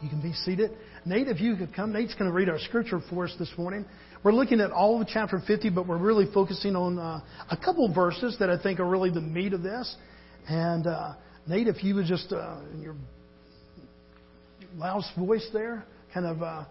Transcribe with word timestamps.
You 0.00 0.08
can 0.08 0.22
be 0.22 0.32
seated. 0.34 0.70
Nate, 1.04 1.26
if 1.26 1.40
you 1.40 1.56
could 1.56 1.74
come, 1.74 1.92
Nate's 1.92 2.14
going 2.14 2.30
to 2.30 2.32
read 2.32 2.48
our 2.48 2.60
scripture 2.60 3.00
for 3.10 3.24
us 3.24 3.34
this 3.36 3.50
morning. 3.58 3.84
We're 4.22 4.30
looking 4.30 4.60
at 4.60 4.70
all 4.70 5.02
of 5.02 5.08
chapter 5.08 5.42
50, 5.44 5.70
but 5.70 5.88
we're 5.88 5.98
really 5.98 6.26
focusing 6.32 6.76
on 6.76 6.96
uh, 6.96 7.22
a 7.50 7.56
couple 7.56 7.92
verses 7.92 8.36
that 8.38 8.50
I 8.50 8.62
think 8.62 8.78
are 8.78 8.88
really 8.88 9.10
the 9.10 9.20
meat 9.20 9.52
of 9.52 9.64
this. 9.64 9.96
And 10.48 10.86
uh, 10.86 11.14
Nate, 11.48 11.66
if 11.66 11.82
you 11.82 11.96
would 11.96 12.06
just, 12.06 12.32
uh, 12.32 12.60
in 12.72 12.82
your 12.82 12.94
loud 14.76 15.02
voice 15.16 15.48
there, 15.52 15.84
kind 16.12 16.26
of 16.26 16.42
uh, 16.42 16.64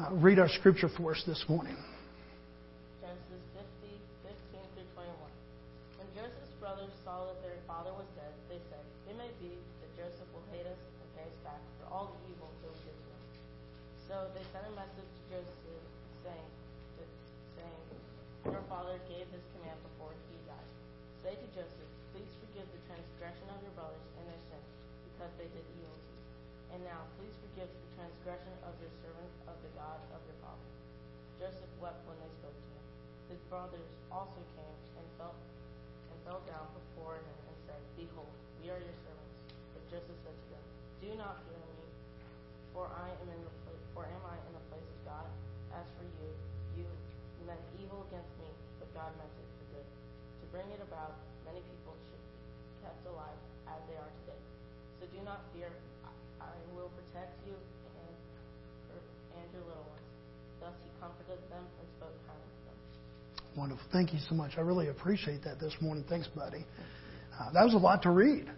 uh, 0.00 0.12
read 0.12 0.38
our 0.38 0.48
scripture 0.48 0.88
for 0.96 1.12
us 1.12 1.22
this 1.26 1.44
morning. 1.48 1.76
Brothers 33.54 33.86
also 34.10 34.42
came 34.58 34.78
and 34.98 35.06
fell, 35.14 35.30
and 36.10 36.18
fell 36.26 36.42
down 36.42 36.66
before 36.74 37.22
him 37.22 37.38
and 37.46 37.54
said, 37.70 37.78
Behold, 37.94 38.34
we 38.58 38.66
are 38.66 38.82
your 38.82 38.98
servants. 39.06 39.38
But 39.70 39.82
Joseph 39.94 40.18
said 40.26 40.34
to 40.34 40.46
them, 40.50 40.64
Do 40.98 41.10
not 41.14 41.38
fear 41.46 41.62
me, 41.78 41.86
for 42.74 42.90
I 42.90 43.14
am 43.14 43.30
in 43.30 43.40
the 43.46 43.54
place, 43.62 43.84
for 43.94 44.10
am 44.10 44.24
I 44.26 44.34
in 44.50 44.58
the 44.58 44.64
place 44.74 44.82
of 44.82 44.98
God? 45.06 45.30
As 45.70 45.86
for 45.94 46.02
you, 46.02 46.34
you 46.74 46.82
meant 47.46 47.62
evil 47.78 48.02
against 48.10 48.34
me, 48.42 48.50
but 48.82 48.90
God 48.90 49.14
meant 49.22 49.30
it 49.38 49.46
for 49.46 49.78
good, 49.78 49.86
to 49.86 50.44
bring 50.50 50.66
it 50.74 50.82
about 50.82 51.14
many 51.46 51.62
people 51.62 51.94
should 52.10 52.24
be 52.34 52.42
kept 52.82 53.06
alive 53.06 53.38
as 53.70 53.78
they 53.86 53.94
are 53.94 54.12
today. 54.26 54.42
So 54.98 55.06
do 55.14 55.22
not 55.22 55.46
fear. 55.54 55.70
I 56.42 56.50
will 56.74 56.90
protect 56.98 57.38
you 57.46 57.54
and, 57.54 58.98
and 59.38 59.46
your 59.54 59.62
little 59.62 59.86
ones. 59.86 60.10
Thus 60.58 60.74
he 60.82 60.90
comforted 60.98 61.38
them 61.54 61.62
and 61.62 61.86
spoke 61.94 62.18
kindly. 62.26 62.53
Wonderful. 63.56 63.84
Thank 63.92 64.12
you 64.12 64.18
so 64.28 64.34
much. 64.34 64.52
I 64.56 64.62
really 64.62 64.88
appreciate 64.88 65.44
that 65.44 65.60
this 65.60 65.74
morning. 65.80 66.04
Thanks, 66.08 66.26
buddy. 66.28 66.64
Uh, 67.38 67.52
that 67.52 67.64
was 67.64 67.74
a 67.74 67.78
lot 67.78 68.02
to 68.02 68.10
read. 68.10 68.50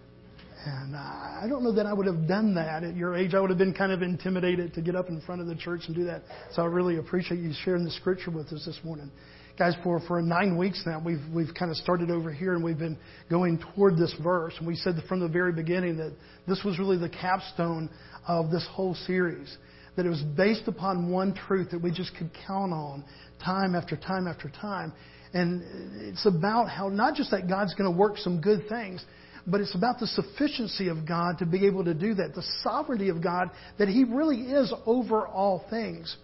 And 0.64 0.97
uh, 0.97 0.98
I 0.98 1.44
don't 1.48 1.62
know 1.62 1.72
that 1.72 1.84
I 1.84 1.92
would 1.92 2.06
have 2.06 2.27
done 2.27 2.55
that 2.55 2.83
at 2.83 2.97
your 2.97 3.14
age. 3.14 3.34
I 3.34 3.41
would 3.41 3.50
have 3.50 3.58
been 3.58 3.75
kind 3.75 3.92
of 3.92 4.00
intimidated 4.00 4.72
to 4.75 4.80
get 4.80 4.97
up 4.97 5.08
in 5.11 5.20
front 5.20 5.42
of 5.42 5.47
the 5.47 5.55
church 5.55 5.83
and 5.86 5.94
do 5.94 6.05
that. 6.05 6.22
So 6.53 6.62
I 6.62 6.64
really 6.66 6.97
appreciate 6.97 7.41
you 7.41 7.53
sharing 7.64 7.84
the 7.84 7.91
scripture 7.91 8.30
with 8.30 8.47
us 8.53 8.64
this 8.64 8.80
morning. 8.83 9.11
Guys, 9.58 9.75
for, 9.84 10.00
for 10.00 10.20
nine 10.20 10.56
weeks 10.56 10.83
now, 10.86 11.00
we've, 11.05 11.22
we've 11.33 11.55
kind 11.58 11.70
of 11.70 11.77
started 11.77 12.10
over 12.10 12.33
here 12.33 12.55
and 12.55 12.64
we've 12.64 12.78
been 12.78 12.98
going 13.31 13.62
toward 13.75 13.97
this 13.97 14.15
verse. 14.22 14.54
And 14.59 14.66
we 14.66 14.76
said 14.76 14.94
from 15.09 15.20
the 15.20 15.28
very 15.28 15.53
beginning 15.53 15.99
that 15.99 16.15
this 16.49 16.62
was 16.65 16.78
really 16.78 16.99
the 16.99 17.09
capstone 17.09 17.91
of 18.26 18.50
this 18.50 18.66
whole 18.70 18.94
series. 18.94 19.56
That 19.97 20.04
it 20.04 20.10
was 20.10 20.22
based 20.37 20.69
upon 20.69 21.10
one 21.10 21.34
truth 21.34 21.70
that 21.70 21.81
we 21.81 21.91
just 21.91 22.15
could 22.16 22.31
count 22.47 22.72
on 22.72 23.04
time 23.44 23.74
after 23.74 23.97
time 23.97 24.26
after 24.26 24.48
time. 24.48 24.92
And 25.32 25.62
it's 26.08 26.26
about 26.26 26.69
how 26.69 26.88
not 26.88 27.14
just 27.14 27.30
that 27.30 27.48
God's 27.48 27.74
going 27.74 27.92
to 27.92 27.97
work 27.97 28.16
some 28.19 28.41
good 28.41 28.69
things, 28.69 29.04
but 29.47 29.60
it's 29.60 29.74
about 29.74 29.98
the 30.00 30.06
sufficiency 30.06 30.88
of 30.88 31.06
God 31.06 31.38
to 31.38 31.46
be 31.46 31.66
able 31.66 31.84
to 31.84 31.94
do 31.94 32.14
that, 32.14 32.34
the 32.34 32.44
sovereignty 32.62 33.08
of 33.08 33.22
God, 33.22 33.50
that 33.78 33.88
He 33.88 34.04
really 34.04 34.41
is 34.41 34.72
over 34.86 35.26
all 35.26 35.64
things. 35.70 36.16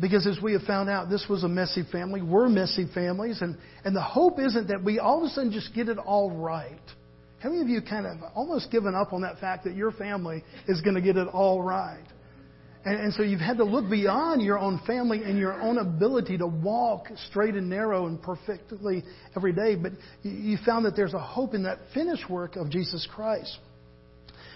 Because 0.00 0.26
as 0.26 0.42
we 0.42 0.52
have 0.52 0.62
found 0.62 0.90
out, 0.90 1.08
this 1.08 1.26
was 1.28 1.42
a 1.42 1.48
messy 1.48 1.82
family. 1.90 2.20
We're 2.22 2.48
messy 2.48 2.86
families. 2.94 3.40
And, 3.40 3.56
and 3.84 3.96
the 3.96 4.02
hope 4.02 4.38
isn't 4.38 4.68
that 4.68 4.82
we 4.82 4.98
all 4.98 5.18
of 5.18 5.24
a 5.24 5.28
sudden 5.30 5.52
just 5.52 5.74
get 5.74 5.88
it 5.88 5.98
all 5.98 6.30
right. 6.30 6.80
How 7.40 7.50
many 7.50 7.62
of 7.62 7.68
you 7.68 7.82
kind 7.82 8.06
of 8.06 8.18
almost 8.34 8.70
given 8.70 8.94
up 8.94 9.12
on 9.12 9.22
that 9.22 9.38
fact 9.38 9.64
that 9.64 9.74
your 9.74 9.90
family 9.92 10.44
is 10.66 10.80
going 10.80 10.94
to 10.94 11.02
get 11.02 11.16
it 11.16 11.28
all 11.28 11.62
right? 11.62 12.04
And, 12.84 13.00
and 13.00 13.14
so 13.14 13.22
you've 13.22 13.40
had 13.40 13.56
to 13.58 13.64
look 13.64 13.88
beyond 13.88 14.42
your 14.42 14.58
own 14.58 14.80
family 14.86 15.22
and 15.24 15.38
your 15.38 15.60
own 15.60 15.78
ability 15.78 16.38
to 16.38 16.46
walk 16.46 17.06
straight 17.30 17.54
and 17.54 17.68
narrow 17.68 18.06
and 18.06 18.20
perfectly 18.20 19.02
every 19.36 19.52
day. 19.52 19.74
But 19.74 19.92
you, 20.22 20.32
you 20.32 20.58
found 20.66 20.84
that 20.84 20.94
there's 20.94 21.14
a 21.14 21.18
hope 21.18 21.54
in 21.54 21.62
that 21.62 21.78
finished 21.94 22.28
work 22.28 22.56
of 22.56 22.70
Jesus 22.70 23.08
Christ. 23.14 23.58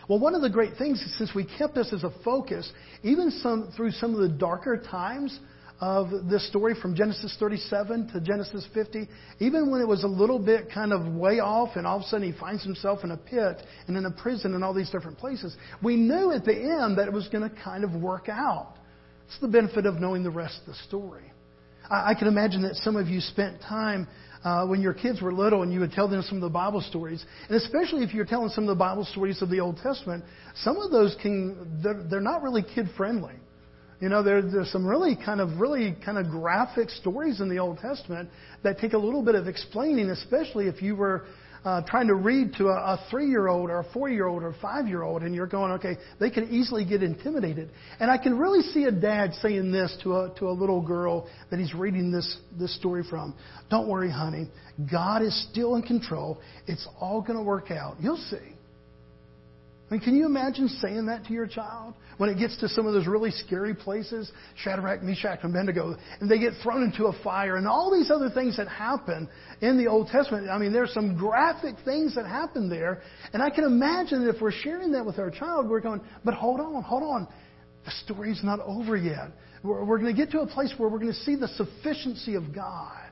Well, 0.09 0.19
one 0.19 0.35
of 0.35 0.41
the 0.41 0.51
great 0.51 0.77
things, 0.79 1.05
since 1.19 1.35
we 1.35 1.45
kept 1.59 1.75
this 1.75 1.93
as 1.93 2.03
a 2.03 2.11
focus, 2.25 2.71
even 3.03 3.31
some, 3.31 3.73
through 3.77 3.91
some 3.93 4.15
of 4.15 4.21
the 4.21 4.37
darker 4.37 4.83
times 4.91 5.39
of 5.81 6.29
this 6.29 6.47
story 6.49 6.75
from 6.81 6.95
Genesis 6.95 7.37
37 7.39 8.09
to 8.13 8.21
Genesis 8.21 8.67
50, 8.75 9.09
even 9.39 9.71
when 9.71 9.81
it 9.81 9.87
was 9.87 10.03
a 10.03 10.09
little 10.09 10.39
bit 10.39 10.71
kind 10.73 10.93
of 10.93 11.15
way 11.15 11.39
off 11.39 11.77
and 11.77 11.87
all 11.87 11.99
of 11.99 12.03
a 12.03 12.07
sudden 12.07 12.33
he 12.33 12.39
finds 12.39 12.65
himself 12.65 13.05
in 13.05 13.13
a 13.13 13.17
pit 13.17 13.63
and 13.87 13.97
in 13.97 14.05
a 14.05 14.11
prison 14.11 14.55
and 14.55 14.65
all 14.65 14.75
these 14.75 14.91
different 14.91 15.19
places, 15.19 15.57
we 15.83 15.97
knew 15.97 16.33
at 16.33 16.45
the 16.45 16.55
end 16.55 16.99
that 16.99 17.07
it 17.07 17.13
was 17.13 17.29
going 17.29 17.49
to 17.49 17.57
kind 17.63 17.85
of 17.85 17.95
work 17.95 18.29
out. 18.29 18.75
It's 19.27 19.39
the 19.41 19.49
benefit 19.49 19.87
of 19.87 20.01
knowing 20.01 20.25
the 20.25 20.31
rest 20.31 20.59
of 20.61 20.67
the 20.67 20.75
story. 20.89 21.31
I, 21.89 22.11
I 22.11 22.15
can 22.15 22.27
imagine 22.27 22.63
that 22.63 22.75
some 22.77 22.97
of 22.97 23.07
you 23.07 23.21
spent 23.21 23.61
time 23.61 24.09
uh, 24.43 24.67
when 24.67 24.81
your 24.81 24.95
kids 24.95 25.21
were 25.23 25.33
little 25.33 25.63
and 25.63 25.73
you 25.73 25.81
would 25.81 25.93
tell 25.93 26.09
them 26.09 26.23
some 26.23 26.39
of 26.39 26.43
the 26.43 26.49
Bible 26.49 26.81
stories. 26.81 27.25
And 27.49 27.57
especially 27.57 28.03
if 28.03 28.15
you're 28.15 28.25
telling 28.25 28.49
some 28.51 28.65
of 28.65 28.69
the 28.69 28.75
Bible 28.75 29.05
stories 29.05 29.43
of 29.43 29.51
the 29.51 29.61
Old 29.61 29.79
Testament, 29.83 30.25
some 30.63 30.77
of 30.79 30.91
those 30.91 31.17
can, 31.23 31.81
they're, 31.83 32.03
they're 32.11 32.21
not 32.21 32.43
really 32.43 32.63
kid 32.63 32.89
friendly. 32.97 33.35
You 34.01 34.09
know, 34.09 34.23
there, 34.23 34.43
there's 34.43 34.71
some 34.71 34.87
really 34.87 35.17
kind 35.17 35.41
of 35.41 35.61
really 35.61 35.97
kind 36.05 36.19
of 36.19 36.31
graphic 36.31 36.89
stories 36.91 37.41
in 37.41 37.49
the 37.49 37.59
Old 37.59 37.79
Testament 37.79 38.29
that 38.63 38.79
take 38.79 38.93
a 38.93 38.99
little 38.99 39.23
bit 39.23 39.35
of 39.35 39.49
explaining, 39.49 40.11
especially 40.11 40.69
if 40.69 40.81
you 40.81 40.95
were 40.95 41.25
uh, 41.65 41.83
trying 41.83 42.07
to 42.07 42.15
read 42.15 42.55
to 42.55 42.69
a, 42.69 42.77
a 42.77 43.07
three-year-old 43.11 43.69
or 43.69 43.81
a 43.81 43.93
four-year-old 43.93 44.43
or 44.45 44.51
a 44.51 44.59
five-year-old, 44.61 45.23
and 45.23 45.35
you're 45.35 45.49
going, 45.49 45.73
okay, 45.73 45.97
they 46.21 46.31
can 46.31 46.49
easily 46.51 46.85
get 46.85 47.03
intimidated. 47.03 47.71
And 47.99 48.11
I 48.11 48.19
can 48.19 48.39
really 48.39 48.63
see 48.63 48.85
a 48.85 48.93
dad 48.93 49.35
saying 49.43 49.73
this 49.73 49.97
to 50.05 50.17
a 50.17 50.35
to 50.39 50.49
a 50.49 50.53
little 50.53 50.81
girl 50.81 51.29
that 51.51 51.59
he's 51.59 51.75
reading 51.75 52.13
this 52.13 52.39
this 52.59 52.75
story 52.77 53.03
from. 53.09 53.35
Don't 53.71 53.89
worry, 53.89 54.11
honey. 54.11 54.49
God 54.91 55.23
is 55.23 55.49
still 55.51 55.75
in 55.75 55.83
control. 55.83 56.41
It's 56.69 56.87
all 57.01 57.21
going 57.21 57.37
to 57.37 57.45
work 57.45 57.73
out. 57.73 57.97
You'll 58.01 58.17
see. 58.17 58.58
I 59.89 59.95
mean, 59.95 60.03
can 60.03 60.15
you 60.17 60.27
imagine 60.27 60.69
saying 60.69 61.07
that 61.07 61.25
to 61.25 61.33
your 61.33 61.47
child 61.47 61.95
when 62.19 62.29
it 62.29 62.39
gets 62.39 62.59
to 62.59 62.69
some 62.69 62.87
of 62.87 62.93
those 62.93 63.07
really 63.07 63.31
scary 63.31 63.75
places, 63.75 64.31
Shadrach, 64.57 65.03
Meshach, 65.03 65.39
and 65.43 65.55
Abednego, 65.55 65.97
and 66.21 66.31
they 66.31 66.39
get 66.39 66.53
thrown 66.63 66.83
into 66.83 67.07
a 67.07 67.23
fire, 67.23 67.57
and 67.57 67.67
all 67.67 67.91
these 67.91 68.11
other 68.11 68.29
things 68.29 68.59
that 68.59 68.69
happen 68.69 69.29
in 69.63 69.79
the 69.79 69.87
Old 69.87 70.09
Testament? 70.09 70.51
I 70.51 70.59
mean, 70.59 70.75
there's 70.75 70.93
some 70.93 71.17
graphic 71.17 71.77
things 71.87 72.15
that 72.17 72.27
happen 72.27 72.69
there, 72.69 73.01
and 73.33 73.43
I 73.43 73.49
can 73.49 73.65
imagine 73.65 74.27
that 74.27 74.37
if 74.37 74.43
we're 74.43 74.53
sharing 74.53 74.93
that 74.93 75.07
with 75.07 75.19
our 75.19 75.31
child, 75.31 75.71
we're 75.71 75.81
going, 75.81 76.03
but 76.23 76.35
hold 76.35 76.61
on, 76.61 76.83
hold 76.83 77.03
on, 77.03 77.27
the 77.87 77.91
story's 78.05 78.41
not 78.45 78.61
over 78.61 78.95
yet. 78.95 79.31
We're, 79.63 79.85
we're 79.85 79.99
going 79.99 80.15
to 80.15 80.23
get 80.23 80.31
to 80.33 80.41
a 80.41 80.47
place 80.47 80.75
where 80.77 80.91
we're 80.91 80.99
going 80.99 81.13
to 81.13 81.21
see 81.21 81.35
the 81.35 81.49
sufficiency 81.49 82.35
of 82.35 82.55
God. 82.55 83.11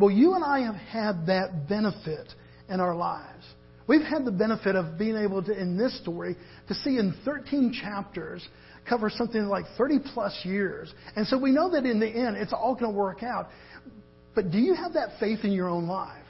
Well, 0.00 0.10
you 0.10 0.34
and 0.34 0.42
I 0.42 0.60
have 0.60 0.74
had 0.74 1.26
that 1.26 1.68
benefit 1.68 2.28
in 2.68 2.80
our 2.80 2.96
lives. 2.96 3.44
We've 3.88 4.02
had 4.02 4.24
the 4.24 4.32
benefit 4.32 4.74
of 4.74 4.98
being 4.98 5.16
able 5.16 5.42
to, 5.44 5.52
in 5.52 5.76
this 5.76 5.96
story, 6.00 6.36
to 6.68 6.74
see 6.74 6.98
in 6.98 7.14
13 7.24 7.72
chapters 7.72 8.46
cover 8.88 9.10
something 9.10 9.42
like 9.46 9.64
30 9.76 9.98
plus 10.12 10.40
years. 10.44 10.92
And 11.14 11.26
so 11.26 11.38
we 11.38 11.50
know 11.50 11.70
that 11.70 11.84
in 11.86 12.00
the 12.00 12.08
end, 12.08 12.36
it's 12.36 12.52
all 12.52 12.74
going 12.74 12.92
to 12.92 12.96
work 12.96 13.22
out. 13.22 13.48
But 14.34 14.50
do 14.50 14.58
you 14.58 14.74
have 14.74 14.94
that 14.94 15.18
faith 15.20 15.40
in 15.44 15.52
your 15.52 15.68
own 15.68 15.86
life? 15.86 16.22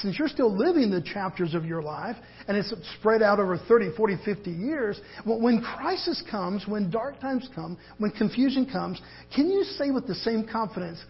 Since 0.00 0.18
you're 0.18 0.28
still 0.28 0.54
living 0.54 0.90
the 0.90 1.00
chapters 1.00 1.54
of 1.54 1.64
your 1.64 1.82
life, 1.82 2.16
and 2.48 2.56
it's 2.56 2.72
spread 2.98 3.22
out 3.22 3.40
over 3.40 3.56
30, 3.56 3.96
40, 3.96 4.16
50 4.24 4.50
years, 4.50 5.00
when 5.24 5.62
crisis 5.62 6.22
comes, 6.30 6.66
when 6.66 6.90
dark 6.90 7.18
times 7.18 7.48
come, 7.54 7.78
when 7.98 8.10
confusion 8.10 8.66
comes, 8.70 9.00
can 9.34 9.48
you 9.48 9.64
say 9.64 9.90
with 9.90 10.06
the 10.06 10.14
same 10.14 10.46
confidence, 10.46 11.02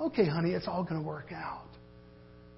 okay, 0.00 0.26
honey, 0.26 0.50
it's 0.50 0.66
all 0.66 0.82
going 0.82 1.00
to 1.00 1.06
work 1.06 1.30
out? 1.32 1.68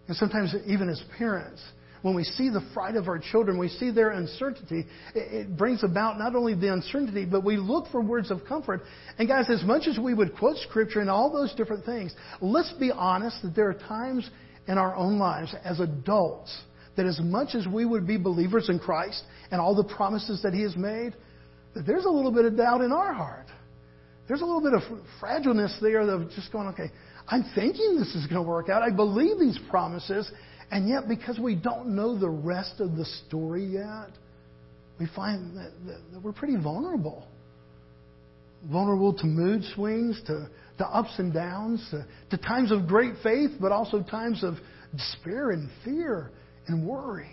And 0.08 0.16
sometimes, 0.16 0.54
even 0.66 0.88
as 0.88 1.02
parents, 1.18 1.62
when 2.04 2.14
we 2.14 2.22
see 2.22 2.50
the 2.50 2.60
fright 2.74 2.96
of 2.96 3.08
our 3.08 3.18
children, 3.18 3.56
we 3.56 3.70
see 3.70 3.90
their 3.90 4.10
uncertainty, 4.10 4.84
it 5.14 5.56
brings 5.56 5.82
about 5.82 6.18
not 6.18 6.36
only 6.36 6.54
the 6.54 6.70
uncertainty, 6.70 7.24
but 7.24 7.42
we 7.42 7.56
look 7.56 7.86
for 7.90 8.02
words 8.02 8.30
of 8.30 8.44
comfort. 8.44 8.82
And 9.18 9.26
guys, 9.26 9.48
as 9.48 9.64
much 9.64 9.88
as 9.88 9.98
we 9.98 10.12
would 10.12 10.36
quote 10.36 10.58
scripture 10.58 11.00
and 11.00 11.08
all 11.08 11.32
those 11.32 11.54
different 11.54 11.86
things, 11.86 12.14
let's 12.42 12.70
be 12.74 12.92
honest 12.92 13.40
that 13.40 13.56
there 13.56 13.70
are 13.70 13.74
times 13.88 14.28
in 14.68 14.76
our 14.76 14.94
own 14.94 15.18
lives 15.18 15.54
as 15.64 15.80
adults 15.80 16.54
that 16.96 17.06
as 17.06 17.18
much 17.20 17.54
as 17.54 17.66
we 17.66 17.86
would 17.86 18.06
be 18.06 18.18
believers 18.18 18.68
in 18.68 18.78
Christ 18.78 19.22
and 19.50 19.58
all 19.58 19.74
the 19.74 19.94
promises 19.94 20.42
that 20.42 20.52
He 20.52 20.60
has 20.60 20.76
made, 20.76 21.14
that 21.74 21.86
there's 21.86 22.04
a 22.04 22.10
little 22.10 22.32
bit 22.32 22.44
of 22.44 22.54
doubt 22.54 22.82
in 22.82 22.92
our 22.92 23.14
heart. 23.14 23.46
There's 24.28 24.42
a 24.42 24.44
little 24.44 24.60
bit 24.60 24.74
of 24.74 24.82
fragileness 25.22 25.74
there 25.80 26.00
of 26.00 26.28
just 26.32 26.52
going, 26.52 26.68
okay, 26.68 26.90
I'm 27.28 27.46
thinking 27.54 27.96
this 27.98 28.14
is 28.14 28.26
going 28.26 28.42
to 28.42 28.48
work 28.48 28.68
out. 28.68 28.82
I 28.82 28.90
believe 28.90 29.38
these 29.38 29.58
promises. 29.70 30.30
And 30.74 30.88
yet, 30.88 31.06
because 31.08 31.38
we 31.38 31.54
don't 31.54 31.94
know 31.94 32.18
the 32.18 32.28
rest 32.28 32.80
of 32.80 32.96
the 32.96 33.04
story 33.04 33.64
yet, 33.64 34.10
we 34.98 35.06
find 35.14 35.56
that, 35.56 35.70
that, 35.86 36.00
that 36.12 36.20
we're 36.20 36.32
pretty 36.32 36.56
vulnerable. 36.56 37.28
Vulnerable 38.68 39.14
to 39.14 39.24
mood 39.24 39.62
swings, 39.76 40.20
to, 40.26 40.48
to 40.78 40.84
ups 40.84 41.14
and 41.18 41.32
downs, 41.32 41.86
to, 41.92 42.04
to 42.30 42.36
times 42.42 42.72
of 42.72 42.88
great 42.88 43.14
faith, 43.22 43.52
but 43.60 43.70
also 43.70 44.02
times 44.02 44.42
of 44.42 44.54
despair 44.96 45.52
and 45.52 45.70
fear 45.84 46.32
and 46.66 46.84
worry. 46.84 47.30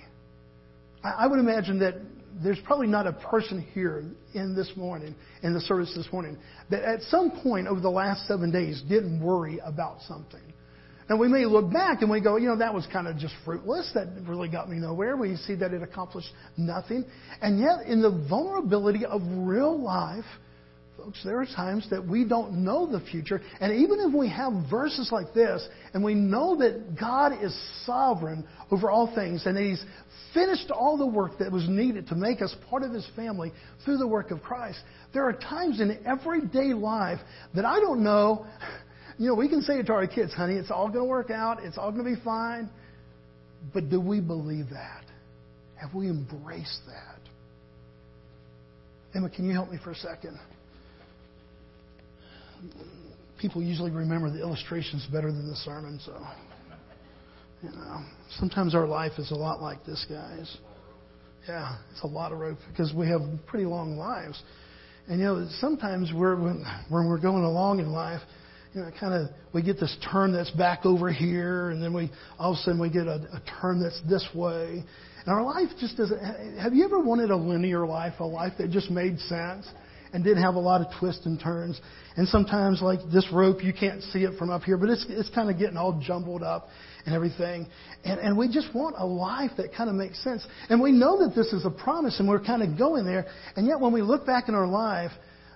I, 1.03 1.23
I 1.23 1.27
would 1.27 1.39
imagine 1.39 1.79
that 1.79 1.95
there's 2.43 2.59
probably 2.63 2.88
not 2.88 3.07
a 3.07 3.13
person 3.13 3.65
here 3.73 4.03
in 4.35 4.55
this 4.55 4.71
morning, 4.75 5.15
in 5.41 5.55
the 5.55 5.61
service 5.61 5.91
this 5.95 6.07
morning, 6.13 6.38
that 6.69 6.83
at 6.83 7.01
some 7.09 7.41
point 7.41 7.67
over 7.67 7.81
the 7.81 7.89
last 7.89 8.27
seven 8.27 8.51
days 8.51 8.83
didn't 8.88 9.19
worry 9.19 9.59
about 9.65 9.97
something. 10.07 10.43
And 11.12 11.19
we 11.19 11.28
may 11.28 11.44
look 11.44 11.69
back 11.74 12.02
and 12.02 12.10
we 12.10 12.22
go, 12.22 12.38
you 12.38 12.48
know, 12.48 12.56
that 12.60 12.74
was 12.74 12.88
kind 12.88 13.06
of 13.06 13.18
just 13.18 13.34
fruitless. 13.44 13.92
That 13.96 14.08
really 14.25 14.48
got 14.48 14.69
me 14.69 14.78
nowhere. 14.78 15.18
We 15.18 15.36
see 15.36 15.56
that 15.56 15.74
it 15.74 15.84
accomplished 15.84 16.30
nothing. 16.56 17.04
And 17.42 17.60
yet, 17.60 17.86
in 17.86 18.02
the 18.02 18.25
vulnerability 18.30 19.06
of 19.06 19.22
real 19.22 19.78
life, 19.78 20.24
folks, 20.96 21.19
there 21.25 21.42
are 21.42 21.46
times 21.46 21.86
that 21.90 22.08
we 22.08 22.24
don't 22.24 22.63
know 22.63 22.90
the 22.90 23.02
future. 23.12 23.42
And 23.60 23.74
even 23.74 24.00
if 24.00 24.18
we 24.18 24.30
have 24.30 24.54
verses 24.69 25.10
like 25.12 25.34
this, 25.34 25.68
and 25.94 26.02
we 26.02 26.13
know 26.13 26.56
that 26.60 26.98
God 26.98 27.44
is 27.44 27.54
sovereign 27.86 28.48
over 28.72 28.90
all 28.90 29.13
things, 29.13 29.46
and 29.46 29.58
He's 29.58 29.84
finished 30.34 30.72
all 30.72 30.98
the 30.98 31.06
work 31.06 31.40
that 31.40 31.52
was 31.52 31.68
needed 31.68 32.08
to 32.08 32.16
make 32.16 32.42
us 32.42 32.56
part 32.69 32.84
of 32.84 32.94
His 32.94 33.06
family 33.18 33.52
through 33.84 33.98
the 33.98 34.08
work 34.08 34.31
of 34.31 34.42
Christ, 34.42 34.80
there 35.13 35.25
are 35.28 35.34
times 35.34 35.81
in 35.81 36.00
everyday 36.06 36.74
life 36.74 37.19
that 37.54 37.66
I 37.66 37.81
don't 37.81 38.02
know. 38.02 38.46
You 39.21 39.27
know, 39.27 39.35
we 39.35 39.47
can 39.47 39.62
say 39.62 39.79
to 39.83 39.94
our 39.94 40.07
kids, 40.07 40.33
honey, 40.33 40.56
it's 40.56 40.71
all 40.71 40.88
going 40.88 41.06
to 41.06 41.07
work 41.07 41.29
out, 41.29 41.59
it's 41.62 41.77
all 41.77 41.91
going 41.91 42.03
to 42.06 42.15
be 42.15 42.19
fine. 42.23 42.68
But 43.71 43.88
do 43.88 44.01
we 44.01 44.19
believe 44.19 44.71
that? 44.71 45.03
Have 45.79 45.94
we 45.94 46.07
embraced 46.07 46.81
that? 46.88 47.19
Emma, 49.13 49.29
can 49.29 49.45
you 49.45 49.53
help 49.53 49.69
me 49.69 49.77
for 49.83 49.91
a 49.91 49.95
second? 49.95 50.39
People 53.39 53.62
usually 53.62 53.91
remember 53.91 54.31
the 54.31 54.39
illustrations 54.39 55.07
better 55.13 55.31
than 55.31 55.47
the 55.47 55.56
sermon, 55.57 56.00
so. 56.03 56.19
You 57.62 57.69
know, 57.69 58.03
sometimes 58.39 58.74
our 58.74 58.88
life 58.88 59.12
is 59.19 59.29
a 59.29 59.35
lot 59.35 59.62
like 59.62 59.85
this, 59.85 60.03
guys. 60.09 60.57
Yeah, 61.47 61.77
it's 61.91 62.01
a 62.01 62.07
lot 62.07 62.31
of 62.31 62.39
rope 62.39 62.57
because 62.71 62.91
we 62.91 63.07
have 63.09 63.21
pretty 63.45 63.65
long 63.65 63.97
lives. 63.97 64.41
And 65.07 65.19
you 65.19 65.25
know, 65.25 65.47
sometimes 65.59 66.12
we're 66.12 66.41
when, 66.41 66.65
when 66.89 67.07
we're 67.07 67.21
going 67.21 67.44
along 67.44 67.81
in 67.81 67.91
life, 67.91 68.21
you 68.73 68.81
know, 68.81 68.91
kind 69.00 69.13
of 69.13 69.29
we 69.53 69.62
get 69.62 69.79
this 69.79 69.95
turn 70.12 70.31
that's 70.31 70.51
back 70.51 70.85
over 70.85 71.12
here, 71.12 71.69
and 71.69 71.83
then 71.83 71.94
we 71.94 72.09
all 72.39 72.53
of 72.53 72.57
a 72.57 72.62
sudden 72.62 72.79
we 72.79 72.89
get 72.89 73.07
a, 73.07 73.15
a 73.33 73.41
turn 73.62 73.81
that's 73.81 74.01
this 74.09 74.27
way, 74.33 74.83
and 75.25 75.27
our 75.27 75.44
life 75.44 75.69
just 75.79 75.97
doesn't. 75.97 76.57
Have 76.57 76.73
you 76.73 76.85
ever 76.85 77.00
wanted 77.00 77.31
a 77.31 77.35
linear 77.35 77.85
life, 77.85 78.13
a 78.19 78.23
life 78.23 78.53
that 78.59 78.71
just 78.71 78.89
made 78.89 79.19
sense? 79.19 79.68
and 80.13 80.23
didn't 80.23 80.44
have 80.44 80.56
a 80.56 80.59
lot 80.59 80.81
of 80.81 80.88
twists 81.00 81.25
and 81.25 81.39
turns. 81.39 81.79
And 82.18 82.27
sometimes, 82.27 82.81
like 82.81 83.00
this 83.12 83.25
rope, 83.31 83.63
you 83.63 83.73
can't 83.73 84.03
see 84.03 84.23
it 84.23 84.38
from 84.38 84.50
up 84.50 84.63
here, 84.63 84.77
but 84.77 84.89
it's 84.89 85.06
it's 85.07 85.29
kind 85.29 85.50
of 85.50 85.57
getting 85.57 85.77
all 85.77 86.01
jumbled 86.06 86.44
up 86.44 86.67
and 87.06 87.15
everything. 87.15 87.67
And 88.03 88.19
and 88.19 88.38
we 88.38 88.50
just 88.50 88.74
want 88.75 88.95
a 88.97 89.06
life 89.06 89.51
that 89.57 89.74
kind 89.74 89.89
of 89.89 89.95
makes 89.95 90.21
sense. 90.24 90.45
And 90.69 90.81
we 90.81 90.91
know 90.91 91.25
that 91.25 91.35
this 91.35 91.53
is 91.53 91.65
a 91.65 91.69
promise, 91.69 92.19
and 92.19 92.27
we're 92.27 92.44
kind 92.44 92.62
of 92.62 92.77
going 92.77 93.06
there. 93.06 93.25
And 93.56 93.65
yet, 93.65 93.79
when 93.79 93.94
we 93.94 94.01
look 94.01 94.25
back 94.25 94.50
in 94.50 94.56
our 94.56 94.67
life, 94.67 95.12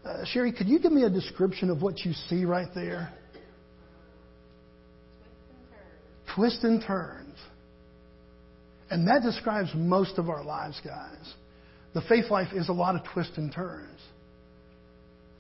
uh, 0.06 0.24
Sherry, 0.26 0.52
could 0.52 0.68
you 0.68 0.80
give 0.80 0.92
me 0.92 1.04
a 1.04 1.10
description 1.10 1.70
of 1.70 1.82
what 1.82 2.00
you 2.06 2.14
see 2.30 2.46
right 2.46 2.68
there? 2.76 3.12
Twists 6.36 6.64
and 6.64 6.84
turns. 6.86 7.36
And 8.90 9.08
that 9.08 9.24
describes 9.24 9.70
most 9.74 10.18
of 10.18 10.30
our 10.30 10.44
lives, 10.44 10.80
guys. 10.86 11.34
The 11.94 12.02
faith 12.02 12.26
life 12.30 12.50
is 12.54 12.70
a 12.70 12.74
lot 12.74 12.96
of 12.96 13.02
twists 13.14 13.38
and 13.38 13.52
turns. 13.52 14.00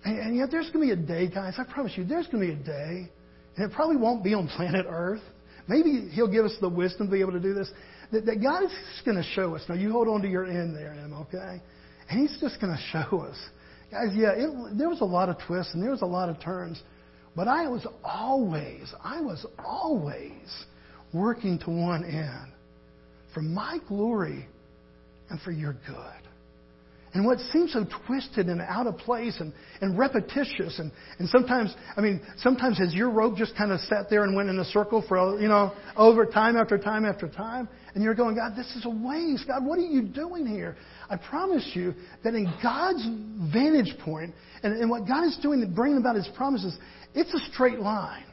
And, 0.03 0.19
and 0.19 0.35
yet 0.35 0.49
there's 0.51 0.69
going 0.71 0.89
to 0.89 0.95
be 0.95 1.01
a 1.01 1.05
day, 1.05 1.29
guys, 1.31 1.55
I 1.57 1.63
promise 1.71 1.93
you, 1.95 2.05
there's 2.05 2.27
going 2.27 2.47
to 2.47 2.55
be 2.55 2.61
a 2.61 2.65
day, 2.65 3.11
and 3.55 3.69
it 3.69 3.75
probably 3.75 3.97
won't 3.97 4.23
be 4.23 4.33
on 4.33 4.47
planet 4.55 4.85
Earth. 4.89 5.21
Maybe 5.67 6.09
He'll 6.11 6.31
give 6.31 6.45
us 6.45 6.55
the 6.59 6.69
wisdom 6.69 7.07
to 7.07 7.11
be 7.11 7.21
able 7.21 7.33
to 7.33 7.39
do 7.39 7.53
this. 7.53 7.69
That, 8.11 8.25
that 8.25 8.41
God 8.41 8.63
is 8.63 8.71
just 8.93 9.05
going 9.05 9.17
to 9.17 9.23
show 9.23 9.55
us. 9.55 9.63
Now, 9.67 9.75
you 9.75 9.91
hold 9.91 10.07
on 10.07 10.21
to 10.21 10.27
your 10.27 10.45
end 10.45 10.75
there, 10.75 10.93
Em, 10.93 11.13
okay? 11.13 11.61
And 12.09 12.19
He's 12.19 12.39
just 12.39 12.59
going 12.61 12.73
to 12.77 12.81
show 12.91 13.19
us. 13.19 13.37
Guys, 13.95 14.13
yeah, 14.13 14.31
it, 14.35 14.77
there 14.77 14.89
was 14.89 14.99
a 14.99 15.05
lot 15.05 15.29
of 15.29 15.37
twists 15.47 15.73
and 15.73 15.81
there 15.81 15.91
was 15.91 16.01
a 16.01 16.05
lot 16.05 16.27
of 16.27 16.37
turns. 16.41 16.81
But 17.33 17.47
I 17.47 17.69
was 17.69 17.87
always, 18.03 18.93
I 19.01 19.21
was 19.21 19.45
always 19.57 20.65
working 21.13 21.59
to 21.59 21.69
one 21.69 22.03
end 22.03 22.51
for 23.33 23.41
my 23.41 23.77
glory 23.87 24.49
and 25.29 25.39
for 25.39 25.51
your 25.51 25.77
good. 25.87 26.25
And 27.13 27.25
what 27.25 27.39
seems 27.53 27.71
so 27.71 27.85
twisted 28.05 28.47
and 28.47 28.59
out 28.59 28.85
of 28.85 28.97
place 28.97 29.37
and, 29.39 29.53
and 29.79 29.97
repetitious 29.97 30.77
and, 30.79 30.91
and 31.17 31.29
sometimes, 31.29 31.73
I 31.95 32.01
mean, 32.01 32.19
sometimes 32.39 32.77
has 32.79 32.93
your 32.93 33.09
rope 33.09 33.37
just 33.37 33.55
kind 33.55 33.71
of 33.71 33.79
sat 33.79 34.09
there 34.09 34.25
and 34.25 34.35
went 34.35 34.49
in 34.49 34.59
a 34.59 34.65
circle 34.65 35.05
for, 35.07 35.39
you 35.39 35.47
know, 35.47 35.71
over 35.95 36.25
time 36.25 36.57
after 36.57 36.77
time 36.77 37.05
after 37.05 37.29
time? 37.29 37.69
And 37.93 38.03
you're 38.03 38.15
going, 38.15 38.35
God, 38.35 38.57
this 38.57 38.67
is 38.75 38.85
a 38.85 38.89
waste. 38.89 39.47
God, 39.47 39.65
what 39.65 39.79
are 39.79 39.83
you 39.83 40.01
doing 40.01 40.45
here? 40.45 40.75
I 41.09 41.17
promise 41.17 41.71
you 41.73 41.93
that 42.23 42.33
in 42.33 42.51
God's 42.63 43.05
vantage 43.53 43.97
point 43.99 44.33
and, 44.63 44.73
and 44.73 44.89
what 44.89 45.07
God 45.07 45.25
is 45.25 45.37
doing 45.41 45.61
to 45.61 45.67
bring 45.67 45.97
about 45.97 46.15
His 46.15 46.27
promises, 46.35 46.77
it's 47.13 47.33
a 47.33 47.51
straight 47.53 47.79
line. 47.79 48.25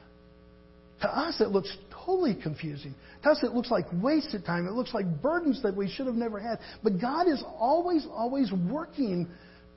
To 1.02 1.08
us, 1.08 1.40
it 1.40 1.48
looks 1.48 1.76
totally 2.04 2.36
confusing. 2.40 2.94
To 3.24 3.30
us, 3.30 3.42
it 3.42 3.52
looks 3.52 3.70
like 3.70 3.86
wasted 4.00 4.44
time. 4.44 4.66
It 4.66 4.72
looks 4.72 4.94
like 4.94 5.04
burdens 5.20 5.62
that 5.62 5.76
we 5.76 5.88
should 5.90 6.06
have 6.06 6.14
never 6.14 6.38
had. 6.38 6.58
But 6.82 7.00
God 7.00 7.28
is 7.28 7.42
always, 7.58 8.06
always 8.10 8.52
working 8.70 9.28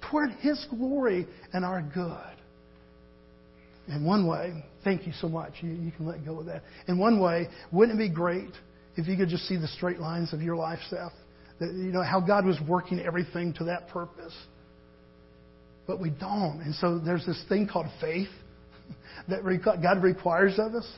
toward 0.10 0.30
His 0.40 0.64
glory 0.70 1.28
and 1.54 1.66
our 1.66 1.82
good. 1.82 2.36
In 3.88 4.04
one 4.04 4.28
way, 4.28 4.64
thank 4.84 5.06
you 5.06 5.14
so 5.20 5.28
much. 5.28 5.54
You, 5.62 5.72
you 5.72 5.92
can 5.92 6.08
let 6.08 6.26
go 6.26 6.40
of 6.40 6.46
that. 6.48 6.64
In 6.88 6.98
one 6.98 7.20
way, 7.20 7.48
wouldn't 7.72 8.00
it 8.00 8.10
be 8.10 8.14
great 8.14 8.52
if 8.96 9.08
you 9.08 9.16
could 9.16 9.30
just 9.30 9.44
see 9.44 9.58
the 9.58 9.68
straight 9.68 10.00
lines 10.00 10.34
of 10.34 10.42
your 10.42 10.56
life, 10.56 10.80
Seth? 10.90 11.12
You 11.60 11.92
know, 11.92 12.04
how 12.04 12.20
God 12.20 12.46
was 12.46 12.58
working 12.68 13.00
everything 13.00 13.54
to 13.54 13.66
that 13.66 13.88
purpose. 13.90 14.36
But 15.88 16.00
we 16.00 16.10
don't. 16.10 16.62
And 16.62 16.74
so 16.76 17.00
there's 17.00 17.26
this 17.26 17.42
thing 17.48 17.68
called 17.68 17.88
faith 18.02 18.30
that 19.30 19.44
God 19.82 20.04
requires 20.04 20.60
of 20.60 20.74
us. 20.74 20.92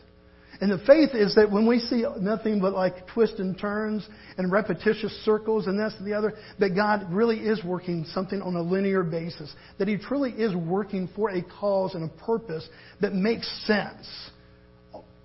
And 0.59 0.71
the 0.71 0.79
faith 0.79 1.11
is 1.13 1.35
that 1.35 1.51
when 1.51 1.67
we 1.67 1.79
see 1.79 2.03
nothing 2.19 2.59
but 2.59 2.73
like 2.73 3.07
twists 3.07 3.39
and 3.39 3.59
turns 3.59 4.07
and 4.37 4.51
repetitious 4.51 5.11
circles 5.23 5.67
and 5.67 5.77
this 5.77 5.93
and 5.99 6.07
the 6.07 6.13
other, 6.13 6.33
that 6.59 6.73
God 6.73 7.05
really 7.11 7.37
is 7.37 7.63
working 7.63 8.05
something 8.13 8.41
on 8.41 8.55
a 8.55 8.61
linear 8.61 9.03
basis. 9.03 9.53
That 9.77 9.87
He 9.87 9.97
truly 9.97 10.31
is 10.31 10.55
working 10.55 11.09
for 11.15 11.29
a 11.29 11.43
cause 11.43 11.93
and 11.93 12.09
a 12.09 12.23
purpose 12.23 12.67
that 13.01 13.13
makes 13.13 13.47
sense. 13.67 14.07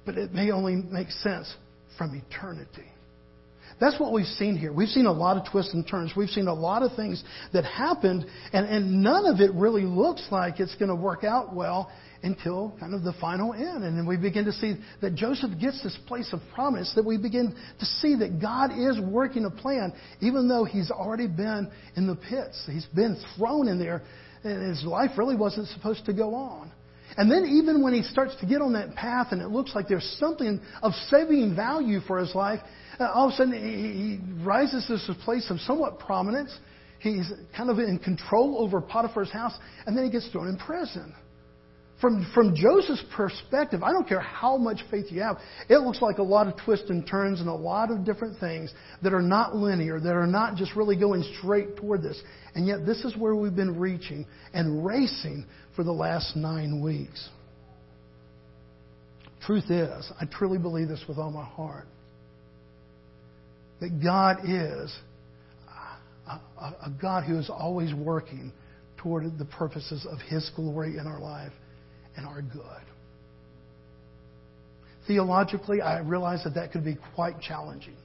But 0.04 0.18
it 0.18 0.32
may 0.32 0.50
only 0.50 0.76
make 0.76 1.10
sense 1.10 1.54
from 1.96 2.14
eternity. 2.14 2.91
That's 3.82 3.98
what 3.98 4.12
we've 4.12 4.24
seen 4.24 4.56
here. 4.56 4.72
We've 4.72 4.88
seen 4.88 5.06
a 5.06 5.12
lot 5.12 5.36
of 5.36 5.50
twists 5.50 5.74
and 5.74 5.84
turns. 5.84 6.12
We've 6.16 6.28
seen 6.28 6.46
a 6.46 6.54
lot 6.54 6.84
of 6.84 6.94
things 6.94 7.20
that 7.52 7.64
happened, 7.64 8.24
and, 8.52 8.64
and 8.64 9.02
none 9.02 9.26
of 9.26 9.40
it 9.40 9.52
really 9.54 9.82
looks 9.82 10.24
like 10.30 10.60
it's 10.60 10.76
going 10.76 10.88
to 10.88 10.94
work 10.94 11.24
out 11.24 11.52
well 11.52 11.90
until 12.22 12.76
kind 12.78 12.94
of 12.94 13.02
the 13.02 13.12
final 13.20 13.52
end. 13.52 13.82
And 13.82 13.98
then 13.98 14.06
we 14.06 14.16
begin 14.16 14.44
to 14.44 14.52
see 14.52 14.76
that 15.00 15.16
Joseph 15.16 15.50
gets 15.60 15.82
this 15.82 15.98
place 16.06 16.32
of 16.32 16.38
promise, 16.54 16.92
that 16.94 17.04
we 17.04 17.18
begin 17.18 17.56
to 17.80 17.84
see 17.84 18.14
that 18.14 18.40
God 18.40 18.70
is 18.70 19.00
working 19.00 19.46
a 19.46 19.50
plan, 19.50 19.92
even 20.20 20.48
though 20.48 20.62
he's 20.62 20.92
already 20.92 21.26
been 21.26 21.68
in 21.96 22.06
the 22.06 22.14
pits. 22.14 22.62
He's 22.70 22.86
been 22.94 23.20
thrown 23.36 23.66
in 23.66 23.80
there, 23.80 24.02
and 24.44 24.62
his 24.62 24.84
life 24.84 25.10
really 25.18 25.34
wasn't 25.34 25.66
supposed 25.66 26.06
to 26.06 26.12
go 26.12 26.36
on. 26.36 26.70
And 27.16 27.28
then 27.28 27.46
even 27.46 27.82
when 27.82 27.94
he 27.94 28.04
starts 28.04 28.36
to 28.40 28.46
get 28.46 28.62
on 28.62 28.74
that 28.74 28.94
path 28.94 29.32
and 29.32 29.42
it 29.42 29.48
looks 29.48 29.74
like 29.74 29.88
there's 29.88 30.16
something 30.20 30.60
of 30.82 30.92
saving 31.10 31.56
value 31.56 31.98
for 32.06 32.18
his 32.18 32.32
life, 32.32 32.60
uh, 32.98 33.10
all 33.14 33.28
of 33.28 33.32
a 33.32 33.36
sudden 33.36 33.52
he, 33.52 34.16
he 34.16 34.44
rises 34.44 34.86
to 34.86 34.94
this 34.94 35.10
place 35.24 35.50
of 35.50 35.60
somewhat 35.60 35.98
prominence. 35.98 36.56
He's 36.98 37.32
kind 37.56 37.68
of 37.68 37.78
in 37.78 37.98
control 37.98 38.62
over 38.62 38.80
Potiphar's 38.80 39.30
house, 39.30 39.54
and 39.86 39.96
then 39.96 40.04
he 40.04 40.10
gets 40.10 40.28
thrown 40.28 40.48
in 40.48 40.56
prison. 40.56 41.14
From, 42.00 42.28
from 42.34 42.56
Joseph's 42.56 43.04
perspective, 43.14 43.84
I 43.84 43.92
don't 43.92 44.08
care 44.08 44.20
how 44.20 44.56
much 44.56 44.80
faith 44.90 45.06
you 45.10 45.22
have, 45.22 45.38
it 45.68 45.78
looks 45.78 46.02
like 46.02 46.18
a 46.18 46.22
lot 46.22 46.48
of 46.48 46.54
twists 46.64 46.90
and 46.90 47.06
turns 47.06 47.38
and 47.38 47.48
a 47.48 47.54
lot 47.54 47.92
of 47.92 48.04
different 48.04 48.40
things 48.40 48.74
that 49.02 49.14
are 49.14 49.22
not 49.22 49.54
linear, 49.54 50.00
that 50.00 50.14
are 50.14 50.26
not 50.26 50.56
just 50.56 50.74
really 50.74 50.96
going 50.96 51.22
straight 51.38 51.76
toward 51.76 52.02
this. 52.02 52.20
And 52.56 52.66
yet, 52.66 52.84
this 52.84 53.04
is 53.04 53.16
where 53.16 53.36
we've 53.36 53.54
been 53.54 53.78
reaching 53.78 54.26
and 54.52 54.84
racing 54.84 55.46
for 55.76 55.84
the 55.84 55.92
last 55.92 56.34
nine 56.34 56.82
weeks. 56.82 57.28
Truth 59.46 59.70
is, 59.70 60.12
I 60.20 60.24
truly 60.26 60.58
believe 60.58 60.88
this 60.88 61.04
with 61.08 61.18
all 61.18 61.30
my 61.30 61.44
heart 61.44 61.86
that 63.82 64.00
God 64.00 64.38
is 64.44 64.96
a, 66.28 66.38
a, 66.60 66.90
God 67.02 67.24
who 67.24 67.36
is 67.36 67.50
always 67.50 67.92
working 67.92 68.52
toward 68.96 69.24
the 69.40 69.44
purposes 69.44 70.06
of 70.08 70.18
His 70.20 70.48
glory 70.54 70.98
in 70.98 71.06
our 71.08 71.18
life 71.18 71.50
and 72.16 72.24
our 72.24 72.42
good. 72.42 72.62
Theologically, 75.08 75.80
I 75.80 75.98
realize 75.98 76.44
that 76.44 76.54
that 76.54 76.70
could 76.70 76.84
be 76.84 76.96
quite 77.16 77.40
challenging. 77.40 77.96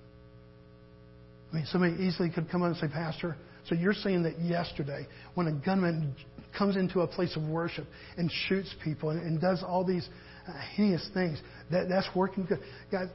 I 1.52 1.58
mean, 1.58 1.66
somebody 1.68 1.94
easily 2.04 2.32
could 2.32 2.50
come 2.50 2.64
up 2.64 2.70
and 2.70 2.78
say, 2.78 2.88
Pastor, 2.88 3.36
so 3.70 3.76
you're 3.76 3.94
saying 3.94 4.24
that 4.24 4.42
yesterday, 4.42 5.06
when 5.36 5.46
a 5.46 5.54
gunman 5.54 6.16
comes 6.58 6.76
into 6.76 7.02
a 7.02 7.08
place 7.08 7.36
of 7.36 7.44
worship 7.44 7.86
and 8.18 8.32
shoots 8.48 8.74
people 8.84 9.12
and, 9.12 9.22
and 9.22 9.40
does 9.40 9.64
all 9.64 9.86
these 9.86 10.10
uh, 10.48 10.54
heinous 10.76 11.08
things, 11.14 11.40
that, 11.70 11.88
that's 11.88 12.08
working 12.16 12.46
good. 12.46 12.62
God, 12.92 13.12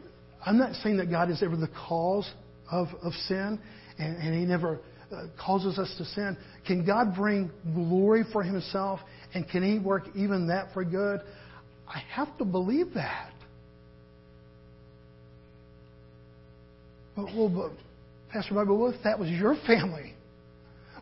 I'm 0.47 0.59
not 0.59 0.76
saying 0.76 0.99
that 0.99 1.11
God 1.11 1.28
is 1.28 1.42
ever 1.42 1.57
the 1.57 1.71
cause 1.88 2.31
of, 2.73 2.88
of 3.02 3.12
sin 3.29 3.61
and, 3.99 4.17
and 4.17 4.35
He 4.35 4.45
never 4.45 4.81
uh, 5.12 5.26
causes 5.38 5.79
us 5.79 5.95
to 5.99 6.05
sin. 6.07 6.37
Can 6.67 6.85
God 6.85 7.14
bring 7.14 7.50
glory 7.75 8.25
for 8.33 8.43
Himself 8.43 8.99
and 9.35 9.49
can 9.49 9.62
He 9.62 9.79
work 9.79 10.05
even 10.17 10.49
that 10.49 10.73
for 10.73 10.85
good? 10.85 11.21
I 11.87 12.00
have 12.11 12.37
to 12.38 12.45
believe 12.45 12.95
that. 12.95 13.33
But, 17.14 17.26
well, 17.26 17.50
but, 17.50 17.73
Pastor 18.33 18.55
Bible, 18.55 18.79
what 18.79 18.95
if 18.95 19.02
that 19.05 19.19
was 19.19 19.29
your 19.29 19.55
family? 19.67 20.14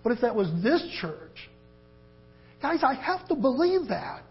What 0.02 0.12
if 0.12 0.22
that 0.22 0.34
was 0.34 0.50
this 0.62 0.84
church? 1.00 1.48
Guys, 2.60 2.80
I 2.82 2.94
have 2.94 3.28
to 3.28 3.36
believe 3.36 3.88
that. 3.88 4.24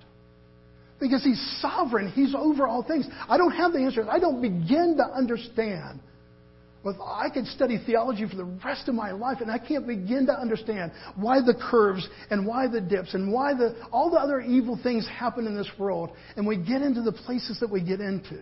Because 1.00 1.24
He's 1.24 1.40
sovereign. 1.62 2.12
He's 2.12 2.36
over 2.36 2.68
all 2.68 2.84
things. 2.84 3.08
I 3.30 3.38
don't 3.38 3.54
have 3.54 3.72
the 3.72 3.80
answers. 3.80 4.08
I 4.12 4.20
don't 4.20 4.42
begin 4.42 4.98
to 4.98 5.06
understand. 5.06 6.02
But 6.84 6.96
I 7.04 7.30
could 7.30 7.46
study 7.46 7.78
theology 7.86 8.26
for 8.28 8.38
the 8.38 8.46
rest 8.46 8.88
of 8.88 8.96
my 8.96 9.12
life 9.12 9.40
and 9.42 9.52
I 9.52 9.58
can't 9.58 9.86
begin 9.86 10.26
to 10.28 10.34
understand 10.34 10.92
why 11.16 11.42
the 11.42 11.54
curves 11.54 12.08
and 12.30 12.48
why 12.48 12.68
the 12.68 12.80
dips 12.80 13.14
and 13.14 13.34
why 13.34 13.54
the, 13.54 13.76
all 13.92 14.10
the 14.10 14.18
other 14.18 14.40
evil 14.40 14.80
things 14.82 15.06
happen 15.08 15.46
in 15.46 15.58
this 15.58 15.70
world. 15.78 16.12
And 16.38 16.48
we 16.48 16.56
get 16.56 16.82
into 16.82 17.02
the 17.02 17.12
places 17.12 17.60
that 17.60 17.70
we 17.70 17.84
get 17.84 18.00
into. 18.00 18.42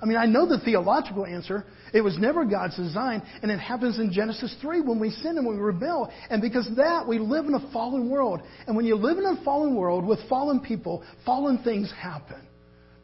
I 0.00 0.06
mean, 0.06 0.16
I 0.16 0.26
know 0.26 0.46
the 0.46 0.60
theological 0.60 1.26
answer. 1.26 1.64
It 1.92 2.02
was 2.02 2.16
never 2.18 2.44
God's 2.44 2.76
design, 2.76 3.22
and 3.42 3.50
it 3.50 3.58
happens 3.58 3.98
in 3.98 4.12
Genesis 4.12 4.54
3 4.60 4.82
when 4.82 5.00
we 5.00 5.10
sin 5.10 5.38
and 5.38 5.46
we 5.46 5.56
rebel. 5.56 6.12
And 6.30 6.40
because 6.40 6.68
of 6.68 6.76
that, 6.76 7.06
we 7.06 7.18
live 7.18 7.46
in 7.46 7.54
a 7.54 7.72
fallen 7.72 8.08
world. 8.08 8.42
And 8.66 8.76
when 8.76 8.86
you 8.86 8.94
live 8.94 9.18
in 9.18 9.24
a 9.24 9.42
fallen 9.44 9.74
world 9.74 10.06
with 10.06 10.20
fallen 10.28 10.60
people, 10.60 11.02
fallen 11.26 11.58
things 11.64 11.92
happen. 12.00 12.46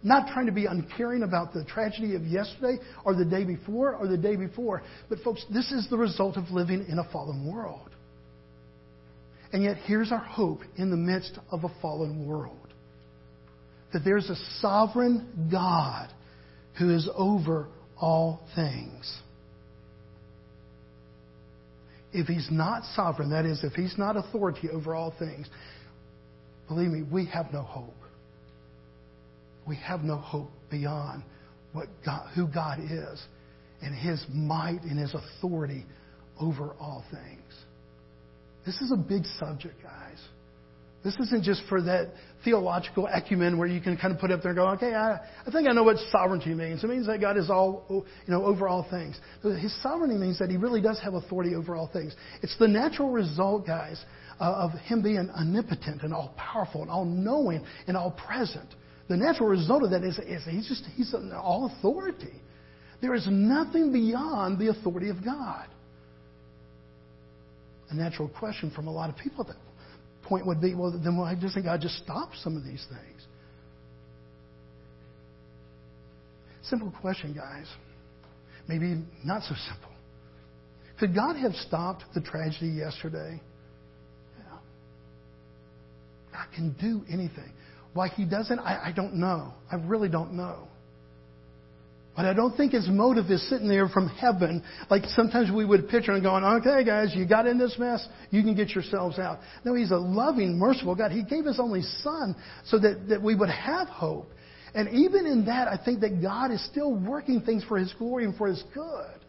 Not 0.04 0.28
trying 0.28 0.46
to 0.46 0.52
be 0.52 0.66
uncaring 0.66 1.22
about 1.22 1.54
the 1.54 1.64
tragedy 1.64 2.14
of 2.14 2.26
yesterday 2.26 2.76
or 3.04 3.14
the 3.14 3.24
day 3.24 3.44
before 3.44 3.94
or 3.94 4.06
the 4.06 4.18
day 4.18 4.36
before. 4.36 4.82
But, 5.08 5.20
folks, 5.20 5.44
this 5.52 5.72
is 5.72 5.88
the 5.88 5.96
result 5.96 6.36
of 6.36 6.50
living 6.50 6.84
in 6.88 6.98
a 6.98 7.10
fallen 7.10 7.50
world. 7.50 7.90
And 9.52 9.62
yet, 9.62 9.78
here's 9.86 10.12
our 10.12 10.18
hope 10.18 10.60
in 10.76 10.90
the 10.90 10.96
midst 10.96 11.38
of 11.50 11.64
a 11.64 11.74
fallen 11.80 12.26
world 12.26 12.58
that 13.94 14.04
there's 14.04 14.28
a 14.28 14.36
sovereign 14.60 15.48
God 15.50 16.10
who 16.78 16.92
is 16.92 17.08
over 17.16 17.68
all 17.96 18.46
things. 18.56 19.20
If 22.12 22.26
he's 22.26 22.48
not 22.50 22.82
sovereign, 22.94 23.30
that 23.30 23.46
is, 23.46 23.62
if 23.64 23.72
he's 23.72 23.94
not 23.96 24.16
authority 24.16 24.68
over 24.68 24.94
all 24.94 25.14
things, 25.18 25.48
believe 26.68 26.90
me, 26.90 27.02
we 27.02 27.26
have 27.26 27.52
no 27.52 27.62
hope. 27.62 27.94
We 29.66 29.76
have 29.76 30.02
no 30.02 30.16
hope 30.16 30.50
beyond 30.70 31.22
what 31.72 31.88
God, 32.04 32.28
who 32.34 32.46
God 32.46 32.78
is 32.80 33.22
and 33.82 33.94
his 33.94 34.24
might 34.32 34.82
and 34.82 34.98
his 34.98 35.14
authority 35.14 35.84
over 36.40 36.74
all 36.80 37.04
things. 37.10 37.42
This 38.66 38.80
is 38.80 38.92
a 38.92 38.96
big 38.96 39.24
subject, 39.38 39.82
guys. 39.82 40.18
This 41.04 41.14
isn't 41.20 41.44
just 41.44 41.62
for 41.68 41.82
that 41.82 42.12
theological 42.44 43.06
ecumen 43.12 43.58
where 43.58 43.68
you 43.68 43.78
can 43.78 43.98
kind 43.98 44.14
of 44.14 44.18
put 44.18 44.30
up 44.30 44.40
there 44.40 44.52
and 44.52 44.56
go, 44.56 44.68
okay, 44.70 44.94
I, 44.94 45.20
I 45.46 45.50
think 45.52 45.68
I 45.68 45.72
know 45.72 45.82
what 45.82 45.98
sovereignty 46.10 46.54
means. 46.54 46.82
It 46.82 46.88
means 46.88 47.06
that 47.08 47.20
God 47.20 47.36
is 47.36 47.50
all, 47.50 47.84
you 47.90 48.32
know, 48.32 48.42
over 48.42 48.68
all 48.68 48.86
things. 48.90 49.20
His 49.42 49.82
sovereignty 49.82 50.16
means 50.16 50.38
that 50.38 50.48
He 50.48 50.56
really 50.56 50.80
does 50.80 50.98
have 51.00 51.12
authority 51.12 51.54
over 51.54 51.76
all 51.76 51.90
things. 51.92 52.14
It's 52.42 52.56
the 52.58 52.68
natural 52.68 53.10
result, 53.10 53.66
guys, 53.66 54.02
uh, 54.40 54.44
of 54.44 54.70
Him 54.80 55.02
being 55.02 55.28
omnipotent 55.28 56.02
and 56.02 56.14
all 56.14 56.34
powerful 56.38 56.80
and 56.80 56.90
all 56.90 57.04
knowing 57.04 57.66
and 57.86 57.98
all 57.98 58.12
present. 58.12 58.74
The 59.08 59.16
natural 59.16 59.48
result 59.48 59.82
of 59.82 59.90
that 59.90 60.02
is, 60.02 60.18
is 60.18 60.44
He's 60.44 60.66
just 60.66 60.84
He's 60.94 61.14
all 61.14 61.72
authority. 61.78 62.40
There 63.00 63.14
is 63.14 63.26
nothing 63.30 63.92
beyond 63.92 64.58
the 64.58 64.68
authority 64.68 65.10
of 65.10 65.24
God. 65.24 65.66
A 67.90 67.94
natural 67.94 68.28
question 68.28 68.70
from 68.70 68.86
a 68.86 68.92
lot 68.92 69.10
of 69.10 69.16
people 69.16 69.42
at 69.42 69.48
that 69.48 69.56
point 70.22 70.46
would 70.46 70.60
be, 70.60 70.74
well, 70.74 70.90
then 70.90 71.18
why 71.18 71.34
doesn't 71.34 71.62
God 71.62 71.80
just 71.80 71.96
stop 72.02 72.30
some 72.42 72.56
of 72.56 72.64
these 72.64 72.84
things? 72.88 73.26
Simple 76.62 76.92
question, 77.00 77.34
guys. 77.34 77.66
Maybe 78.66 79.04
not 79.22 79.42
so 79.42 79.54
simple. 79.68 79.90
Could 80.98 81.14
God 81.14 81.36
have 81.36 81.52
stopped 81.54 82.04
the 82.14 82.22
tragedy 82.22 82.68
yesterday? 82.68 83.40
Yeah. 84.38 84.58
God 86.32 86.46
can 86.54 86.72
do 86.80 87.02
anything. 87.12 87.52
Why 87.94 88.08
He 88.08 88.24
doesn't, 88.24 88.58
I, 88.58 88.88
I 88.88 88.92
don't 88.92 89.14
know. 89.14 89.54
I 89.70 89.76
really 89.76 90.08
don't 90.08 90.34
know. 90.34 90.68
But 92.16 92.26
I 92.26 92.32
don't 92.32 92.56
think 92.56 92.72
his 92.72 92.88
motive 92.88 93.28
is 93.30 93.48
sitting 93.48 93.66
there 93.66 93.88
from 93.88 94.08
heaven, 94.08 94.62
like 94.88 95.04
sometimes 95.06 95.50
we 95.50 95.64
would 95.64 95.88
picture 95.88 96.12
and 96.12 96.22
going, 96.22 96.44
okay, 96.44 96.84
guys, 96.84 97.12
you 97.12 97.26
got 97.26 97.46
in 97.46 97.58
this 97.58 97.74
mess, 97.76 98.06
you 98.30 98.42
can 98.42 98.54
get 98.54 98.68
yourselves 98.70 99.18
out. 99.18 99.40
No, 99.64 99.74
he's 99.74 99.90
a 99.90 99.96
loving, 99.96 100.56
merciful 100.56 100.94
God. 100.94 101.10
He 101.10 101.24
gave 101.24 101.44
his 101.44 101.58
only 101.58 101.82
son 101.82 102.36
so 102.66 102.78
that, 102.78 103.08
that 103.08 103.20
we 103.20 103.34
would 103.34 103.50
have 103.50 103.88
hope. 103.88 104.30
And 104.76 104.88
even 104.90 105.26
in 105.26 105.46
that, 105.46 105.66
I 105.66 105.76
think 105.82 106.00
that 106.00 106.22
God 106.22 106.52
is 106.52 106.64
still 106.66 106.94
working 106.94 107.40
things 107.40 107.64
for 107.64 107.78
his 107.78 107.92
glory 107.94 108.24
and 108.24 108.36
for 108.36 108.46
his 108.46 108.62
good. 108.72 109.20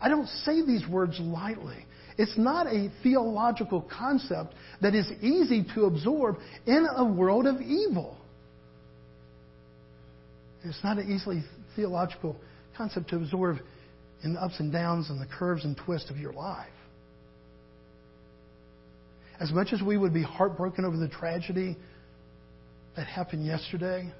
I 0.00 0.08
don't 0.08 0.28
say 0.28 0.64
these 0.64 0.86
words 0.88 1.18
lightly. 1.20 1.84
It's 2.18 2.36
not 2.36 2.66
a 2.66 2.90
theological 3.04 3.80
concept 3.82 4.54
that 4.82 4.94
is 4.94 5.08
easy 5.22 5.64
to 5.74 5.84
absorb 5.84 6.36
in 6.66 6.86
a 6.96 7.04
world 7.04 7.46
of 7.46 7.60
evil. 7.60 8.18
It's 10.64 10.82
not 10.82 10.98
an 10.98 11.10
easily 11.10 11.44
theological 11.76 12.36
concept 12.76 13.10
to 13.10 13.16
absorb 13.16 13.58
in 14.24 14.34
the 14.34 14.42
ups 14.42 14.58
and 14.58 14.72
downs 14.72 15.10
and 15.10 15.20
the 15.20 15.28
curves 15.38 15.64
and 15.64 15.76
twists 15.76 16.10
of 16.10 16.16
your 16.16 16.32
life. 16.32 16.66
As 19.38 19.52
much 19.52 19.68
as 19.72 19.80
we 19.80 19.96
would 19.96 20.12
be 20.12 20.24
heartbroken 20.24 20.84
over 20.84 20.96
the 20.96 21.08
tragedy 21.08 21.76
that 22.96 23.06
happened 23.06 23.46
yesterday 23.46 24.12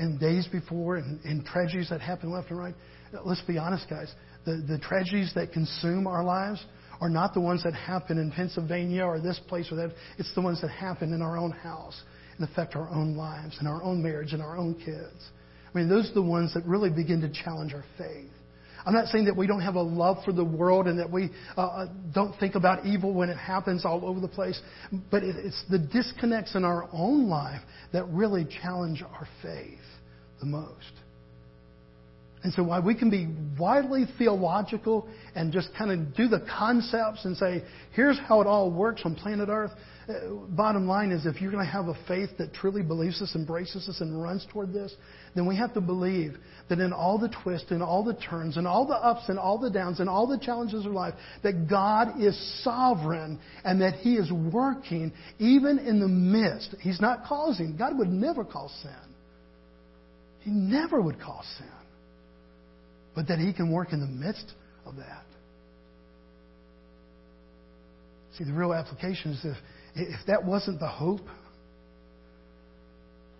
and 0.00 0.18
days 0.18 0.48
before 0.50 0.96
and, 0.96 1.24
and 1.24 1.44
tragedies 1.44 1.90
that 1.90 2.00
happen 2.00 2.32
left 2.32 2.50
and 2.50 2.58
right, 2.58 2.74
let's 3.24 3.42
be 3.42 3.58
honest, 3.58 3.88
guys. 3.88 4.12
The, 4.44 4.64
the 4.68 4.78
tragedies 4.78 5.32
that 5.34 5.52
consume 5.52 6.06
our 6.06 6.24
lives 6.24 6.64
are 7.00 7.08
not 7.08 7.34
the 7.34 7.40
ones 7.40 7.62
that 7.64 7.74
happen 7.74 8.18
in 8.18 8.30
Pennsylvania 8.30 9.04
or 9.04 9.20
this 9.20 9.40
place 9.48 9.70
or 9.72 9.76
that. 9.76 9.92
It's 10.18 10.34
the 10.34 10.40
ones 10.40 10.60
that 10.62 10.70
happen 10.70 11.12
in 11.12 11.22
our 11.22 11.36
own 11.36 11.50
house 11.50 12.00
and 12.38 12.48
affect 12.48 12.76
our 12.76 12.88
own 12.88 13.16
lives 13.16 13.56
and 13.58 13.68
our 13.68 13.82
own 13.82 14.02
marriage 14.02 14.32
and 14.32 14.42
our 14.42 14.56
own 14.56 14.74
kids. 14.74 15.30
I 15.72 15.78
mean, 15.78 15.88
those 15.88 16.10
are 16.10 16.14
the 16.14 16.22
ones 16.22 16.54
that 16.54 16.64
really 16.64 16.90
begin 16.90 17.20
to 17.22 17.30
challenge 17.30 17.72
our 17.72 17.84
faith. 17.98 18.30
I'm 18.84 18.94
not 18.94 19.06
saying 19.08 19.26
that 19.26 19.36
we 19.36 19.46
don't 19.46 19.60
have 19.60 19.76
a 19.76 19.82
love 19.82 20.18
for 20.24 20.32
the 20.32 20.44
world 20.44 20.86
and 20.86 20.98
that 20.98 21.10
we 21.10 21.30
uh, 21.56 21.60
uh, 21.60 21.86
don't 22.12 22.38
think 22.38 22.56
about 22.56 22.84
evil 22.84 23.14
when 23.14 23.30
it 23.30 23.36
happens 23.36 23.84
all 23.84 24.04
over 24.04 24.18
the 24.18 24.28
place, 24.28 24.60
but 25.10 25.22
it, 25.22 25.36
it's 25.36 25.64
the 25.70 25.78
disconnects 25.78 26.56
in 26.56 26.64
our 26.64 26.88
own 26.92 27.28
life 27.28 27.60
that 27.92 28.08
really 28.08 28.46
challenge 28.62 29.02
our 29.02 29.28
faith 29.40 29.78
the 30.40 30.46
most. 30.46 30.92
And 32.44 32.52
so, 32.52 32.64
while 32.64 32.82
we 32.82 32.94
can 32.96 33.08
be 33.08 33.28
widely 33.56 34.04
theological 34.18 35.08
and 35.36 35.52
just 35.52 35.68
kind 35.78 35.92
of 35.92 36.16
do 36.16 36.26
the 36.26 36.44
concepts 36.58 37.24
and 37.24 37.36
say, 37.36 37.62
here's 37.92 38.18
how 38.18 38.40
it 38.40 38.48
all 38.48 38.70
works 38.70 39.02
on 39.04 39.14
planet 39.14 39.48
Earth, 39.48 39.70
uh, 40.08 40.34
bottom 40.48 40.88
line 40.88 41.12
is 41.12 41.24
if 41.24 41.40
you're 41.40 41.52
going 41.52 41.64
to 41.64 41.70
have 41.70 41.86
a 41.86 41.94
faith 42.08 42.30
that 42.38 42.52
truly 42.52 42.82
believes 42.82 43.20
this, 43.20 43.36
embraces 43.36 43.86
this, 43.86 44.00
and 44.00 44.20
runs 44.20 44.44
toward 44.52 44.72
this, 44.72 44.92
then 45.36 45.46
we 45.46 45.54
have 45.56 45.72
to 45.74 45.80
believe 45.80 46.36
that 46.68 46.80
in 46.80 46.92
all 46.92 47.16
the 47.16 47.32
twists 47.44 47.70
and 47.70 47.80
all 47.80 48.02
the 48.02 48.14
turns 48.14 48.56
and 48.56 48.66
all 48.66 48.84
the 48.88 48.94
ups 48.94 49.28
and 49.28 49.38
all 49.38 49.58
the 49.58 49.70
downs 49.70 50.00
and 50.00 50.08
all 50.08 50.26
the 50.26 50.38
challenges 50.38 50.84
of 50.84 50.90
life, 50.90 51.14
that 51.44 51.68
God 51.68 52.20
is 52.20 52.36
sovereign 52.64 53.38
and 53.64 53.80
that 53.80 53.94
He 54.00 54.14
is 54.14 54.32
working 54.32 55.12
even 55.38 55.78
in 55.78 56.00
the 56.00 56.08
midst. 56.08 56.74
He's 56.80 57.00
not 57.00 57.24
causing. 57.24 57.76
God 57.76 57.96
would 57.96 58.10
never 58.10 58.44
cause 58.44 58.76
sin. 58.82 59.14
He 60.40 60.50
never 60.50 61.00
would 61.00 61.20
cause 61.20 61.46
sin. 61.56 61.68
But 63.14 63.28
that 63.28 63.38
He 63.38 63.52
can 63.52 63.70
work 63.70 63.92
in 63.92 64.00
the 64.00 64.06
midst 64.06 64.52
of 64.86 64.96
that. 64.96 65.24
See, 68.36 68.44
the 68.44 68.52
real 68.52 68.72
application 68.72 69.32
is 69.32 69.44
if 69.44 69.56
if 69.94 70.26
that 70.26 70.44
wasn't 70.44 70.80
the 70.80 70.88
hope, 70.88 71.20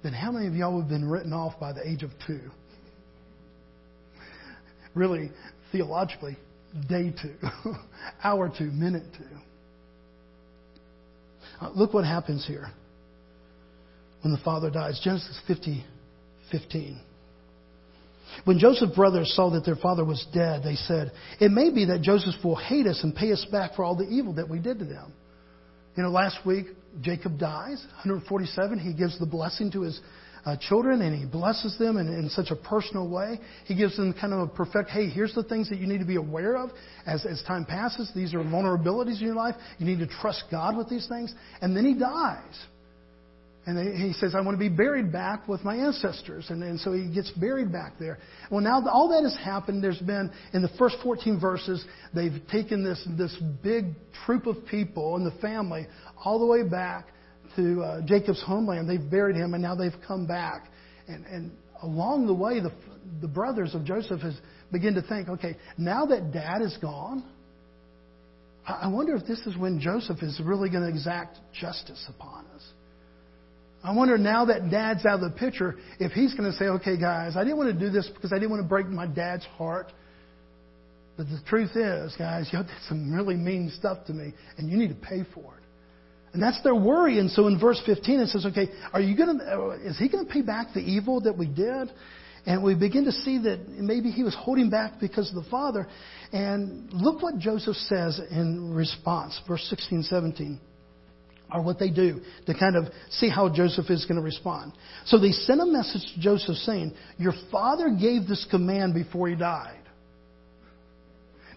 then 0.03 0.13
how 0.13 0.31
many 0.31 0.47
of 0.47 0.55
y'all 0.55 0.79
have 0.81 0.89
been 0.89 1.09
written 1.09 1.33
off 1.33 1.59
by 1.59 1.73
the 1.73 1.87
age 1.87 2.03
of 2.03 2.11
two? 2.27 2.41
Really, 4.95 5.31
theologically, 5.71 6.37
day 6.89 7.15
two, 7.23 7.37
hour 8.25 8.53
two, 8.57 8.71
minute 8.71 9.05
two. 9.17 9.25
Uh, 11.61 11.71
look 11.75 11.95
what 11.95 12.05
happens 12.05 12.47
here 12.47 12.69
when 14.23 14.33
the 14.33 14.41
father 14.45 14.69
dies. 14.69 15.01
Genesis 15.03 15.41
50, 15.47 15.85
15. 16.51 17.01
When 18.45 18.59
Joseph's 18.59 18.95
brothers 18.95 19.33
saw 19.35 19.51
that 19.51 19.65
their 19.65 19.77
father 19.77 20.05
was 20.05 20.25
dead, 20.33 20.63
they 20.63 20.75
said, 20.75 21.13
It 21.41 21.51
may 21.51 21.71
be 21.71 21.87
that 21.87 22.03
Joseph 22.03 22.35
will 22.45 22.57
hate 22.57 22.87
us 22.87 23.01
and 23.03 23.15
pay 23.15 23.33
us 23.33 23.45
back 23.51 23.75
for 23.75 23.85
all 23.85 23.97
the 23.97 24.09
evil 24.09 24.35
that 24.35 24.49
we 24.49 24.59
did 24.59 24.79
to 24.79 24.85
them. 24.85 25.13
You 25.97 26.05
know, 26.05 26.11
last 26.11 26.39
week, 26.47 26.67
Jacob 27.01 27.39
dies, 27.39 27.85
147. 27.95 28.79
He 28.79 28.93
gives 28.95 29.19
the 29.19 29.27
blessing 29.27 29.71
to 29.73 29.83
his 29.83 30.01
uh, 30.45 30.57
children 30.57 31.03
and 31.03 31.17
he 31.17 31.25
blesses 31.25 31.77
them 31.79 31.97
in, 31.97 32.09
in 32.09 32.29
such 32.31 32.51
a 32.51 32.57
personal 32.57 33.09
way. 33.09 33.39
He 33.67 33.75
gives 33.75 33.97
them 33.97 34.13
kind 34.13 34.33
of 34.33 34.41
a 34.41 34.47
perfect, 34.49 34.91
hey, 34.91 35.09
here's 35.09 35.35
the 35.35 35.45
things 35.45 35.69
that 35.71 35.79
you 35.79 35.87
need 35.87 35.99
to 35.99 36.05
be 36.05 36.17
aware 36.17 36.57
of 36.57 36.71
as, 37.07 37.25
as 37.25 37.43
time 37.47 37.65
passes. 37.65 38.11
These 38.15 38.35
are 38.35 38.39
vulnerabilities 38.39 39.21
in 39.21 39.27
your 39.27 39.35
life. 39.35 39.55
You 39.79 39.87
need 39.87 40.01
to 40.01 40.07
trust 40.07 40.45
God 40.51 40.77
with 40.77 40.89
these 40.89 41.07
things. 41.09 41.35
And 41.61 41.77
then 41.77 41.85
he 41.85 41.95
dies. 41.95 42.67
And 43.65 43.97
he 43.97 44.13
says, 44.15 44.35
I 44.35 44.41
want 44.41 44.57
to 44.57 44.59
be 44.59 44.69
buried 44.69 45.13
back 45.13 45.47
with 45.47 45.63
my 45.63 45.77
ancestors. 45.77 46.47
And, 46.49 46.65
and 46.65 46.81
so 46.81 46.93
he 46.93 47.13
gets 47.15 47.31
buried 47.31 47.71
back 47.71 47.93
there. 47.99 48.19
Well, 48.51 48.61
now 48.61 48.83
all 48.89 49.09
that 49.11 49.23
has 49.23 49.37
happened. 49.37 49.85
There's 49.85 50.01
been, 50.01 50.33
in 50.53 50.63
the 50.63 50.71
first 50.79 50.97
14 51.03 51.39
verses, 51.39 51.85
they've 52.13 52.43
taken 52.51 52.83
this, 52.83 53.07
this 53.17 53.37
big 53.63 53.95
troop 54.27 54.47
of 54.47 54.67
people 54.67 55.15
and 55.15 55.25
the 55.25 55.39
family 55.41 55.87
all 56.25 56.41
the 56.41 56.47
way 56.47 56.69
back 56.69 57.07
to 57.55 57.83
uh, 57.83 58.01
Jacob's 58.05 58.43
homeland. 58.43 58.91
They've 58.91 59.11
buried 59.11 59.37
him, 59.37 59.55
and 59.55 59.63
now 59.63 59.77
they've 59.77 59.93
come 60.09 60.27
back. 60.27 60.69
And, 61.07 61.25
and 61.27 61.53
along 61.83 62.27
the 62.27 62.35
way, 62.35 62.59
the, 62.59 62.73
the 63.21 63.29
brothers 63.29 63.77
of 63.77 63.85
Joseph 63.85 64.23
has 64.23 64.35
begin 64.73 64.95
to 64.95 65.03
think, 65.03 65.29
okay, 65.29 65.57
now 65.77 66.07
that 66.07 66.33
dad 66.33 66.63
is 66.63 66.77
gone, 66.81 67.23
I 68.67 68.89
wonder 68.89 69.15
if 69.15 69.27
this 69.27 69.41
is 69.41 69.57
when 69.57 69.81
Joseph 69.81 70.23
is 70.23 70.41
really 70.43 70.71
going 70.71 70.83
to 70.83 70.89
exact 70.89 71.39
justice 71.53 72.05
upon 72.09 72.47
us. 72.55 72.63
I 73.85 73.93
wonder 73.93 74.17
now 74.17 74.45
that 74.45 74.71
dad's 74.71 75.05
out 75.05 75.23
of 75.23 75.33
the 75.33 75.37
picture, 75.37 75.77
if 75.99 76.13
he's 76.13 76.35
going 76.35 76.51
to 76.51 76.57
say, 76.57 76.67
okay, 76.67 76.97
guys, 76.97 77.37
I 77.37 77.43
didn't 77.43 77.59
want 77.59 77.77
to 77.77 77.79
do 77.79 77.91
this 77.91 78.09
because 78.15 78.33
I 78.33 78.37
didn't 78.37 78.51
want 78.51 78.63
to 78.63 78.69
break 78.69 78.87
my 78.87 79.07
dad's 79.07 79.45
heart. 79.57 79.93
But 81.17 81.27
the 81.27 81.41
truth 81.47 81.73
is, 81.75 82.15
guys, 82.17 82.49
you 82.53 82.59
did 82.59 82.71
some 82.89 83.13
really 83.13 83.35
mean 83.35 83.73
stuff 83.77 84.07
to 84.07 84.13
me, 84.13 84.33
and 84.57 84.71
you 84.71 84.77
need 84.77 84.89
to 84.89 85.07
pay 85.07 85.25
for 85.35 85.57
it. 85.57 85.63
And 86.33 86.43
that's 86.43 86.63
their 86.63 86.75
worry. 86.75 87.19
And 87.19 87.31
so 87.31 87.49
in 87.49 87.59
verse 87.59 87.83
15 87.85 88.21
it 88.21 88.29
says, 88.29 88.47
okay, 88.47 88.69
are 88.93 89.01
you 89.01 89.17
going 89.17 89.39
to, 89.39 89.45
uh, 89.45 89.71
is 89.83 89.99
he 89.99 90.09
going 90.09 90.25
to 90.25 90.33
pay 90.33 90.41
back 90.43 90.69
the 90.73 90.81
evil 90.81 91.21
that 91.23 91.37
we 91.37 91.47
did? 91.47 91.93
And 92.47 92.65
we 92.65 92.75
begin 92.75 93.05
to 93.05 93.13
see 93.13 93.39
that 93.43 93.69
maybe 93.69 94.11
he 94.11 94.23
was 94.23 94.35
holding 94.35 94.71
back 94.71 94.99
because 94.99 95.29
of 95.29 95.45
the 95.45 95.49
father. 95.51 95.87
And 96.33 96.93
look 96.93 97.23
what 97.23 97.39
Joseph 97.39 97.77
says 97.77 98.19
in 98.31 98.73
response, 98.73 99.39
verse 99.47 99.65
16, 99.69 100.05
17 100.05 100.61
or 101.53 101.63
what 101.63 101.79
they 101.79 101.91
do 101.91 102.21
to 102.47 102.55
kind 102.55 102.77
of 102.77 102.87
see 103.11 103.29
how 103.29 103.49
Joseph 103.49 103.91
is 103.91 104.05
going 104.05 104.17
to 104.17 104.25
respond. 104.25 104.73
So 105.07 105.19
they 105.19 105.33
sent 105.33 105.61
a 105.61 105.67
message 105.67 106.03
to 106.15 106.21
Joseph 106.21 106.57
saying, 106.57 106.95
Your 107.19 107.35
father 107.51 107.91
gave 107.91 108.27
this 108.27 108.47
command 108.51 108.95
before 108.95 109.29
he 109.29 109.37
died. 109.37 109.79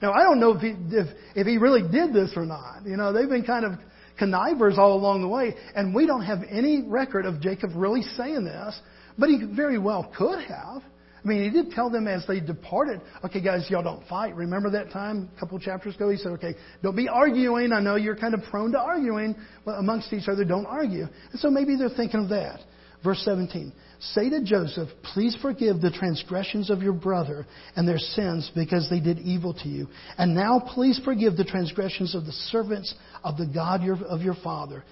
Now, 0.01 0.11
I 0.13 0.23
don't 0.23 0.39
know 0.39 0.51
if 0.55 0.61
he, 0.61 0.75
if, 0.95 1.07
if 1.35 1.47
he 1.47 1.57
really 1.57 1.81
did 1.81 2.13
this 2.13 2.33
or 2.35 2.45
not. 2.45 2.85
You 2.85 2.97
know, 2.97 3.13
they've 3.13 3.29
been 3.29 3.45
kind 3.45 3.65
of 3.65 3.73
connivers 4.17 4.77
all 4.77 4.93
along 4.93 5.21
the 5.21 5.27
way, 5.27 5.55
and 5.75 5.93
we 5.93 6.05
don't 6.05 6.23
have 6.23 6.39
any 6.49 6.83
record 6.85 7.25
of 7.25 7.41
Jacob 7.41 7.71
really 7.75 8.01
saying 8.01 8.45
this, 8.45 8.79
but 9.17 9.29
he 9.29 9.41
very 9.55 9.77
well 9.77 10.11
could 10.17 10.43
have. 10.45 10.81
I 11.25 11.27
mean, 11.27 11.43
he 11.43 11.49
did 11.49 11.71
tell 11.71 11.89
them 11.89 12.07
as 12.07 12.23
they 12.27 12.39
departed, 12.39 13.01
okay, 13.23 13.41
guys, 13.41 13.65
y'all 13.69 13.81
don't 13.81 14.07
fight. 14.07 14.35
Remember 14.35 14.69
that 14.69 14.91
time 14.91 15.27
a 15.35 15.39
couple 15.39 15.59
chapters 15.59 15.95
ago? 15.95 16.11
He 16.11 16.17
said, 16.17 16.33
okay, 16.33 16.53
don't 16.83 16.95
be 16.95 17.09
arguing. 17.09 17.73
I 17.73 17.79
know 17.79 17.95
you're 17.95 18.15
kind 18.15 18.35
of 18.35 18.43
prone 18.51 18.71
to 18.73 18.79
arguing 18.79 19.35
amongst 19.65 20.13
each 20.13 20.27
other. 20.27 20.45
Don't 20.45 20.67
argue. 20.67 21.07
And 21.31 21.39
so 21.39 21.49
maybe 21.49 21.77
they're 21.77 21.89
thinking 21.89 22.19
of 22.19 22.29
that. 22.29 22.59
Verse 23.03 23.21
17. 23.25 23.73
Say 23.99 24.29
to 24.29 24.43
Joseph, 24.43 24.89
please 25.13 25.35
forgive 25.41 25.81
the 25.81 25.89
transgressions 25.89 26.69
of 26.69 26.83
your 26.83 26.93
brother 26.93 27.47
and 27.75 27.87
their 27.87 27.97
sins 27.97 28.51
because 28.53 28.87
they 28.91 28.99
did 28.99 29.17
evil 29.19 29.53
to 29.55 29.67
you. 29.67 29.87
And 30.19 30.35
now 30.35 30.59
please 30.59 31.01
forgive 31.03 31.37
the 31.37 31.43
transgressions 31.43 32.13
of 32.13 32.25
the 32.25 32.31
servants 32.31 32.93
of 33.23 33.37
the 33.37 33.47
God 33.47 33.81
of 34.07 34.21
your 34.21 34.35
father. 34.43 34.83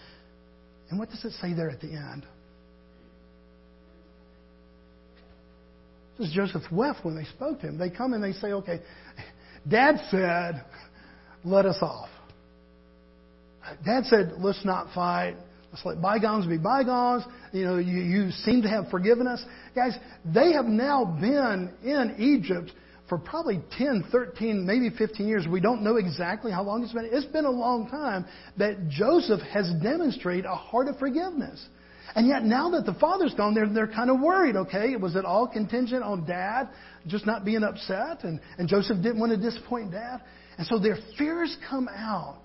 And 0.89 0.97
what 0.97 1.11
does 1.11 1.23
it 1.23 1.33
say 1.33 1.53
there 1.53 1.69
at 1.69 1.79
the 1.79 1.91
end? 1.91 2.25
This 6.17 6.27
is 6.27 6.33
Joseph 6.33 6.63
wept 6.71 7.03
when 7.03 7.15
they 7.15 7.25
spoke 7.25 7.61
to 7.61 7.67
him. 7.67 7.77
They 7.77 7.89
come 7.89 8.13
and 8.13 8.23
they 8.23 8.33
say, 8.33 8.53
okay, 8.53 8.81
Dad 9.67 9.95
said, 10.11 10.63
let 11.43 11.65
us 11.65 11.77
off. 11.81 12.09
Dad 13.85 14.05
said, 14.05 14.33
let's 14.39 14.63
not 14.65 14.93
fight. 14.93 15.35
Let's 15.71 15.85
let 15.85 16.01
bygones 16.01 16.45
be 16.45 16.57
bygones. 16.57 17.23
You 17.51 17.65
know, 17.65 17.77
you, 17.77 17.99
you 17.99 18.31
seem 18.31 18.61
to 18.61 18.69
have 18.69 18.89
forgiven 18.89 19.25
us. 19.25 19.43
Guys, 19.73 19.97
they 20.25 20.53
have 20.53 20.65
now 20.65 21.05
been 21.19 21.73
in 21.83 22.15
Egypt 22.19 22.71
for 23.09 23.17
probably 23.17 23.61
10, 23.77 24.05
13, 24.11 24.65
maybe 24.65 24.95
15 24.95 25.27
years. 25.27 25.45
We 25.49 25.61
don't 25.61 25.81
know 25.81 25.95
exactly 25.95 26.51
how 26.51 26.63
long 26.63 26.83
it's 26.83 26.93
been. 26.93 27.09
It's 27.11 27.25
been 27.25 27.45
a 27.45 27.51
long 27.51 27.89
time 27.89 28.25
that 28.57 28.87
Joseph 28.87 29.41
has 29.41 29.71
demonstrated 29.81 30.45
a 30.45 30.55
heart 30.55 30.87
of 30.87 30.99
forgiveness. 30.99 31.65
And 32.15 32.27
yet 32.27 32.43
now 32.43 32.69
that 32.71 32.85
the 32.85 32.93
father's 32.93 33.33
gone, 33.33 33.55
they're, 33.55 33.67
they're 33.67 33.87
kind 33.87 34.09
of 34.09 34.19
worried, 34.19 34.55
okay? 34.55 34.95
Was 34.95 35.15
it 35.15 35.25
all 35.25 35.47
contingent 35.47 36.03
on 36.03 36.25
dad 36.25 36.69
just 37.07 37.25
not 37.25 37.43
being 37.43 37.63
upset? 37.63 38.23
And, 38.23 38.39
and 38.57 38.69
Joseph 38.69 38.97
didn't 39.01 39.19
want 39.19 39.31
to 39.31 39.37
disappoint 39.37 39.91
dad. 39.91 40.21
And 40.57 40.67
so 40.67 40.77
their 40.77 40.97
fears 41.17 41.55
come 41.69 41.87
out. 41.89 42.43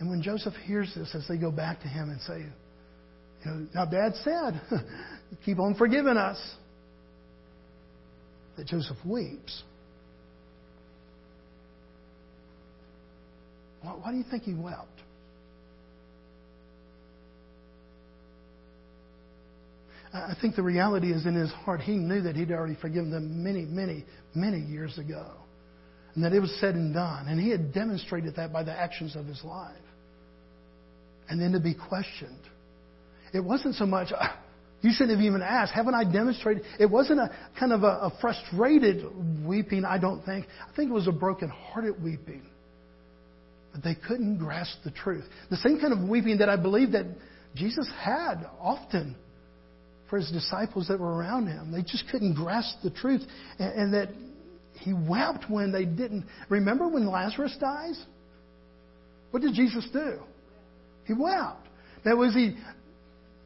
And 0.00 0.08
when 0.08 0.22
Joseph 0.22 0.54
hears 0.64 0.92
this, 0.94 1.14
as 1.14 1.26
they 1.28 1.36
go 1.36 1.50
back 1.50 1.80
to 1.82 1.88
him 1.88 2.08
and 2.08 2.20
say, 2.22 2.46
you 3.44 3.50
know, 3.50 3.66
now 3.74 3.84
dad 3.84 4.14
said, 4.24 4.60
keep 5.44 5.58
on 5.58 5.74
forgiving 5.74 6.16
us, 6.16 6.38
that 8.56 8.66
Joseph 8.66 8.96
weeps. 9.04 9.62
Why, 13.82 13.92
why 13.92 14.10
do 14.10 14.16
you 14.16 14.24
think 14.30 14.44
he 14.44 14.54
wept? 14.54 14.97
I 20.12 20.34
think 20.40 20.56
the 20.56 20.62
reality 20.62 21.12
is 21.12 21.26
in 21.26 21.34
his 21.34 21.50
heart, 21.52 21.80
he 21.80 21.96
knew 21.96 22.22
that 22.22 22.34
he'd 22.34 22.50
already 22.50 22.76
forgiven 22.80 23.10
them 23.10 23.42
many, 23.42 23.64
many, 23.64 24.04
many 24.34 24.58
years 24.58 24.96
ago. 24.98 25.26
And 26.14 26.24
that 26.24 26.32
it 26.32 26.40
was 26.40 26.54
said 26.60 26.74
and 26.74 26.94
done. 26.94 27.28
And 27.28 27.38
he 27.38 27.50
had 27.50 27.74
demonstrated 27.74 28.36
that 28.36 28.52
by 28.52 28.62
the 28.62 28.72
actions 28.72 29.16
of 29.16 29.26
his 29.26 29.42
life. 29.44 29.76
And 31.28 31.40
then 31.40 31.52
to 31.52 31.60
be 31.60 31.74
questioned. 31.74 32.40
It 33.34 33.40
wasn't 33.40 33.74
so 33.74 33.84
much, 33.84 34.08
ah, 34.18 34.40
you 34.80 34.92
shouldn't 34.92 35.18
have 35.18 35.24
even 35.24 35.42
asked. 35.42 35.72
Haven't 35.72 35.94
I 35.94 36.04
demonstrated? 36.04 36.64
It 36.80 36.86
wasn't 36.86 37.20
a 37.20 37.30
kind 37.58 37.72
of 37.72 37.82
a, 37.82 37.86
a 37.86 38.12
frustrated 38.20 39.04
weeping, 39.44 39.84
I 39.84 39.98
don't 39.98 40.24
think. 40.24 40.46
I 40.66 40.74
think 40.74 40.90
it 40.90 40.94
was 40.94 41.06
a 41.06 41.12
broken 41.12 41.50
hearted 41.50 42.02
weeping. 42.02 42.42
But 43.72 43.84
they 43.84 43.94
couldn't 43.94 44.38
grasp 44.38 44.78
the 44.84 44.90
truth. 44.90 45.24
The 45.50 45.56
same 45.58 45.78
kind 45.80 45.92
of 45.92 46.08
weeping 46.08 46.38
that 46.38 46.48
I 46.48 46.56
believe 46.56 46.92
that 46.92 47.04
Jesus 47.54 47.86
had 48.00 48.46
often 48.58 49.16
for 50.08 50.18
his 50.18 50.30
disciples 50.30 50.88
that 50.88 50.98
were 50.98 51.14
around 51.14 51.46
him. 51.46 51.70
They 51.70 51.82
just 51.82 52.04
couldn't 52.10 52.34
grasp 52.34 52.78
the 52.82 52.90
truth. 52.90 53.22
And, 53.58 53.72
and 53.72 53.94
that 53.94 54.08
he 54.80 54.92
wept 54.92 55.50
when 55.50 55.72
they 55.72 55.84
didn't. 55.84 56.26
Remember 56.48 56.88
when 56.88 57.06
Lazarus 57.06 57.56
dies? 57.60 58.00
What 59.30 59.42
did 59.42 59.54
Jesus 59.54 59.86
do? 59.92 60.18
He 61.04 61.12
wept. 61.12 61.66
Now, 62.04 62.16
was 62.16 62.34
he 62.34 62.56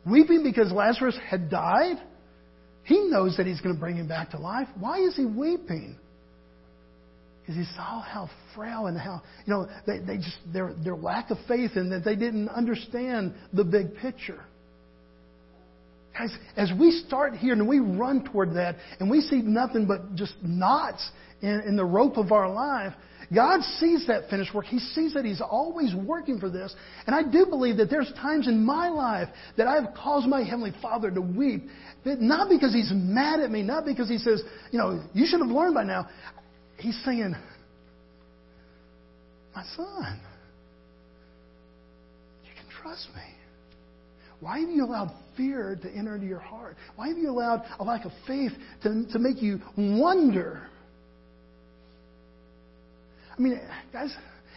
weeping 0.07 0.43
because 0.43 0.71
Lazarus 0.71 1.19
had 1.29 1.51
died? 1.51 1.97
He 2.85 3.09
knows 3.09 3.37
that 3.37 3.47
he's 3.47 3.61
going 3.61 3.75
to 3.75 3.81
bring 3.81 3.97
him 3.97 4.09
back 4.09 4.31
to 4.31 4.39
life. 4.39 4.69
Why 4.79 4.99
is 4.99 5.17
he 5.17 5.25
weeping? 5.25 5.97
Because 7.41 7.57
he 7.57 7.65
saw 7.77 8.01
how 8.01 8.29
frail 8.55 8.87
and 8.87 8.99
how, 8.99 9.23
you 9.47 9.53
know, 9.53 9.69
they, 9.87 9.99
they 9.99 10.17
just, 10.17 10.39
their, 10.53 10.75
their 10.85 10.97
lack 10.97 11.31
of 11.31 11.39
faith 11.49 11.73
and 11.75 11.91
that 11.91 12.05
they 12.05 12.15
didn't 12.15 12.49
understand 12.49 13.35
the 13.53 13.65
big 13.65 13.97
picture. 13.97 14.45
Guys, 16.17 16.37
as 16.57 16.71
we 16.79 16.91
start 17.07 17.35
here 17.35 17.53
and 17.53 17.67
we 17.67 17.79
run 17.79 18.25
toward 18.25 18.55
that 18.55 18.77
and 19.01 19.11
we 19.11 19.21
see 19.23 19.41
nothing 19.41 19.87
but 19.87 20.15
just 20.15 20.35
knots 20.43 21.11
in, 21.41 21.63
in, 21.67 21.77
the 21.77 21.85
rope 21.85 22.19
of 22.19 22.33
our 22.33 22.51
life, 22.51 22.93
God 23.35 23.63
sees 23.79 24.07
that 24.09 24.29
finished 24.29 24.55
work. 24.55 24.67
He 24.67 24.79
sees 24.79 25.15
that 25.15 25.25
He's 25.25 25.41
always 25.41 25.95
working 25.95 26.39
for 26.39 26.51
this. 26.51 26.75
And 27.07 27.17
I 27.17 27.23
do 27.23 27.47
believe 27.47 27.79
that 27.79 27.89
there's 27.89 28.13
times 28.21 28.47
in 28.47 28.63
my 28.63 28.91
life 28.91 29.29
that 29.57 29.67
I 29.67 29.77
have 29.81 29.95
caused 29.95 30.29
my 30.29 30.43
Heavenly 30.43 30.75
Father 30.83 31.11
to 31.11 31.21
weep. 31.21 31.65
Not 32.05 32.51
because 32.51 32.75
He's 32.75 32.93
mad 32.95 33.41
at 33.41 33.51
me, 33.51 33.63
not 33.63 33.87
because 33.87 34.09
He 34.09 34.19
says, 34.19 34.43
you 34.71 34.79
know, 34.79 35.03
you 35.15 35.25
should 35.27 35.41
have 35.41 35.51
learned 35.51 35.75
by 35.75 35.85
now. 35.85 36.09
He's 36.77 37.01
saying, 37.07 37.35
my 39.55 39.65
son, 39.77 40.21
you 42.45 42.51
can 42.55 42.83
trust 42.83 43.09
me. 43.15 43.32
Why 44.43 44.59
have 44.59 44.71
you 44.71 44.85
allowed 44.85 45.15
fear 45.37 45.79
to 45.81 45.89
enter 45.97 46.17
into 46.17 46.27
your 46.27 46.41
heart? 46.41 46.77
Why 46.97 47.07
have 47.07 47.17
you 47.17 47.31
allowed 47.31 47.63
a 47.79 47.85
lack 47.85 48.05
of 48.05 48.11
faith 48.27 48.51
to, 48.83 49.07
to 49.13 49.19
make 49.21 49.41
you 49.41 49.61
wonder? 49.79 50.67
I 53.39 53.41
mean, 53.41 53.61
guys, 53.93 54.13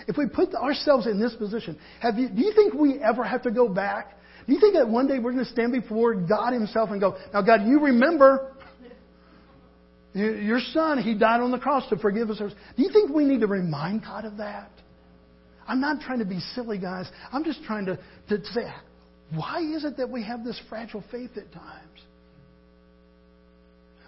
If 0.08 0.18
we 0.18 0.28
put 0.28 0.56
ourselves 0.56 1.06
in 1.06 1.20
this 1.20 1.36
position, 1.36 1.78
have 2.00 2.18
you, 2.18 2.30
do 2.30 2.42
you 2.42 2.52
think 2.54 2.74
we 2.74 3.00
ever 3.00 3.24
have 3.24 3.44
to 3.44 3.52
go 3.52 3.70
back? 3.70 4.18
Do 4.48 4.54
you 4.54 4.60
think 4.60 4.74
that 4.74 4.90
one 4.90 5.08
day 5.08 5.20
we're 5.20 5.34
going 5.34 5.46
to 5.46 5.52
stand 5.52 5.72
before 5.72 6.16
God 6.16 6.54
Himself 6.54 6.90
and 6.90 7.00
go, 7.00 7.16
Now, 7.32 7.44
God, 7.44 7.68
you 7.68 7.80
remember 7.80 8.54
your 10.14 10.60
son, 10.72 10.98
He 10.98 11.14
died 11.14 11.42
on 11.42 11.52
the 11.52 11.60
cross 11.60 11.88
to 11.90 11.98
forgive 11.98 12.32
us. 12.32 12.40
Do 12.40 12.84
you 12.84 12.90
think 12.92 13.12
we 13.12 13.24
need 13.24 13.42
to 13.42 13.48
remind 13.48 14.02
God 14.02 14.26
of 14.26 14.38
that? 14.38 14.72
I'm 15.68 15.80
not 15.80 16.02
trying 16.02 16.20
to 16.20 16.26
be 16.26 16.40
silly, 16.56 16.80
guys. 16.80 17.08
I'm 17.32 17.44
just 17.44 17.64
trying 17.64 17.86
to, 17.88 18.00
to 18.30 18.46
say, 18.46 18.64
why 19.34 19.62
is 19.62 19.84
it 19.84 19.98
that 19.98 20.10
we 20.10 20.24
have 20.24 20.44
this 20.44 20.60
fragile 20.70 21.04
faith 21.12 21.32
at 21.36 21.52
times? 21.52 22.02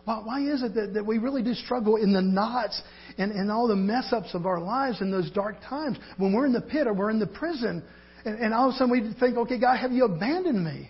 Why, 0.06 0.22
why 0.24 0.42
is 0.42 0.64
it 0.64 0.74
that, 0.76 0.94
that 0.94 1.06
we 1.06 1.18
really 1.18 1.44
do 1.44 1.54
struggle 1.54 1.98
in 1.98 2.14
the 2.14 2.22
knots 2.22 2.82
and, 3.18 3.32
and 3.32 3.52
all 3.52 3.68
the 3.68 3.76
mess 3.76 4.14
ups 4.14 4.34
of 4.34 4.46
our 4.46 4.60
lives 4.60 5.02
in 5.02 5.12
those 5.12 5.30
dark 5.32 5.58
times 5.68 5.98
when 6.18 6.34
we're 6.34 6.46
in 6.46 6.54
the 6.54 6.62
pit 6.62 6.88
or 6.88 6.94
we're 6.94 7.10
in 7.10 7.20
the 7.20 7.28
prison? 7.28 7.84
And, 8.24 8.40
and 8.40 8.54
all 8.54 8.70
of 8.70 8.76
a 8.76 8.78
sudden 8.78 8.92
we 8.92 9.14
think, 9.20 9.38
okay, 9.38 9.60
God, 9.60 9.78
have 9.78 9.92
you 9.92 10.06
abandoned 10.06 10.64
me? 10.64 10.90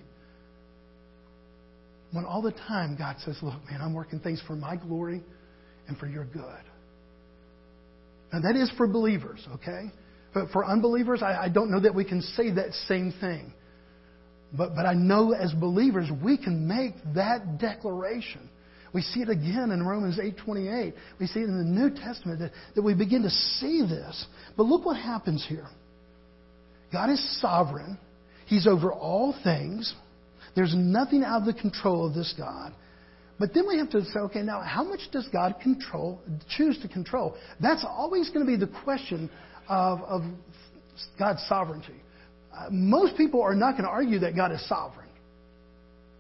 When 2.12 2.26
all 2.26 2.42
the 2.42 2.52
time 2.52 2.96
God 2.98 3.18
says, 3.26 3.38
look, 3.42 3.56
man, 3.70 3.82
I'm 3.82 3.94
working 3.94 4.20
things 4.20 4.42
for 4.46 4.56
my 4.56 4.76
glory 4.76 5.24
and 5.88 5.98
for 5.98 6.08
your 6.08 6.26
good. 6.26 6.64
Now, 8.32 8.42
that 8.42 8.56
is 8.56 8.70
for 8.78 8.88
believers, 8.88 9.46
okay? 9.56 9.92
But 10.34 10.52
for 10.52 10.66
unbelievers, 10.66 11.22
I, 11.24 11.46
I 11.46 11.50
don't 11.50 11.72
know 11.72 11.80
that 11.80 11.96
we 11.96 12.04
can 12.04 12.22
say 12.22 12.52
that 12.52 12.74
same 12.88 13.14
thing. 13.20 13.54
But, 14.54 14.76
but 14.76 14.86
I 14.86 14.94
know 14.94 15.34
as 15.34 15.52
believers, 15.54 16.10
we 16.24 16.38
can 16.38 16.68
make 16.68 16.94
that 17.16 17.60
declaration. 17.60 18.50
We 18.94 19.02
see 19.02 19.22
it 19.22 19.30
again 19.30 19.72
in 19.72 19.86
Romans 19.86 20.18
8.28. 20.18 20.94
We 21.20 21.28
see 21.28 21.42
it 21.42 21.50
in 21.50 21.58
the 21.58 21.64
New 21.64 21.90
Testament 21.90 22.40
that, 22.40 22.52
that 22.76 22.82
we 22.82 22.94
begin 22.94 23.24
to 23.24 23.30
see 23.30 23.82
this. 23.82 24.26
But 24.56 24.64
look 24.64 24.86
what 24.86 24.98
happens 24.98 25.46
here. 25.48 25.68
God 26.92 27.10
is 27.10 27.42
sovereign. 27.42 27.98
He's 28.46 28.66
over 28.66 28.92
all 28.94 29.36
things. 29.44 29.94
There's 30.56 30.74
nothing 30.76 31.24
out 31.24 31.42
of 31.42 31.46
the 31.46 31.60
control 31.60 32.08
of 32.08 32.14
this 32.14 32.34
God. 32.38 32.74
But 33.40 33.54
then 33.54 33.68
we 33.68 33.78
have 33.78 33.90
to 33.92 34.04
say, 34.06 34.20
okay, 34.22 34.42
now 34.42 34.62
how 34.62 34.84
much 34.84 35.02
does 35.12 35.28
God 35.32 35.56
control, 35.62 36.20
choose 36.50 36.80
to 36.82 36.88
control? 36.88 37.36
That's 37.62 37.86
always 37.88 38.30
going 38.30 38.46
to 38.46 38.52
be 38.52 38.58
the 38.58 38.72
question 38.84 39.30
of, 39.68 40.02
of 40.02 40.24
God's 41.20 41.46
sovereignty. 41.48 42.02
Most 42.72 43.18
people 43.18 43.42
are 43.42 43.56
not 43.56 43.74
going 43.74 43.84
to 43.84 43.90
argue 43.90 44.20
that 44.20 44.36
God 44.36 44.52
is 44.52 44.68
sovereign. 44.68 45.08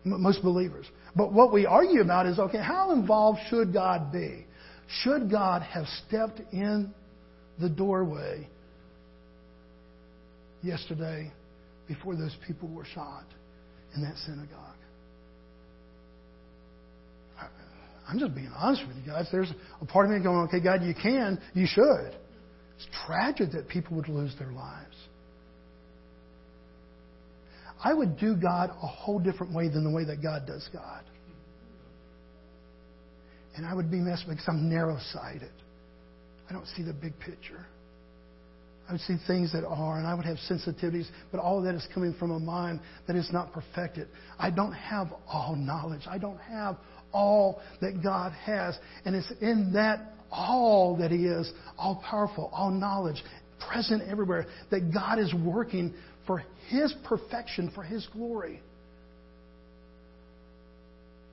Most 0.03 0.41
believers. 0.41 0.85
But 1.15 1.33
what 1.33 1.51
we 1.51 1.65
argue 1.65 2.01
about 2.01 2.27
is 2.27 2.39
okay, 2.39 2.59
how 2.59 2.91
involved 2.91 3.39
should 3.49 3.73
God 3.73 4.11
be? 4.11 4.45
Should 5.01 5.29
God 5.29 5.63
have 5.63 5.85
stepped 6.07 6.41
in 6.53 6.93
the 7.59 7.69
doorway 7.69 8.47
yesterday 10.63 11.31
before 11.87 12.15
those 12.15 12.35
people 12.45 12.69
were 12.69 12.85
shot 12.85 13.25
in 13.95 14.01
that 14.03 14.15
synagogue? 14.25 14.77
I'm 18.09 18.19
just 18.19 18.33
being 18.33 18.51
honest 18.55 18.87
with 18.87 18.95
you 18.95 19.03
guys. 19.11 19.27
There's 19.31 19.51
a 19.81 19.85
part 19.85 20.05
of 20.05 20.11
me 20.13 20.23
going, 20.23 20.47
okay, 20.47 20.61
God, 20.61 20.81
you 20.81 20.93
can, 20.93 21.41
you 21.53 21.65
should. 21.67 22.15
It's 22.77 22.87
tragic 23.05 23.51
that 23.51 23.67
people 23.67 23.97
would 23.97 24.07
lose 24.07 24.33
their 24.39 24.51
lives. 24.51 24.95
I 27.83 27.93
would 27.93 28.17
do 28.17 28.35
God 28.35 28.69
a 28.69 28.87
whole 28.87 29.19
different 29.19 29.53
way 29.53 29.69
than 29.69 29.83
the 29.83 29.91
way 29.91 30.03
that 30.05 30.21
God 30.21 30.47
does 30.47 30.67
God. 30.73 31.03
And 33.55 33.65
I 33.65 33.73
would 33.73 33.89
be 33.89 33.97
messed 33.97 34.25
because 34.27 34.45
I'm 34.47 34.69
narrow 34.69 34.97
sighted. 35.13 35.51
I 36.49 36.53
don't 36.53 36.67
see 36.75 36.83
the 36.83 36.93
big 36.93 37.19
picture. 37.19 37.65
I 38.87 38.93
would 38.93 39.01
see 39.01 39.17
things 39.27 39.51
that 39.51 39.65
are, 39.65 39.97
and 39.97 40.07
I 40.07 40.13
would 40.13 40.25
have 40.25 40.37
sensitivities, 40.49 41.07
but 41.31 41.39
all 41.41 41.57
of 41.57 41.65
that 41.65 41.75
is 41.75 41.85
coming 41.93 42.15
from 42.17 42.31
a 42.31 42.39
mind 42.39 42.79
that 43.07 43.17
is 43.17 43.29
not 43.33 43.51
perfected. 43.51 44.07
I 44.39 44.49
don't 44.49 44.71
have 44.71 45.07
all 45.27 45.55
knowledge. 45.55 46.03
I 46.07 46.17
don't 46.17 46.39
have 46.39 46.77
all 47.11 47.61
that 47.81 48.01
God 48.01 48.31
has. 48.45 48.77
And 49.03 49.13
it's 49.15 49.31
in 49.41 49.73
that 49.73 50.13
all 50.31 50.95
that 50.97 51.11
He 51.11 51.25
is, 51.25 51.51
all 51.77 52.01
powerful, 52.09 52.49
all 52.53 52.71
knowledge, 52.71 53.21
present 53.69 54.03
everywhere, 54.07 54.45
that 54.71 54.93
God 54.93 55.19
is 55.19 55.33
working 55.33 55.93
for 56.27 56.43
His 56.67 56.93
perfection, 57.05 57.71
for 57.73 57.81
His 57.81 58.05
glory. 58.13 58.61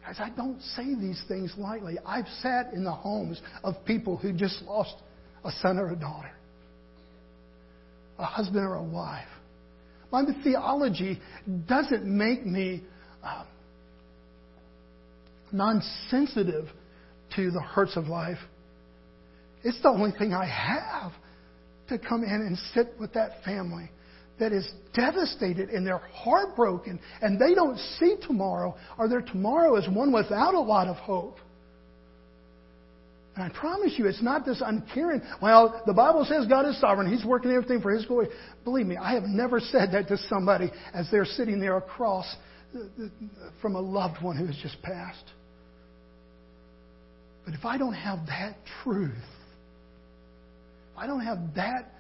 Guys, 0.03 0.17
I 0.21 0.31
don't 0.31 0.61
say 0.61 0.95
these 0.95 1.23
things 1.29 1.53
lightly. 1.59 1.99
I've 2.07 2.29
sat 2.41 2.73
in 2.73 2.85
the 2.85 2.93
homes 2.93 3.41
of 3.63 3.75
people 3.85 4.17
who 4.17 4.33
just 4.33 4.63
lost 4.63 4.95
a 5.45 5.51
son 5.51 5.79
or 5.79 5.91
a 5.91 5.97
daughter, 5.97 6.31
a 8.19 8.25
husband 8.25 8.65
or 8.65 8.77
a 8.77 8.83
wife. 8.83 9.29
My 10.13 10.23
theology 10.45 11.21
doesn't 11.67 12.05
make 12.05 12.47
me 12.47 12.83
uh, 13.23 13.45
non 15.51 15.83
sensitive 16.09 16.69
to 17.35 17.51
the 17.51 17.61
hurts 17.61 17.97
of 17.97 18.07
life. 18.07 18.39
It's 19.65 19.81
the 19.83 19.89
only 19.89 20.13
thing 20.17 20.33
I 20.33 20.47
have 20.47 21.13
to 21.89 21.99
come 21.99 22.23
in 22.23 22.31
and 22.31 22.57
sit 22.75 22.95
with 23.01 23.15
that 23.15 23.43
family 23.45 23.91
that 24.39 24.53
is 24.53 24.69
devastated 24.95 25.71
and 25.71 25.87
they're 25.87 26.03
heartbroken 26.13 26.99
and 27.23 27.41
they 27.41 27.55
don't 27.55 27.79
see 27.99 28.17
tomorrow 28.27 28.75
or 28.99 29.09
their 29.09 29.23
tomorrow 29.23 29.77
is 29.77 29.89
one 29.89 30.13
without 30.13 30.55
a 30.55 30.61
lot 30.61 30.89
of 30.89 30.97
hope. 30.97 31.39
And 33.37 33.43
I 33.43 33.49
promise 33.49 33.95
you, 33.99 34.07
it's 34.07 34.23
not 34.23 34.45
this 34.45 34.63
uncaring. 34.65 35.21
Well, 35.43 35.83
the 35.87 35.93
Bible 35.93 36.25
says 36.25 36.47
God 36.47 36.67
is 36.67 36.81
sovereign. 36.81 37.13
He's 37.13 37.25
working 37.25 37.51
everything 37.51 37.81
for 37.81 37.91
His 37.91 38.07
glory. 38.07 38.29
Believe 38.63 38.87
me, 38.87 38.97
I 38.97 39.15
have 39.15 39.25
never 39.25 39.59
said 39.59 39.91
that 39.93 40.07
to 40.09 40.19
somebody 40.29 40.71
as 40.93 41.09
they're 41.11 41.25
sitting 41.25 41.59
there 41.59 41.77
across 41.77 42.27
uh, 42.75 42.79
uh, 42.79 43.09
from 43.61 43.75
a 43.75 43.81
loved 43.81 44.23
one 44.23 44.37
who 44.37 44.47
has 44.47 44.57
just 44.63 44.81
passed. 44.83 45.25
But 47.45 47.55
if 47.55 47.65
I 47.65 47.77
don't 47.77 47.95
have 47.95 48.25
that 48.27 48.57
truth, 48.83 49.13
I 50.97 51.09
don't 51.09 51.25
have 51.25 51.39
that 51.57 51.93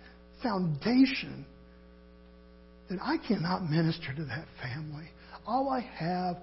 foundation, 0.42 1.44
then 2.88 3.01
I 3.03 3.16
cannot 3.16 3.68
minister 3.70 4.14
to 4.14 4.25
that 4.25 4.47
family. 4.62 5.09
All 5.47 5.68
I 5.68 5.81
have 5.81 6.37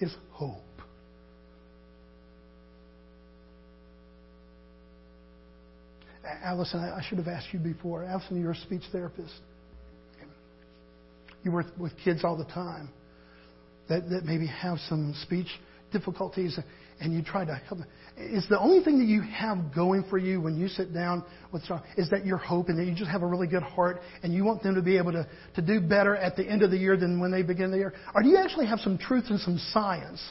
is 0.00 0.14
hope. 0.30 0.62
Allison, 6.42 6.80
I 6.80 7.02
should 7.08 7.18
have 7.18 7.28
asked 7.28 7.48
you 7.52 7.58
before. 7.58 8.04
Allison, 8.04 8.40
you're 8.40 8.52
a 8.52 8.56
speech 8.56 8.82
therapist. 8.90 9.34
You 11.42 11.52
work 11.52 11.66
with 11.78 11.92
kids 12.02 12.24
all 12.24 12.36
the 12.36 12.44
time 12.46 12.88
that, 13.88 14.08
that 14.08 14.24
maybe 14.24 14.46
have 14.46 14.78
some 14.88 15.14
speech 15.22 15.48
difficulties 15.92 16.58
and 17.04 17.14
you 17.14 17.22
try 17.22 17.44
to 17.44 17.54
help 17.54 17.80
them. 17.80 17.86
Is 18.16 18.46
the 18.48 18.58
only 18.58 18.82
thing 18.82 18.98
that 18.98 19.06
you 19.06 19.22
have 19.22 19.74
going 19.74 20.04
for 20.08 20.18
you 20.18 20.40
when 20.40 20.56
you 20.56 20.68
sit 20.68 20.92
down 20.94 21.24
with 21.52 21.64
someone 21.64 21.86
is 21.96 22.08
that 22.10 22.24
your 22.24 22.38
hope 22.38 22.68
and 22.68 22.78
that 22.78 22.86
you 22.86 22.94
just 22.94 23.10
have 23.10 23.22
a 23.22 23.26
really 23.26 23.46
good 23.46 23.62
heart 23.62 24.00
and 24.22 24.32
you 24.32 24.44
want 24.44 24.62
them 24.62 24.74
to 24.74 24.82
be 24.82 24.96
able 24.96 25.12
to, 25.12 25.26
to 25.54 25.62
do 25.62 25.80
better 25.80 26.16
at 26.16 26.36
the 26.36 26.44
end 26.44 26.62
of 26.62 26.70
the 26.70 26.76
year 26.76 26.96
than 26.96 27.20
when 27.20 27.30
they 27.30 27.42
begin 27.42 27.70
the 27.70 27.76
year? 27.76 27.92
Or 28.14 28.22
do 28.22 28.28
you 28.28 28.36
actually 28.36 28.66
have 28.66 28.80
some 28.80 28.98
truth 28.98 29.24
and 29.28 29.40
some 29.40 29.58
science 29.72 30.22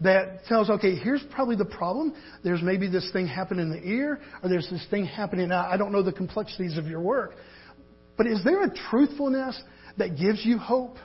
that 0.00 0.44
tells, 0.46 0.70
okay, 0.70 0.94
here's 0.96 1.22
probably 1.30 1.56
the 1.56 1.64
problem. 1.64 2.14
There's 2.42 2.62
maybe 2.62 2.88
this 2.88 3.10
thing 3.12 3.26
happening 3.26 3.66
in 3.66 3.70
the 3.70 3.86
ear, 3.86 4.18
or 4.42 4.48
there's 4.48 4.68
this 4.70 4.86
thing 4.90 5.04
happening. 5.04 5.52
I 5.52 5.76
don't 5.76 5.92
know 5.92 6.02
the 6.02 6.12
complexities 6.12 6.78
of 6.78 6.86
your 6.86 7.00
work. 7.00 7.34
But 8.16 8.26
is 8.26 8.42
there 8.44 8.62
a 8.64 8.74
truthfulness 8.90 9.60
that 9.98 10.18
gives 10.18 10.44
you 10.44 10.58
hope? 10.58 10.96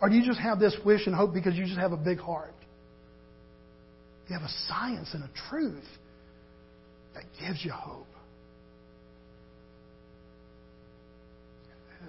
Or 0.00 0.08
do 0.08 0.16
you 0.16 0.24
just 0.24 0.38
have 0.38 0.58
this 0.58 0.76
wish 0.84 1.06
and 1.06 1.14
hope 1.14 1.34
because 1.34 1.54
you 1.54 1.64
just 1.64 1.78
have 1.78 1.92
a 1.92 1.96
big 1.96 2.18
heart? 2.18 2.53
You 4.28 4.34
have 4.34 4.42
a 4.42 4.52
science 4.68 5.10
and 5.12 5.24
a 5.24 5.30
truth 5.50 5.84
that 7.14 7.24
gives 7.40 7.64
you 7.64 7.72
hope. 7.72 8.06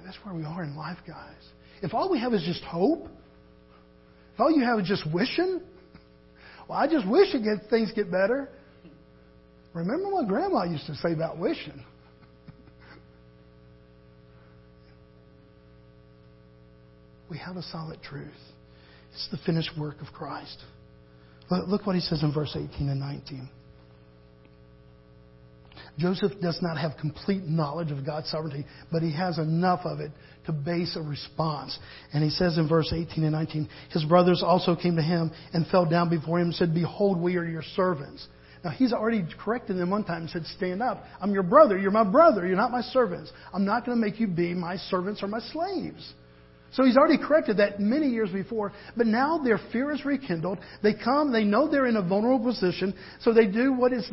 That's 0.05 0.17
where 0.23 0.35
we 0.35 0.43
are 0.43 0.63
in 0.63 0.75
life, 0.75 0.97
guys. 1.07 1.33
If 1.81 1.93
all 1.93 2.11
we 2.11 2.19
have 2.19 2.33
is 2.33 2.43
just 2.43 2.63
hope, 2.63 3.07
if 4.33 4.39
all 4.39 4.51
you 4.51 4.63
have 4.63 4.79
is 4.79 4.87
just 4.87 5.03
wishing, 5.11 5.61
well, 6.69 6.77
I 6.77 6.87
just 6.87 7.07
wish 7.07 7.31
get, 7.31 7.69
things 7.69 7.91
get 7.93 8.11
better. 8.11 8.49
Remember 9.73 10.09
what 10.09 10.27
Grandma 10.27 10.63
used 10.63 10.85
to 10.87 10.95
say 10.95 11.11
about 11.11 11.37
wishing. 11.37 11.83
we 17.29 17.37
have 17.39 17.57
a 17.57 17.63
solid 17.63 18.01
truth. 18.01 18.27
It's 19.13 19.27
the 19.31 19.37
finished 19.45 19.71
work 19.77 20.01
of 20.01 20.07
Christ. 20.13 20.57
Look 21.49 21.85
what 21.85 21.95
he 21.95 22.01
says 22.01 22.23
in 22.23 22.33
verse 22.33 22.55
18 22.55 22.89
and 22.89 22.99
19. 22.99 23.49
Joseph 25.97 26.33
does 26.41 26.59
not 26.61 26.77
have 26.77 26.97
complete 26.99 27.43
knowledge 27.43 27.91
of 27.91 28.05
God's 28.05 28.29
sovereignty, 28.29 28.65
but 28.91 29.01
he 29.01 29.13
has 29.13 29.37
enough 29.37 29.81
of 29.85 29.99
it 29.99 30.11
to 30.45 30.51
base 30.51 30.97
a 30.97 31.01
response. 31.01 31.77
And 32.13 32.23
he 32.23 32.29
says 32.29 32.57
in 32.57 32.67
verse 32.67 32.91
18 32.93 33.23
and 33.23 33.31
19, 33.31 33.69
his 33.91 34.03
brothers 34.03 34.43
also 34.45 34.75
came 34.75 34.97
to 34.97 35.01
him 35.01 35.31
and 35.53 35.65
fell 35.67 35.85
down 35.85 36.09
before 36.09 36.39
him 36.39 36.47
and 36.47 36.55
said, 36.55 36.73
Behold, 36.73 37.19
we 37.19 37.37
are 37.37 37.45
your 37.45 37.63
servants. 37.75 38.27
Now, 38.63 38.71
he's 38.71 38.93
already 38.93 39.25
corrected 39.43 39.77
them 39.77 39.91
one 39.91 40.03
time 40.03 40.23
and 40.23 40.29
said, 40.29 40.45
Stand 40.57 40.81
up. 40.81 41.03
I'm 41.21 41.31
your 41.31 41.43
brother. 41.43 41.77
You're 41.77 41.91
my 41.91 42.03
brother. 42.03 42.45
You're 42.45 42.57
not 42.57 42.71
my 42.71 42.81
servants. 42.81 43.31
I'm 43.53 43.63
not 43.63 43.85
going 43.85 43.97
to 43.97 44.01
make 44.01 44.19
you 44.19 44.27
be 44.27 44.53
my 44.53 44.77
servants 44.77 45.21
or 45.23 45.27
my 45.27 45.39
slaves. 45.39 46.13
So 46.75 46.83
he's 46.83 46.97
already 46.97 47.17
corrected 47.17 47.57
that 47.57 47.79
many 47.79 48.07
years 48.07 48.29
before, 48.31 48.73
but 48.97 49.07
now 49.07 49.37
their 49.37 49.59
fear 49.71 49.93
is 49.93 50.03
rekindled. 50.03 50.59
They 50.83 50.93
come, 50.93 51.31
they 51.31 51.45
know 51.45 51.69
they're 51.69 51.87
in 51.87 51.95
a 51.95 52.01
vulnerable 52.01 52.51
position, 52.51 52.93
so 53.21 53.31
they 53.33 53.47
do 53.47 53.71
what 53.71 53.93
is 53.93 54.05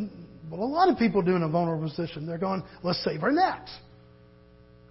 what 0.49 0.61
a 0.61 0.65
lot 0.65 0.89
of 0.89 0.97
people 0.97 1.23
do 1.23 1.35
in 1.35 1.43
a 1.43 1.49
vulnerable 1.49 1.89
position. 1.89 2.25
They're 2.25 2.39
going, 2.39 2.63
let's 2.85 3.03
save 3.03 3.25
our 3.25 3.33
necks. 3.33 3.77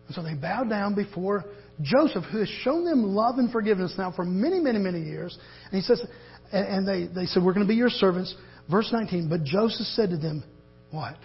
And 0.07 0.15
so 0.15 0.21
they 0.21 0.33
bow 0.33 0.65
down 0.65 0.95
before 0.95 1.45
Joseph, 1.81 2.25
who 2.29 2.39
has 2.39 2.49
shown 2.63 2.83
them 2.83 3.03
love 3.03 3.37
and 3.37 3.49
forgiveness 3.49 3.93
now 3.97 4.11
for 4.11 4.25
many, 4.25 4.59
many, 4.59 4.79
many 4.79 5.01
years. 5.01 5.37
And 5.71 5.81
he 5.81 5.81
says, 5.81 6.03
and 6.51 6.85
they, 6.85 7.07
they 7.07 7.25
said, 7.25 7.41
We're 7.41 7.53
going 7.53 7.65
to 7.65 7.71
be 7.71 7.77
your 7.77 7.89
servants. 7.89 8.35
Verse 8.69 8.89
19, 8.91 9.29
but 9.29 9.43
Joseph 9.43 9.87
said 9.87 10.09
to 10.09 10.17
them, 10.17 10.43
What? 10.89 11.15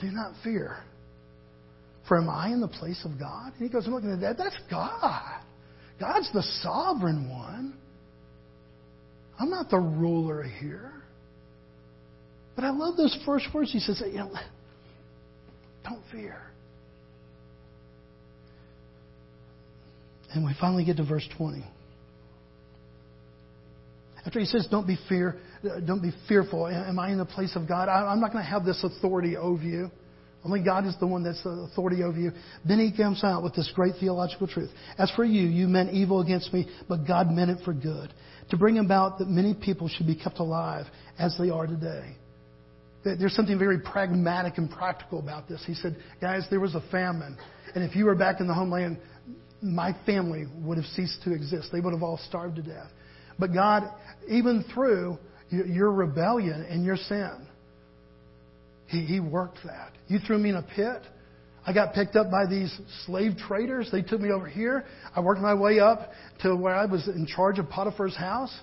Do 0.00 0.10
not 0.10 0.34
fear. 0.44 0.82
For 2.08 2.18
am 2.18 2.28
I 2.28 2.48
in 2.48 2.60
the 2.60 2.68
place 2.68 3.04
of 3.04 3.18
God? 3.18 3.52
And 3.58 3.62
he 3.62 3.68
goes, 3.68 3.86
I'm 3.86 3.94
looking 3.94 4.12
at 4.12 4.20
that. 4.20 4.36
That's 4.36 4.58
God. 4.70 5.40
God's 6.00 6.30
the 6.32 6.42
sovereign 6.62 7.30
one. 7.30 7.74
I'm 9.38 9.50
not 9.50 9.70
the 9.70 9.78
ruler 9.78 10.42
here. 10.42 10.92
But 12.54 12.64
I 12.64 12.70
love 12.70 12.96
those 12.96 13.16
first 13.24 13.46
words. 13.54 13.72
He 13.72 13.78
says, 13.78 14.02
you 14.06 14.18
know, 14.18 14.32
don't 15.84 16.02
fear. 16.10 16.38
And 20.34 20.44
we 20.44 20.54
finally 20.60 20.84
get 20.84 20.96
to 20.96 21.04
verse 21.04 21.28
20. 21.36 21.64
After 24.24 24.38
he 24.38 24.46
says, 24.46 24.68
"Don't 24.70 24.86
be 24.86 24.96
fear, 25.08 25.36
don't 25.84 26.00
be 26.00 26.12
fearful." 26.28 26.68
Am 26.68 26.98
I 26.98 27.10
in 27.10 27.18
the 27.18 27.24
place 27.24 27.56
of 27.56 27.66
God? 27.66 27.88
I'm 27.88 28.20
not 28.20 28.32
going 28.32 28.44
to 28.44 28.50
have 28.50 28.64
this 28.64 28.82
authority 28.84 29.36
over 29.36 29.62
you. 29.62 29.90
Only 30.44 30.60
God 30.60 30.86
is 30.86 30.96
the 30.98 31.06
one 31.06 31.22
that's 31.22 31.42
the 31.44 31.50
authority 31.50 32.02
over 32.02 32.18
you. 32.18 32.32
Then 32.66 32.80
he 32.80 32.96
comes 32.96 33.22
out 33.22 33.44
with 33.44 33.54
this 33.54 33.70
great 33.74 33.94
theological 34.00 34.48
truth. 34.48 34.70
As 34.98 35.10
for 35.12 35.24
you, 35.24 35.46
you 35.46 35.68
meant 35.68 35.92
evil 35.92 36.20
against 36.20 36.52
me, 36.52 36.68
but 36.88 37.06
God 37.06 37.30
meant 37.30 37.50
it 37.50 37.58
for 37.64 37.72
good, 37.72 38.12
to 38.50 38.56
bring 38.56 38.78
about 38.78 39.18
that 39.18 39.28
many 39.28 39.54
people 39.54 39.88
should 39.88 40.06
be 40.06 40.16
kept 40.16 40.40
alive 40.40 40.86
as 41.18 41.36
they 41.38 41.50
are 41.50 41.66
today. 41.66 42.16
There's 43.04 43.34
something 43.34 43.58
very 43.58 43.80
pragmatic 43.80 44.58
and 44.58 44.70
practical 44.70 45.18
about 45.18 45.48
this. 45.48 45.62
He 45.66 45.74
said, 45.74 45.96
guys, 46.20 46.46
there 46.50 46.60
was 46.60 46.74
a 46.74 46.82
famine. 46.92 47.36
And 47.74 47.82
if 47.82 47.96
you 47.96 48.04
were 48.04 48.14
back 48.14 48.40
in 48.40 48.46
the 48.46 48.54
homeland, 48.54 48.98
my 49.60 49.96
family 50.06 50.46
would 50.56 50.76
have 50.76 50.86
ceased 50.86 51.22
to 51.24 51.32
exist. 51.32 51.70
They 51.72 51.80
would 51.80 51.92
have 51.92 52.02
all 52.02 52.20
starved 52.28 52.56
to 52.56 52.62
death. 52.62 52.90
But 53.38 53.52
God, 53.52 53.84
even 54.28 54.64
through 54.74 55.18
your 55.50 55.90
rebellion 55.90 56.64
and 56.68 56.84
your 56.84 56.96
sin, 56.96 57.48
He, 58.92 59.00
he 59.00 59.20
worked 59.20 59.58
that. 59.64 59.92
You 60.06 60.18
threw 60.18 60.38
me 60.38 60.50
in 60.50 60.56
a 60.56 60.62
pit. 60.62 61.02
I 61.66 61.72
got 61.72 61.94
picked 61.94 62.14
up 62.14 62.30
by 62.30 62.44
these 62.44 62.72
slave 63.06 63.36
traders. 63.36 63.88
They 63.90 64.02
took 64.02 64.20
me 64.20 64.30
over 64.30 64.46
here. 64.46 64.84
I 65.16 65.20
worked 65.20 65.40
my 65.40 65.54
way 65.54 65.80
up 65.80 66.10
to 66.42 66.54
where 66.54 66.74
I 66.74 66.84
was 66.84 67.08
in 67.08 67.26
charge 67.26 67.58
of 67.58 67.70
Potiphar's 67.70 68.16
house. 68.16 68.54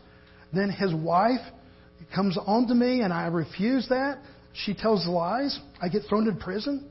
Then 0.54 0.70
his 0.70 0.94
wife 0.94 1.42
comes 2.13 2.38
on 2.46 2.68
to 2.68 2.76
me 2.76 3.02
and 3.02 3.12
I 3.12 3.26
refuse 3.28 3.88
that. 3.89 4.20
She 4.54 4.76
tells 4.76 5.08
lies. 5.08 5.60
I 5.82 5.89
get 5.89 6.04
thrown 6.08 6.28
in 6.28 6.38
prison. 6.38 6.88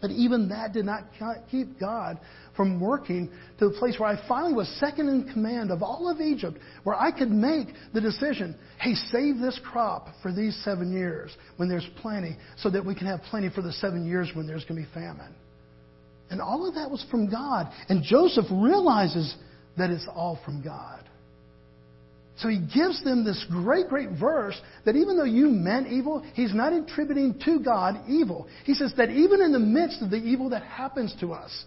But 0.00 0.10
even 0.12 0.48
that 0.48 0.72
did 0.72 0.86
not 0.86 1.04
keep 1.50 1.78
God 1.78 2.18
from 2.56 2.80
working 2.80 3.30
to 3.58 3.68
the 3.68 3.78
place 3.78 3.98
where 3.98 4.08
I 4.08 4.28
finally 4.28 4.54
was 4.54 4.68
second 4.80 5.08
in 5.08 5.32
command 5.32 5.70
of 5.70 5.82
all 5.82 6.08
of 6.08 6.20
Egypt, 6.20 6.58
where 6.84 6.96
I 6.96 7.10
could 7.10 7.30
make 7.30 7.68
the 7.92 8.00
decision 8.00 8.56
hey, 8.80 8.94
save 8.94 9.38
this 9.38 9.60
crop 9.70 10.08
for 10.22 10.32
these 10.32 10.58
seven 10.64 10.92
years 10.92 11.30
when 11.58 11.68
there's 11.68 11.86
plenty, 12.00 12.36
so 12.56 12.70
that 12.70 12.84
we 12.84 12.94
can 12.94 13.06
have 13.06 13.20
plenty 13.30 13.50
for 13.50 13.62
the 13.62 13.72
seven 13.74 14.06
years 14.06 14.30
when 14.34 14.46
there's 14.46 14.64
going 14.64 14.82
to 14.82 14.88
be 14.88 14.94
famine. 14.94 15.34
And 16.30 16.40
all 16.40 16.66
of 16.66 16.76
that 16.76 16.90
was 16.90 17.04
from 17.10 17.28
God. 17.28 17.70
And 17.88 18.02
Joseph 18.02 18.46
realizes 18.50 19.34
that 19.76 19.90
it's 19.90 20.06
all 20.14 20.38
from 20.44 20.62
God. 20.62 21.04
So 22.40 22.48
he 22.48 22.58
gives 22.58 23.04
them 23.04 23.22
this 23.22 23.44
great, 23.50 23.88
great 23.88 24.10
verse 24.18 24.58
that 24.86 24.96
even 24.96 25.18
though 25.18 25.24
you 25.24 25.48
meant 25.48 25.88
evil, 25.88 26.24
he's 26.32 26.54
not 26.54 26.72
attributing 26.72 27.38
to 27.44 27.60
God 27.60 28.00
evil. 28.08 28.48
He 28.64 28.72
says 28.72 28.94
that 28.96 29.10
even 29.10 29.42
in 29.42 29.52
the 29.52 29.58
midst 29.58 30.00
of 30.00 30.10
the 30.10 30.16
evil 30.16 30.48
that 30.50 30.62
happens 30.62 31.14
to 31.20 31.34
us, 31.34 31.64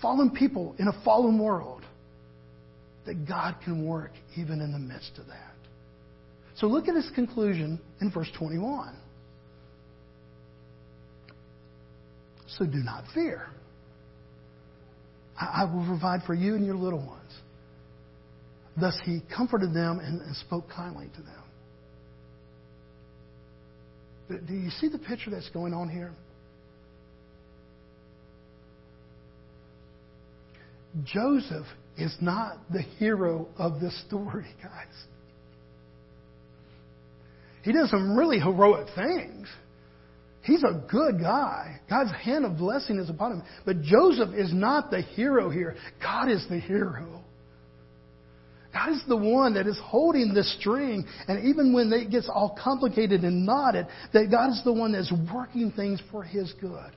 fallen 0.00 0.30
people 0.30 0.76
in 0.78 0.86
a 0.86 1.04
fallen 1.04 1.38
world, 1.40 1.82
that 3.06 3.26
God 3.26 3.56
can 3.64 3.86
work 3.86 4.12
even 4.36 4.60
in 4.60 4.70
the 4.70 4.78
midst 4.78 5.18
of 5.18 5.26
that. 5.26 5.54
So 6.56 6.68
look 6.68 6.86
at 6.86 6.94
his 6.94 7.10
conclusion 7.16 7.80
in 8.00 8.12
verse 8.12 8.30
21. 8.38 8.94
So 12.56 12.66
do 12.66 12.78
not 12.78 13.04
fear. 13.14 13.48
I 15.36 15.64
will 15.64 15.84
provide 15.86 16.22
for 16.24 16.34
you 16.34 16.54
and 16.54 16.64
your 16.64 16.76
little 16.76 17.04
ones. 17.04 17.32
Thus 18.80 18.98
he 19.04 19.22
comforted 19.34 19.74
them 19.74 19.98
and, 19.98 20.20
and 20.20 20.36
spoke 20.36 20.68
kindly 20.70 21.08
to 21.16 21.22
them. 21.22 21.32
Do 24.46 24.54
you 24.54 24.70
see 24.70 24.88
the 24.88 24.98
picture 24.98 25.30
that's 25.30 25.48
going 25.50 25.72
on 25.72 25.88
here? 25.88 26.12
Joseph 31.04 31.66
is 31.96 32.14
not 32.20 32.58
the 32.72 32.82
hero 32.82 33.48
of 33.56 33.80
this 33.80 33.98
story, 34.06 34.46
guys. 34.62 35.04
He 37.62 37.72
does 37.72 37.90
some 37.90 38.16
really 38.16 38.38
heroic 38.38 38.86
things. 38.94 39.48
He's 40.42 40.62
a 40.62 40.82
good 40.90 41.20
guy. 41.20 41.80
God's 41.90 42.12
hand 42.12 42.46
of 42.46 42.56
blessing 42.56 42.98
is 42.98 43.10
upon 43.10 43.32
him. 43.32 43.42
But 43.66 43.82
Joseph 43.82 44.30
is 44.34 44.52
not 44.54 44.90
the 44.90 45.02
hero 45.02 45.50
here. 45.50 45.76
God 46.00 46.30
is 46.30 46.46
the 46.48 46.58
hero. 46.58 47.17
God 48.78 48.92
is 48.92 49.02
the 49.08 49.16
one 49.16 49.54
that 49.54 49.66
is 49.66 49.78
holding 49.82 50.34
the 50.34 50.44
string. 50.44 51.04
And 51.26 51.44
even 51.44 51.72
when 51.72 51.92
it 51.92 52.10
gets 52.10 52.28
all 52.28 52.56
complicated 52.62 53.22
and 53.24 53.44
knotted, 53.44 53.86
that 54.12 54.30
God 54.30 54.50
is 54.50 54.62
the 54.64 54.72
one 54.72 54.92
that's 54.92 55.12
working 55.32 55.72
things 55.72 56.00
for 56.12 56.22
His 56.22 56.52
good. 56.60 56.90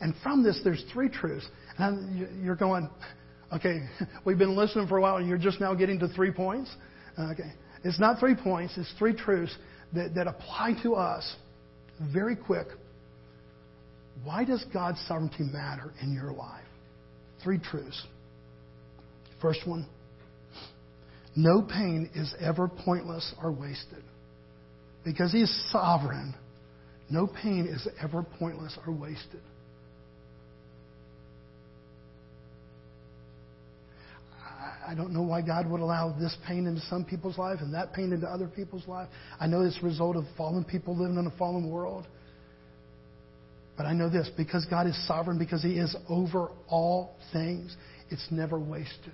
And 0.00 0.14
from 0.22 0.42
this, 0.42 0.60
there's 0.64 0.82
three 0.92 1.08
truths. 1.08 1.46
And 1.78 2.42
you're 2.42 2.56
going, 2.56 2.88
okay, 3.52 3.80
we've 4.24 4.38
been 4.38 4.56
listening 4.56 4.88
for 4.88 4.98
a 4.98 5.02
while 5.02 5.16
and 5.16 5.28
you're 5.28 5.38
just 5.38 5.60
now 5.60 5.74
getting 5.74 5.98
to 5.98 6.08
three 6.08 6.30
points? 6.30 6.74
Okay. 7.18 7.52
It's 7.84 8.00
not 8.00 8.18
three 8.18 8.34
points, 8.34 8.74
it's 8.76 8.92
three 8.98 9.14
truths 9.14 9.54
that, 9.94 10.14
that 10.14 10.26
apply 10.26 10.74
to 10.82 10.94
us. 10.94 11.36
Very 12.12 12.36
quick. 12.36 12.68
Why 14.24 14.44
does 14.44 14.64
God's 14.72 15.00
sovereignty 15.06 15.44
matter 15.44 15.92
in 16.02 16.12
your 16.12 16.32
life? 16.32 16.64
Three 17.42 17.58
truths. 17.58 18.06
First 19.40 19.66
one 19.66 19.86
no 21.36 21.62
pain 21.62 22.10
is 22.14 22.34
ever 22.40 22.68
pointless 22.68 23.34
or 23.42 23.52
wasted. 23.52 24.02
Because 25.04 25.32
He 25.32 25.40
is 25.40 25.72
sovereign, 25.72 26.34
no 27.08 27.26
pain 27.26 27.66
is 27.66 27.86
ever 28.02 28.22
pointless 28.22 28.76
or 28.86 28.92
wasted. 28.92 29.40
I 34.86 34.94
don't 34.94 35.12
know 35.12 35.22
why 35.22 35.40
God 35.40 35.70
would 35.70 35.80
allow 35.80 36.12
this 36.18 36.36
pain 36.48 36.66
into 36.66 36.80
some 36.82 37.04
people's 37.04 37.38
life 37.38 37.58
and 37.60 37.72
that 37.74 37.92
pain 37.92 38.12
into 38.12 38.26
other 38.26 38.48
people's 38.48 38.88
life. 38.88 39.08
I 39.38 39.46
know 39.46 39.60
it's 39.60 39.78
a 39.80 39.86
result 39.86 40.16
of 40.16 40.24
fallen 40.36 40.64
people 40.64 40.96
living 40.96 41.16
in 41.16 41.26
a 41.26 41.38
fallen 41.38 41.70
world. 41.70 42.06
But 43.76 43.86
I 43.86 43.92
know 43.92 44.10
this 44.10 44.28
because 44.36 44.66
God 44.66 44.88
is 44.88 45.06
sovereign, 45.06 45.38
because 45.38 45.62
He 45.62 45.78
is 45.78 45.94
over 46.08 46.50
all 46.68 47.16
things, 47.32 47.76
it's 48.10 48.26
never 48.30 48.58
wasted 48.58 49.12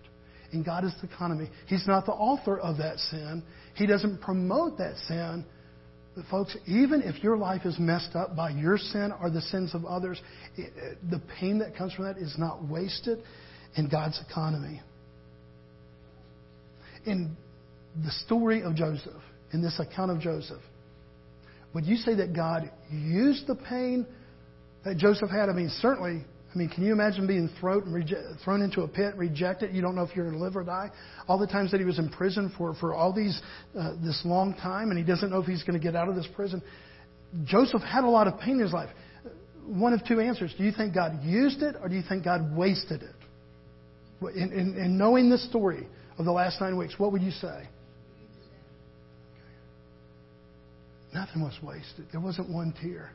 in 0.57 0.63
God's 0.63 0.93
economy. 1.03 1.51
He's 1.67 1.87
not 1.87 2.07
the 2.07 2.13
author 2.13 2.59
of 2.59 2.79
that 2.79 2.99
sin. 2.99 3.43
He 3.75 3.87
doesn't 3.87 4.21
promote 4.21 4.79
that 4.79 4.97
sin. 5.07 5.45
But 6.17 6.25
folks, 6.31 6.57
even 6.67 7.03
if 7.03 7.23
your 7.23 7.37
life 7.37 7.67
is 7.67 7.79
messed 7.79 8.17
up 8.17 8.35
by 8.35 8.51
your 8.51 8.79
sin 8.79 9.13
or 9.21 9.31
the 9.31 9.43
sins 9.43 9.75
of 9.75 9.85
others, 9.85 10.21
it, 10.57 10.99
the 11.11 11.21
pain 11.39 11.59
that 11.59 11.77
comes 11.77 11.93
from 11.93 12.07
that 12.07 12.17
is 12.17 12.35
not 12.39 12.67
wasted 12.67 13.19
in 13.77 13.89
God's 13.89 14.21
economy. 14.29 14.81
In 17.05 17.37
the 18.03 18.11
story 18.11 18.63
of 18.63 18.75
Joseph, 18.75 19.23
in 19.53 19.63
this 19.63 19.79
account 19.79 20.11
of 20.11 20.21
Joseph, 20.21 20.63
would 21.75 21.85
you 21.85 21.97
say 21.97 22.15
that 22.15 22.35
God 22.35 22.71
used 22.91 23.47
the 23.47 23.55
pain 23.55 24.07
that 24.85 24.97
Joseph 24.97 25.29
had? 25.29 25.51
I 25.51 25.53
mean, 25.53 25.71
certainly 25.81 26.25
I 26.57 26.59
mean, 26.59 26.71
can 26.71 26.85
you 26.87 26.93
imagine 26.95 27.27
being 27.27 27.51
thrown, 27.61 27.93
rege- 27.93 28.15
thrown 28.43 28.63
into 28.63 28.81
a 28.81 28.89
pit, 28.89 29.15
rejected? 29.15 29.75
You 29.75 29.83
don't 29.83 29.95
know 29.95 30.05
if 30.05 30.17
you're 30.17 30.25
going 30.25 30.39
to 30.39 30.43
live 30.43 30.57
or 30.57 30.65
die. 30.65 30.91
All 31.29 31.39
the 31.39 31.47
times 31.47 31.71
that 31.73 31.81
he 31.81 31.85
was 31.85 31.99
in 31.99 32.09
prison 32.09 32.51
for, 32.57 32.75
for 32.77 32.95
all 32.95 33.13
these, 33.13 33.39
uh, 33.79 33.93
this 34.03 34.23
long 34.25 34.55
time, 34.55 34.89
and 34.89 34.97
he 34.99 35.05
doesn't 35.05 35.29
know 35.29 35.39
if 35.39 35.45
he's 35.45 35.63
going 35.65 35.79
to 35.79 35.83
get 35.83 35.95
out 35.95 36.09
of 36.09 36.15
this 36.15 36.27
prison. 36.35 36.63
Joseph 37.45 37.83
had 37.83 38.05
a 38.05 38.09
lot 38.09 38.27
of 38.27 38.41
pain 38.41 38.55
in 38.55 38.61
his 38.61 38.73
life. 38.73 38.89
One 39.67 39.93
of 39.93 40.01
two 40.09 40.19
answers. 40.19 40.55
Do 40.57 40.65
you 40.65 40.73
think 40.73 40.95
God 40.95 41.23
used 41.23 41.61
it, 41.61 41.77
or 41.79 41.91
do 41.91 41.95
you 41.95 42.03
think 42.09 42.25
God 42.25 42.57
wasted 42.57 43.03
it? 43.03 44.35
In, 44.35 44.51
in, 44.51 44.79
in 44.79 44.97
knowing 44.97 45.29
the 45.29 45.37
story 45.37 45.87
of 46.17 46.25
the 46.25 46.33
last 46.33 46.59
nine 46.59 46.79
weeks, 46.79 46.95
what 46.97 47.13
would 47.13 47.21
you 47.21 47.33
say? 47.33 47.69
Nothing 51.13 51.43
was 51.43 51.59
wasted. 51.63 52.07
There 52.13 52.21
wasn't 52.23 52.49
one 52.49 52.73
tear. 52.81 53.13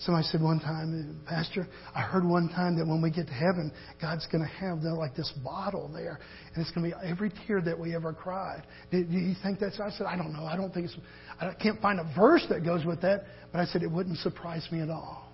Somebody 0.00 0.26
said 0.28 0.40
one 0.40 0.60
time, 0.60 1.20
Pastor, 1.28 1.68
I 1.94 2.00
heard 2.00 2.24
one 2.24 2.48
time 2.48 2.78
that 2.78 2.86
when 2.86 3.02
we 3.02 3.10
get 3.10 3.26
to 3.26 3.34
heaven, 3.34 3.70
God's 4.00 4.26
going 4.32 4.42
to 4.42 4.48
have 4.48 4.80
the, 4.80 4.94
like 4.94 5.14
this 5.14 5.30
bottle 5.44 5.90
there, 5.92 6.18
and 6.54 6.62
it's 6.64 6.70
going 6.74 6.90
to 6.90 6.96
be 6.96 7.06
every 7.06 7.30
tear 7.46 7.60
that 7.60 7.78
we 7.78 7.94
ever 7.94 8.14
cried. 8.14 8.62
Do, 8.90 9.04
do 9.04 9.18
you 9.18 9.34
think 9.42 9.58
that's? 9.60 9.78
I 9.78 9.90
said, 9.90 10.06
I 10.06 10.16
don't 10.16 10.32
know. 10.32 10.46
I 10.46 10.56
don't 10.56 10.72
think 10.72 10.86
it's. 10.86 10.96
I 11.38 11.52
can't 11.52 11.82
find 11.82 12.00
a 12.00 12.10
verse 12.18 12.46
that 12.48 12.64
goes 12.64 12.86
with 12.86 13.02
that, 13.02 13.24
but 13.52 13.60
I 13.60 13.66
said 13.66 13.82
it 13.82 13.90
wouldn't 13.90 14.16
surprise 14.18 14.66
me 14.72 14.80
at 14.80 14.88
all. 14.88 15.30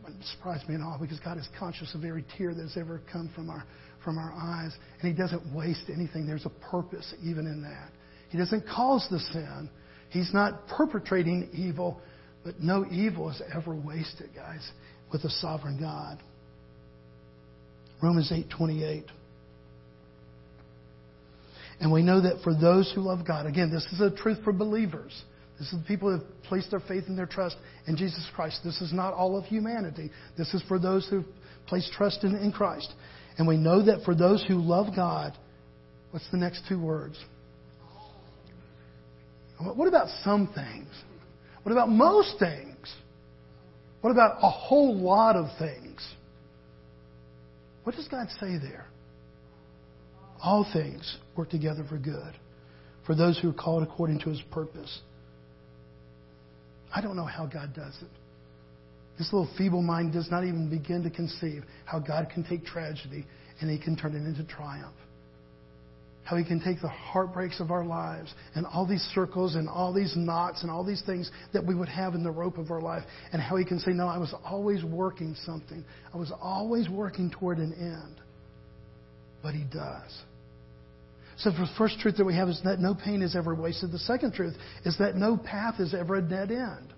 It 0.00 0.04
wouldn't 0.04 0.24
surprise 0.24 0.66
me 0.66 0.76
at 0.76 0.80
all 0.80 0.96
because 0.98 1.20
God 1.20 1.36
is 1.36 1.46
conscious 1.58 1.94
of 1.94 2.02
every 2.02 2.24
tear 2.38 2.54
that's 2.54 2.78
ever 2.78 3.02
come 3.12 3.30
from 3.34 3.50
our 3.50 3.62
from 4.02 4.16
our 4.16 4.32
eyes, 4.32 4.72
and 5.02 5.12
He 5.12 5.18
doesn't 5.18 5.54
waste 5.54 5.90
anything. 5.92 6.26
There's 6.26 6.46
a 6.46 6.70
purpose 6.70 7.12
even 7.22 7.46
in 7.46 7.60
that. 7.60 7.90
He 8.30 8.38
doesn't 8.38 8.66
cause 8.66 9.06
the 9.10 9.18
sin. 9.18 9.68
He's 10.10 10.32
not 10.32 10.68
perpetrating 10.68 11.48
evil, 11.52 12.00
but 12.44 12.60
no 12.60 12.86
evil 12.90 13.30
is 13.30 13.42
ever 13.54 13.74
wasted, 13.74 14.30
guys, 14.34 14.70
with 15.12 15.24
a 15.24 15.30
sovereign 15.30 15.78
God. 15.80 16.22
Romans 18.02 18.30
8:28. 18.30 19.10
And 21.80 21.92
we 21.92 22.02
know 22.02 22.20
that 22.20 22.42
for 22.42 22.54
those 22.54 22.90
who 22.92 23.02
love 23.02 23.26
God, 23.26 23.46
again, 23.46 23.70
this 23.70 23.84
is 23.92 24.00
a 24.00 24.10
truth 24.10 24.42
for 24.44 24.52
believers. 24.52 25.24
This 25.58 25.72
is 25.72 25.78
the 25.78 25.84
people 25.86 26.10
who 26.10 26.18
have 26.18 26.42
placed 26.42 26.70
their 26.70 26.80
faith 26.80 27.04
and 27.08 27.18
their 27.18 27.26
trust 27.26 27.56
in 27.86 27.96
Jesus 27.96 28.26
Christ. 28.34 28.60
This 28.64 28.80
is 28.80 28.92
not 28.92 29.14
all 29.14 29.38
of 29.38 29.44
humanity. 29.44 30.10
This 30.36 30.52
is 30.54 30.62
for 30.68 30.78
those 30.78 31.06
who 31.08 31.24
place 31.66 31.88
trust 31.94 32.24
in, 32.24 32.34
in 32.36 32.52
Christ. 32.52 32.92
And 33.38 33.46
we 33.46 33.56
know 33.56 33.82
that 33.82 34.04
for 34.04 34.14
those 34.14 34.44
who 34.46 34.56
love 34.56 34.94
God, 34.94 35.36
what's 36.10 36.30
the 36.30 36.36
next 36.36 36.62
two 36.68 36.80
words? 36.80 37.18
What 39.58 39.88
about 39.88 40.08
some 40.22 40.48
things? 40.54 40.88
What 41.62 41.72
about 41.72 41.88
most 41.88 42.38
things? 42.38 42.92
What 44.02 44.10
about 44.10 44.38
a 44.42 44.50
whole 44.50 44.94
lot 44.96 45.36
of 45.36 45.46
things? 45.58 46.06
What 47.84 47.96
does 47.96 48.08
God 48.08 48.28
say 48.40 48.58
there? 48.58 48.86
All 50.42 50.66
things 50.72 51.16
work 51.36 51.50
together 51.50 51.84
for 51.88 51.98
good 51.98 52.34
for 53.06 53.14
those 53.14 53.38
who 53.38 53.50
are 53.50 53.54
called 53.54 53.82
according 53.82 54.20
to 54.20 54.30
his 54.30 54.40
purpose. 54.50 55.00
I 56.94 57.00
don't 57.00 57.16
know 57.16 57.24
how 57.24 57.46
God 57.46 57.74
does 57.74 57.96
it. 58.02 58.10
This 59.18 59.32
little 59.32 59.48
feeble 59.56 59.82
mind 59.82 60.12
does 60.12 60.30
not 60.30 60.44
even 60.44 60.68
begin 60.68 61.02
to 61.04 61.10
conceive 61.10 61.64
how 61.84 61.98
God 61.98 62.28
can 62.32 62.44
take 62.44 62.64
tragedy 62.66 63.26
and 63.60 63.70
he 63.70 63.78
can 63.78 63.96
turn 63.96 64.14
it 64.14 64.26
into 64.26 64.44
triumph 64.44 64.94
how 66.26 66.36
He 66.36 66.44
can 66.44 66.60
take 66.60 66.82
the 66.82 66.88
heartbreaks 66.88 67.60
of 67.60 67.70
our 67.70 67.84
lives 67.84 68.34
and 68.56 68.66
all 68.66 68.84
these 68.84 69.02
circles 69.14 69.54
and 69.54 69.68
all 69.68 69.94
these 69.94 70.14
knots 70.16 70.62
and 70.62 70.70
all 70.70 70.84
these 70.84 71.02
things 71.06 71.30
that 71.52 71.64
we 71.64 71.72
would 71.72 71.88
have 71.88 72.14
in 72.14 72.24
the 72.24 72.30
rope 72.30 72.58
of 72.58 72.72
our 72.72 72.80
life, 72.80 73.04
and 73.32 73.40
how 73.40 73.54
He 73.56 73.64
can 73.64 73.78
say, 73.78 73.92
No, 73.92 74.08
I 74.08 74.18
was 74.18 74.34
always 74.44 74.84
working 74.84 75.36
something. 75.46 75.84
I 76.12 76.16
was 76.16 76.32
always 76.42 76.88
working 76.88 77.30
toward 77.30 77.58
an 77.58 77.72
end. 77.78 78.20
But 79.40 79.54
He 79.54 79.62
does. 79.72 80.22
So 81.38 81.50
the 81.50 81.68
first 81.78 82.00
truth 82.00 82.16
that 82.16 82.24
we 82.24 82.34
have 82.34 82.48
is 82.48 82.60
that 82.64 82.80
no 82.80 82.94
pain 82.94 83.22
is 83.22 83.36
ever 83.36 83.54
wasted. 83.54 83.92
The 83.92 83.98
second 84.00 84.34
truth 84.34 84.54
is 84.84 84.98
that 84.98 85.14
no 85.14 85.36
path 85.36 85.78
is 85.78 85.94
ever 85.94 86.16
a 86.16 86.22
dead 86.22 86.50
end. 86.50 86.92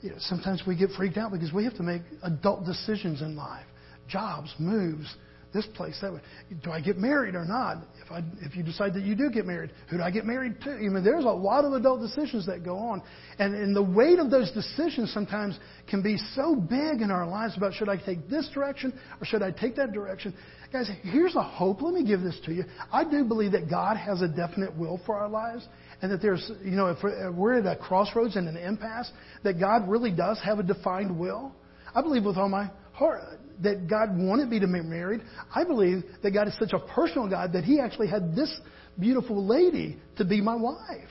You 0.00 0.10
know, 0.10 0.16
sometimes 0.18 0.62
we 0.66 0.76
get 0.76 0.90
freaked 0.96 1.18
out 1.18 1.30
because 1.30 1.52
we 1.52 1.64
have 1.64 1.76
to 1.76 1.82
make 1.82 2.02
adult 2.22 2.64
decisions 2.64 3.20
in 3.20 3.36
life. 3.36 3.66
Jobs, 4.08 4.54
moves, 4.58 5.14
this 5.52 5.66
place, 5.74 5.98
that 6.00 6.12
way. 6.12 6.20
Do 6.62 6.70
I 6.72 6.80
get 6.80 6.98
married 6.98 7.34
or 7.34 7.44
not? 7.44 7.84
If 8.04 8.10
I, 8.10 8.22
if 8.40 8.56
you 8.56 8.62
decide 8.62 8.94
that 8.94 9.02
you 9.02 9.14
do 9.14 9.30
get 9.30 9.46
married, 9.46 9.70
who 9.88 9.98
do 9.98 10.02
I 10.02 10.10
get 10.10 10.24
married 10.24 10.60
to? 10.62 10.70
I 10.70 10.78
mean, 10.78 11.04
there's 11.04 11.24
a 11.24 11.28
lot 11.28 11.64
of 11.64 11.72
adult 11.72 12.00
decisions 12.00 12.46
that 12.46 12.64
go 12.64 12.78
on, 12.78 13.02
and, 13.38 13.54
and 13.54 13.76
the 13.76 13.82
weight 13.82 14.18
of 14.18 14.30
those 14.30 14.50
decisions 14.52 15.12
sometimes 15.12 15.58
can 15.88 16.02
be 16.02 16.16
so 16.34 16.54
big 16.54 17.00
in 17.00 17.10
our 17.10 17.26
lives 17.26 17.56
about 17.56 17.74
should 17.74 17.88
I 17.88 17.96
take 17.96 18.28
this 18.28 18.48
direction 18.54 18.98
or 19.20 19.26
should 19.26 19.42
I 19.42 19.50
take 19.50 19.76
that 19.76 19.92
direction. 19.92 20.34
Guys, 20.72 20.90
here's 21.02 21.36
a 21.36 21.42
hope. 21.42 21.82
Let 21.82 21.92
me 21.92 22.06
give 22.06 22.22
this 22.22 22.38
to 22.46 22.52
you. 22.52 22.64
I 22.90 23.04
do 23.04 23.24
believe 23.24 23.52
that 23.52 23.68
God 23.68 23.98
has 23.98 24.22
a 24.22 24.28
definite 24.28 24.74
will 24.76 25.00
for 25.04 25.16
our 25.16 25.28
lives, 25.28 25.68
and 26.00 26.10
that 26.10 26.22
there's, 26.22 26.50
you 26.64 26.72
know, 26.72 26.86
if 26.86 27.02
we're 27.34 27.58
at 27.58 27.66
a 27.66 27.76
crossroads 27.76 28.36
and 28.36 28.48
an 28.48 28.56
impasse, 28.56 29.10
that 29.44 29.60
God 29.60 29.88
really 29.88 30.10
does 30.10 30.40
have 30.42 30.58
a 30.58 30.62
defined 30.62 31.18
will. 31.18 31.52
I 31.94 32.00
believe 32.00 32.24
with 32.24 32.38
all 32.38 32.48
my 32.48 32.70
heart 32.92 33.20
that 33.62 33.88
God 33.88 34.10
wanted 34.16 34.48
me 34.48 34.60
to 34.60 34.66
be 34.66 34.80
married. 34.80 35.22
I 35.54 35.64
believe 35.64 36.04
that 36.22 36.32
God 36.32 36.48
is 36.48 36.56
such 36.58 36.72
a 36.72 36.78
personal 36.78 37.28
God 37.28 37.52
that 37.52 37.64
He 37.64 37.80
actually 37.80 38.08
had 38.08 38.34
this 38.34 38.52
beautiful 38.98 39.46
lady 39.46 39.98
to 40.18 40.24
be 40.24 40.40
my 40.40 40.54
wife. 40.54 41.08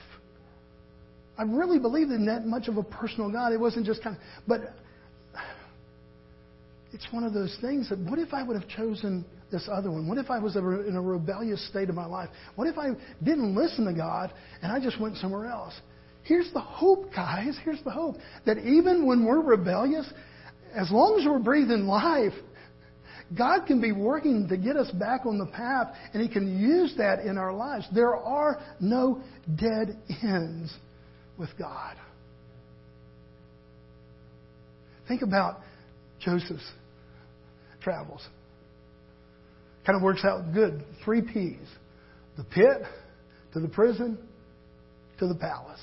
I 1.36 1.42
really 1.44 1.78
believe 1.78 2.10
in 2.10 2.26
that 2.26 2.44
much 2.44 2.68
of 2.68 2.76
a 2.76 2.82
personal 2.82 3.30
God. 3.30 3.52
It 3.52 3.60
wasn't 3.60 3.86
just 3.86 4.02
kind 4.02 4.16
of, 4.16 4.22
but 4.46 4.60
it's 6.92 7.06
one 7.10 7.24
of 7.24 7.32
those 7.32 7.56
things 7.60 7.88
that 7.88 7.98
what 7.98 8.18
if 8.18 8.34
I 8.34 8.42
would 8.42 8.60
have 8.60 8.68
chosen 8.68 9.24
this 9.50 9.68
other 9.70 9.90
one? 9.90 10.06
What 10.08 10.18
if 10.18 10.30
I 10.30 10.38
was 10.38 10.56
in 10.56 10.94
a 10.94 11.00
rebellious 11.00 11.66
state 11.68 11.88
of 11.88 11.94
my 11.94 12.06
life? 12.06 12.28
What 12.54 12.68
if 12.68 12.76
I 12.78 12.90
didn't 13.22 13.54
listen 13.54 13.86
to 13.86 13.92
God 13.92 14.32
and 14.62 14.70
I 14.70 14.78
just 14.78 15.00
went 15.00 15.16
somewhere 15.16 15.46
else? 15.46 15.74
Here's 16.24 16.52
the 16.52 16.60
hope, 16.60 17.12
guys. 17.14 17.58
Here's 17.64 17.82
the 17.82 17.90
hope 17.90 18.16
that 18.46 18.58
even 18.58 19.06
when 19.06 19.24
we're 19.24 19.42
rebellious, 19.42 20.10
as 20.74 20.90
long 20.90 21.18
as 21.18 21.26
we're 21.26 21.38
breathing 21.38 21.86
life, 21.86 22.32
God 23.36 23.66
can 23.66 23.80
be 23.80 23.92
working 23.92 24.48
to 24.48 24.56
get 24.56 24.76
us 24.76 24.90
back 24.92 25.24
on 25.24 25.38
the 25.38 25.46
path, 25.46 25.94
and 26.12 26.22
He 26.22 26.28
can 26.28 26.58
use 26.58 26.94
that 26.98 27.20
in 27.20 27.38
our 27.38 27.52
lives. 27.52 27.86
There 27.94 28.14
are 28.14 28.60
no 28.80 29.22
dead 29.56 29.98
ends 30.22 30.72
with 31.38 31.50
God. 31.58 31.96
Think 35.08 35.22
about 35.22 35.60
Joseph's 36.20 36.70
travels. 37.80 38.26
Kind 39.84 39.96
of 39.96 40.02
works 40.02 40.24
out 40.24 40.52
good. 40.54 40.84
Three 41.04 41.22
P's 41.22 41.68
the 42.36 42.44
pit, 42.44 42.82
to 43.52 43.60
the 43.60 43.68
prison, 43.68 44.16
to 45.18 45.26
the 45.26 45.34
palace. 45.34 45.80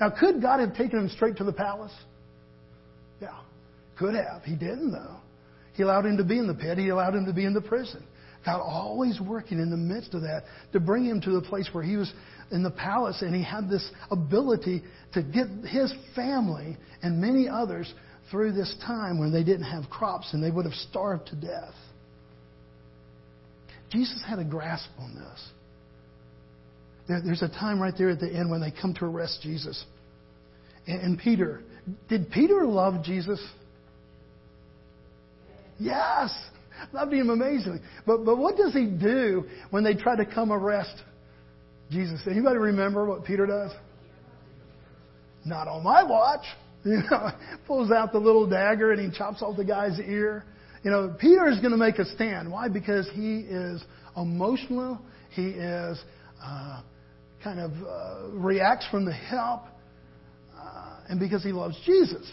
Now, 0.00 0.10
could 0.18 0.40
God 0.40 0.60
have 0.60 0.74
taken 0.74 0.98
him 0.98 1.08
straight 1.10 1.36
to 1.36 1.44
the 1.44 1.52
palace? 1.52 1.92
Could 4.00 4.14
have. 4.14 4.42
He 4.44 4.56
didn't, 4.56 4.92
though. 4.92 5.18
He 5.74 5.82
allowed 5.82 6.06
him 6.06 6.16
to 6.16 6.24
be 6.24 6.38
in 6.38 6.46
the 6.46 6.54
pit. 6.54 6.78
He 6.78 6.88
allowed 6.88 7.14
him 7.14 7.26
to 7.26 7.34
be 7.34 7.44
in 7.44 7.52
the 7.52 7.60
prison. 7.60 8.02
God 8.46 8.60
always 8.60 9.20
working 9.20 9.60
in 9.60 9.68
the 9.68 9.76
midst 9.76 10.14
of 10.14 10.22
that 10.22 10.44
to 10.72 10.80
bring 10.80 11.04
him 11.04 11.20
to 11.20 11.30
the 11.32 11.42
place 11.42 11.68
where 11.72 11.84
he 11.84 11.96
was 11.96 12.10
in 12.50 12.62
the 12.62 12.70
palace 12.70 13.20
and 13.20 13.34
he 13.34 13.44
had 13.44 13.68
this 13.68 13.86
ability 14.10 14.82
to 15.12 15.22
get 15.22 15.46
his 15.68 15.92
family 16.16 16.78
and 17.02 17.20
many 17.20 17.46
others 17.46 17.92
through 18.30 18.52
this 18.52 18.74
time 18.86 19.18
when 19.18 19.30
they 19.30 19.44
didn't 19.44 19.70
have 19.70 19.90
crops 19.90 20.32
and 20.32 20.42
they 20.42 20.50
would 20.50 20.64
have 20.64 20.74
starved 20.74 21.26
to 21.26 21.36
death. 21.36 21.74
Jesus 23.90 24.22
had 24.26 24.38
a 24.38 24.44
grasp 24.44 24.88
on 24.98 25.14
this. 25.14 25.48
There, 27.06 27.20
there's 27.22 27.42
a 27.42 27.48
time 27.48 27.78
right 27.78 27.94
there 27.98 28.08
at 28.08 28.20
the 28.20 28.32
end 28.32 28.50
when 28.50 28.62
they 28.62 28.70
come 28.70 28.94
to 28.94 29.04
arrest 29.04 29.40
Jesus. 29.42 29.84
And, 30.86 31.02
and 31.02 31.18
Peter, 31.18 31.60
did 32.08 32.30
Peter 32.30 32.64
love 32.64 33.04
Jesus? 33.04 33.40
Yes. 35.80 36.30
Loved 36.92 37.12
him 37.12 37.30
amazingly. 37.30 37.80
But, 38.06 38.24
but 38.24 38.38
what 38.38 38.56
does 38.56 38.72
he 38.72 38.86
do 38.86 39.44
when 39.70 39.82
they 39.82 39.94
try 39.94 40.16
to 40.16 40.24
come 40.24 40.52
arrest 40.52 40.94
Jesus? 41.90 42.20
Anybody 42.30 42.58
remember 42.58 43.06
what 43.06 43.24
Peter 43.24 43.46
does? 43.46 43.72
Not 45.44 45.68
on 45.68 45.82
my 45.82 46.02
watch. 46.02 46.44
You 46.82 47.02
know, 47.10 47.28
pulls 47.66 47.90
out 47.90 48.10
the 48.10 48.18
little 48.18 48.46
dagger 48.48 48.92
and 48.92 49.12
he 49.12 49.18
chops 49.18 49.42
off 49.42 49.54
the 49.54 49.66
guy's 49.66 50.00
ear. 50.00 50.46
You 50.82 50.90
know, 50.90 51.14
Peter 51.20 51.46
is 51.46 51.58
going 51.58 51.72
to 51.72 51.76
make 51.76 51.98
a 51.98 52.06
stand. 52.06 52.50
Why? 52.50 52.68
Because 52.68 53.06
he 53.12 53.40
is 53.40 53.84
emotional. 54.16 54.98
He 55.32 55.48
is 55.48 56.02
uh, 56.42 56.80
kind 57.44 57.60
of 57.60 57.72
uh, 57.86 58.28
reacts 58.30 58.86
from 58.90 59.04
the 59.04 59.12
help, 59.12 59.64
uh, 60.58 61.00
and 61.10 61.20
because 61.20 61.42
he 61.42 61.52
loves 61.52 61.76
Jesus. 61.84 62.26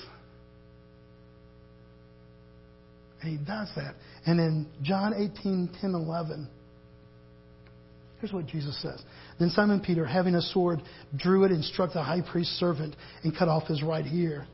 And 3.27 3.37
he 3.37 3.45
does 3.45 3.69
that. 3.75 3.95
And 4.25 4.39
in 4.39 4.67
John 4.83 5.13
18, 5.13 5.69
10, 5.81 5.93
11, 5.93 6.47
here's 8.21 8.31
what 8.31 8.47
Jesus 8.47 8.81
says. 8.81 9.01
Then 9.37 9.49
Simon 9.49 9.81
Peter, 9.81 10.05
having 10.05 10.35
a 10.35 10.41
sword, 10.41 10.81
drew 11.15 11.43
it 11.43 11.51
and 11.51 11.63
struck 11.63 11.91
the 11.91 12.01
high 12.01 12.21
priest's 12.21 12.57
servant 12.57 12.95
and 13.23 13.37
cut 13.37 13.49
off 13.49 13.67
his 13.67 13.83
right 13.83 14.05
ear. 14.13 14.47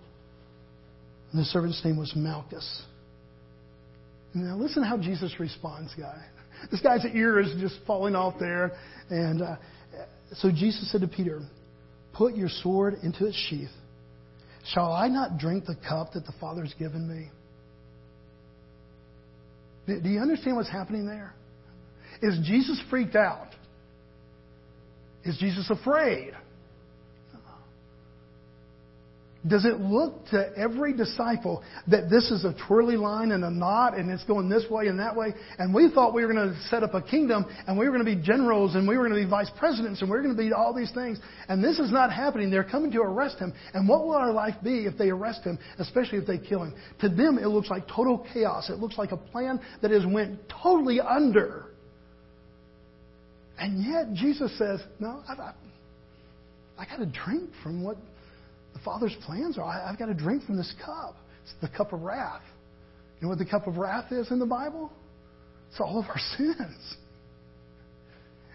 And 1.32 1.42
the 1.42 1.46
servant's 1.46 1.84
name 1.86 1.98
was 1.98 2.14
Malchus. 2.16 2.82
Now 4.34 4.56
listen 4.56 4.84
how 4.84 4.98
Jesus 4.98 5.40
responds, 5.40 5.94
guy. 5.98 6.26
This 6.72 6.80
guy's 6.80 7.04
ear 7.14 7.42
is 7.42 7.54
just 7.60 7.76
falling 7.86 8.16
off 8.16 8.36
there. 8.40 8.72
And 9.10 9.42
uh, 9.42 9.58
so 10.32 10.50
Jesus 10.50 10.90
said 10.92 11.02
to 11.02 11.10
Peter, 11.10 11.42
Put 12.14 12.36
your 12.36 12.48
sword 12.48 12.96
into 13.04 13.26
its 13.26 13.36
sheath. 13.36 13.72
Shall 14.74 14.94
I 14.94 15.10
not 15.10 15.38
drink 15.38 15.66
the 15.66 15.76
cup 15.76 16.14
that 16.14 16.26
the 16.26 16.32
Father 16.40 16.64
has 16.64 16.74
given 16.76 17.06
me? 17.06 17.30
Do 19.86 20.10
you 20.10 20.20
understand 20.20 20.56
what's 20.56 20.70
happening 20.70 21.06
there? 21.06 21.34
Is 22.22 22.40
Jesus 22.46 22.82
freaked 22.90 23.16
out? 23.16 23.50
Is 25.26 25.38
Jesus 25.38 25.70
afraid? 25.70 26.34
Does 29.46 29.66
it 29.66 29.82
look 29.82 30.26
to 30.28 30.58
every 30.58 30.94
disciple 30.94 31.64
that 31.88 32.10
this 32.10 32.32
is 32.32 32.46
a 32.46 32.56
twirly 32.66 32.96
line 32.96 33.32
and 33.32 33.44
a 33.44 33.50
knot 33.50 33.98
and 33.98 34.10
it's 34.10 34.24
going 34.24 34.48
this 34.48 34.64
way 34.70 34.88
and 34.88 34.98
that 35.00 35.18
way? 35.18 35.34
And 35.58 35.74
we 35.74 35.92
thought 35.92 36.14
we 36.14 36.26
were 36.26 36.34
going 36.34 36.50
to 36.50 36.58
set 36.70 36.82
up 36.82 36.94
a 36.94 37.02
kingdom 37.02 37.46
and 37.68 37.78
we 37.78 37.86
were 37.86 37.92
going 37.92 38.06
to 38.06 38.16
be 38.16 38.22
generals 38.22 38.76
and 38.76 38.88
we 38.88 38.98
were 38.98 39.06
going 39.06 39.20
to 39.20 39.26
be 39.26 39.30
vice 39.30 39.52
presidents 39.60 40.02
and 40.02 40.10
we 40.10 40.16
were 40.16 40.24
going 40.24 40.36
to 40.36 40.42
be 40.42 40.54
all 40.54 40.74
these 40.74 40.92
things. 40.94 41.20
And 41.50 41.62
this 41.62 41.78
is 41.78 41.92
not 41.92 42.14
happening. 42.14 42.52
They're 42.52 42.64
coming 42.64 42.90
to 42.92 43.02
arrest 43.02 43.38
him. 43.38 43.54
And 43.74 43.88
what 43.88 44.06
will 44.06 44.16
our 44.16 44.32
life 44.32 44.56
be 44.64 44.86
if 44.86 44.98
they 44.98 45.10
arrest 45.10 45.44
him, 45.44 45.60
especially 45.78 46.20
if 46.20 46.26
they 46.26 46.38
kill 46.38 46.64
him? 46.64 46.74
To 47.02 47.10
them, 47.10 47.38
it 47.38 47.48
looks 47.48 47.70
like 47.70 47.86
total 47.86 48.26
chaos. 48.34 48.70
It 48.70 48.80
looks 48.80 48.98
like 48.98 49.12
a 49.12 49.18
plan 49.18 49.60
that 49.82 49.92
has 49.92 50.06
went 50.06 50.40
totally 50.64 51.02
under. 51.02 51.66
And 53.60 53.84
yet 53.84 54.14
Jesus 54.14 54.58
says, 54.58 54.82
no, 55.00 55.22
I, 55.28 55.34
I, 55.34 55.54
I 56.78 56.86
got 56.86 56.98
to 56.98 57.06
drink 57.06 57.50
from 57.62 57.84
what 57.84 57.98
the 58.74 58.80
Father's 58.80 59.16
plans 59.26 59.58
are. 59.58 59.64
I, 59.64 59.90
I've 59.90 60.00
got 60.00 60.08
to 60.08 60.14
drink 60.14 60.44
from 60.44 60.58
this 60.58 60.74
cup. 60.84 61.16
It's 61.44 61.54
the 61.62 61.70
cup 61.76 61.94
of 61.94 62.02
wrath. 62.02 62.42
You 63.20 63.24
know 63.24 63.30
what 63.30 63.38
the 63.38 63.46
cup 63.46 63.68
of 63.68 63.78
wrath 63.78 64.12
is 64.12 64.32
in 64.32 64.40
the 64.40 64.46
Bible? 64.46 64.92
It's 65.70 65.80
all 65.80 66.00
of 66.00 66.06
our 66.06 66.20
sins. 66.38 66.98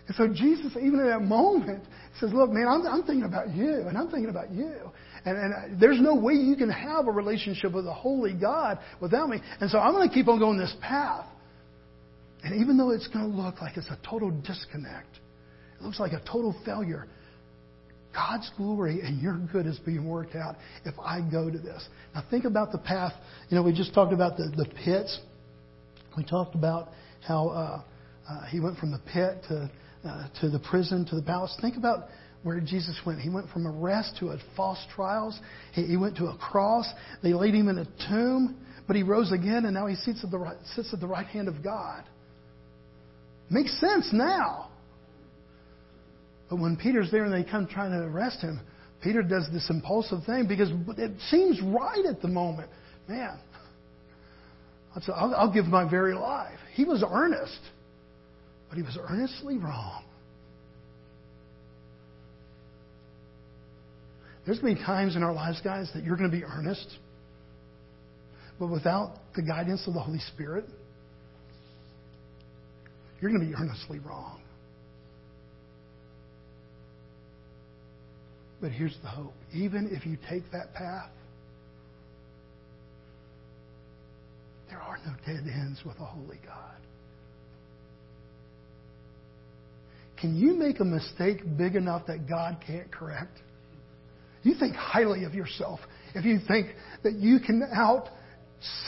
And 0.07 0.17
so 0.17 0.27
Jesus, 0.27 0.73
even 0.77 1.01
in 1.01 1.07
that 1.07 1.23
moment, 1.23 1.85
says, 2.19 2.33
Look, 2.33 2.51
man, 2.51 2.67
I'm, 2.67 2.87
I'm 2.87 3.03
thinking 3.03 3.25
about 3.25 3.55
you, 3.55 3.85
and 3.87 3.97
I'm 3.97 4.11
thinking 4.11 4.31
about 4.31 4.51
you. 4.51 4.75
And, 5.25 5.37
and 5.37 5.53
uh, 5.53 5.79
there's 5.79 6.01
no 6.01 6.15
way 6.15 6.33
you 6.33 6.57
can 6.57 6.71
have 6.71 7.07
a 7.07 7.11
relationship 7.11 7.73
with 7.73 7.87
a 7.87 7.93
holy 7.93 8.33
God 8.33 8.79
without 9.01 9.29
me. 9.29 9.41
And 9.61 9.71
so 9.71 9.79
I'm 9.79 9.93
going 9.93 10.09
to 10.09 10.15
keep 10.15 10.29
on 10.29 10.39
going 10.39 10.57
this 10.57 10.75
path. 10.81 11.27
And 12.43 12.61
even 12.63 12.79
though 12.79 12.91
it's 12.91 13.09
going 13.09 13.31
to 13.31 13.37
look 13.37 13.61
like 13.61 13.77
it's 13.77 13.89
a 13.89 13.99
total 14.09 14.31
disconnect, 14.31 15.19
it 15.79 15.83
looks 15.83 16.01
like 16.01 16.13
a 16.13 16.21
total 16.21 16.55
failure, 16.65 17.07
God's 18.15 18.51
glory 18.57 19.01
and 19.03 19.21
your 19.21 19.39
good 19.53 19.67
is 19.67 19.79
being 19.81 20.09
worked 20.09 20.35
out 20.35 20.57
if 20.85 20.95
I 20.99 21.21
go 21.21 21.51
to 21.51 21.59
this. 21.59 21.87
Now 22.15 22.25
think 22.31 22.45
about 22.45 22.73
the 22.73 22.79
path. 22.79 23.13
You 23.49 23.57
know, 23.57 23.63
we 23.63 23.73
just 23.73 23.95
talked 23.95 24.13
about 24.13 24.37
the, 24.37 24.45
the 24.57 24.67
pits. 24.85 25.19
We 26.17 26.25
talked 26.25 26.55
about 26.55 26.89
how 27.27 27.49
uh, 27.49 27.83
uh, 28.29 28.47
he 28.47 28.61
went 28.61 28.79
from 28.79 28.91
the 28.91 29.01
pit 29.13 29.45
to, 29.49 29.71
uh, 30.05 30.29
to 30.41 30.49
the 30.49 30.59
prison 30.59 31.05
to 31.07 31.17
the 31.17 31.23
palace. 31.23 31.57
Think 31.61 31.77
about 31.77 32.09
where 32.43 32.61
Jesus 32.61 32.99
went. 33.05 33.21
He 33.21 33.29
went 33.29 33.51
from 33.51 33.67
arrest 33.67 34.17
to 34.21 34.29
a 34.29 34.39
false 34.57 34.85
trials. 34.95 35.39
He, 35.73 35.85
he 35.85 35.97
went 35.97 36.17
to 36.17 36.27
a 36.27 36.37
cross. 36.37 36.87
They 37.23 37.35
laid 37.35 37.55
him 37.55 37.69
in 37.69 37.79
a 37.79 37.87
tomb, 38.09 38.65
but 38.87 38.97
he 38.97 39.03
rose 39.03 39.33
again, 39.33 39.65
and 39.65 39.75
now 39.75 39.87
he 39.87 39.97
sits 39.97 40.25
at 40.25 40.31
the 40.31 40.39
right, 40.39 40.57
sits 40.75 40.93
at 40.93 41.01
the 41.01 41.07
right 41.07 41.27
hand 41.27 41.49
of 41.49 41.63
God. 41.63 42.05
Makes 43.51 43.79
sense 43.81 44.09
now. 44.13 44.71
But 46.49 46.59
when 46.59 46.77
Peter's 46.77 47.11
there 47.11 47.25
and 47.25 47.33
they 47.33 47.49
come 47.49 47.67
trying 47.67 47.93
to 47.93 47.99
arrest 48.07 48.41
him, 48.41 48.61
Peter 49.03 49.23
does 49.23 49.49
this 49.53 49.69
impulsive 49.71 50.25
thing 50.25 50.47
because 50.49 50.71
it 50.97 51.13
seems 51.29 51.61
right 51.63 52.05
at 52.09 52.21
the 52.21 52.29
moment. 52.29 52.71
Man, 53.09 53.39
I'll, 55.15 55.35
I'll 55.35 55.53
give 55.53 55.67
my 55.67 55.89
very 55.89 56.15
life. 56.15 56.59
He 56.75 56.85
was 56.85 57.05
earnest, 57.09 57.61
but 58.69 58.77
he 58.77 58.83
was 58.83 58.99
earnestly 59.09 59.57
wrong. 59.59 60.05
There's 64.47 64.59
going 64.59 64.75
to 64.75 64.81
be 64.81 64.87
times 64.87 65.15
in 65.15 65.23
our 65.23 65.35
lives, 65.35 65.61
guys, 65.63 65.91
that 65.95 66.05
you're 66.05 66.17
going 66.17 66.31
to 66.31 66.37
be 66.37 66.43
earnest, 66.43 66.97
but 68.59 68.69
without 68.69 69.17
the 69.37 69.43
guidance 69.43 69.87
of 69.87 69.93
the 69.95 70.01
Holy 70.01 70.21
Spirit, 70.35 70.65
you're 73.21 73.31
going 73.31 73.43
to 73.43 73.47
be 73.47 73.55
earnestly 73.55 73.99
wrong. 73.99 74.41
But 78.61 78.73
here's 78.73 78.97
the 79.03 79.09
hope. 79.09 79.35
Even 79.53 79.89
if 79.93 80.05
you 80.05 80.17
take 80.29 80.51
that 80.53 80.75
path, 80.75 81.11
there 84.69 84.81
are 84.81 84.99
no 85.07 85.13
dead 85.27 85.45
ends 85.47 85.81
with 85.85 85.97
a 86.01 86.05
holy 86.05 86.41
God. 86.45 86.77
Can 90.21 90.37
you 90.37 90.55
make 90.55 90.81
a 90.81 90.85
mistake 90.85 91.39
big 91.57 91.77
enough 91.77 92.07
that 92.09 92.29
God 92.29 92.59
can't 92.67 92.91
correct? 92.91 93.39
You 94.43 94.55
think 94.59 94.75
highly 94.75 95.25
of 95.25 95.35
yourself 95.35 95.81
if 96.15 96.25
you 96.25 96.39
think 96.47 96.69
that 97.05 97.15
you 97.15 97.39
can 97.39 97.63
out 97.73 98.09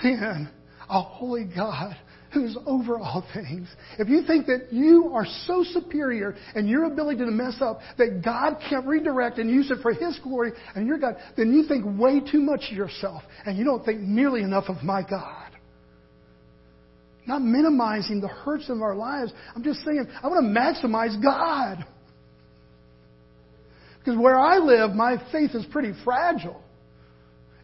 sin 0.02 0.48
a 0.88 1.00
holy 1.00 1.44
God 1.44 1.96
who's 2.32 2.56
over 2.66 2.98
all 2.98 3.26
things, 3.34 3.68
if 3.98 4.08
you 4.08 4.22
think 4.26 4.46
that 4.46 4.72
you 4.72 5.10
are 5.14 5.26
so 5.46 5.64
superior 5.64 6.36
in 6.54 6.68
your 6.68 6.84
ability 6.84 7.18
to 7.18 7.30
mess 7.30 7.56
up 7.60 7.80
that 7.98 8.22
God 8.24 8.56
can't 8.68 8.86
redirect 8.86 9.38
and 9.38 9.50
use 9.50 9.70
it 9.70 9.78
for 9.82 9.92
His 9.92 10.18
glory 10.22 10.52
and 10.74 10.86
your 10.86 10.98
God, 10.98 11.16
then 11.36 11.52
you 11.52 11.66
think 11.66 11.84
way 11.98 12.20
too 12.20 12.40
much 12.40 12.64
of 12.70 12.76
yourself 12.76 13.22
and 13.44 13.58
you 13.58 13.64
don't 13.64 13.84
think 13.84 14.00
nearly 14.00 14.42
enough 14.42 14.64
of 14.68 14.82
my 14.82 15.02
God. 15.08 15.50
Not 17.26 17.42
minimizing 17.42 18.20
the 18.20 18.28
hurts 18.28 18.68
of 18.68 18.80
our 18.80 18.96
lives. 18.96 19.32
I'm 19.54 19.62
just 19.62 19.84
saying, 19.84 20.06
I 20.22 20.28
want 20.28 20.44
to 20.44 20.60
maximize 20.60 21.22
God. 21.22 21.84
Because 23.98 24.18
where 24.18 24.38
I 24.38 24.58
live, 24.58 24.92
my 24.92 25.16
faith 25.30 25.50
is 25.54 25.64
pretty 25.70 25.92
fragile. 26.04 26.62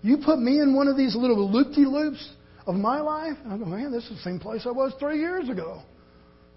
You 0.02 0.18
put 0.24 0.38
me 0.38 0.60
in 0.60 0.76
one 0.76 0.86
of 0.86 0.96
these 0.96 1.16
little 1.16 1.50
loop-de-loops, 1.50 2.30
of 2.66 2.74
my 2.74 3.00
life. 3.00 3.36
And 3.44 3.52
I 3.52 3.58
go, 3.58 3.64
man, 3.64 3.92
this 3.92 4.04
is 4.04 4.10
the 4.10 4.22
same 4.22 4.38
place 4.38 4.62
I 4.66 4.70
was 4.70 4.92
three 4.98 5.18
years 5.18 5.48
ago. 5.48 5.82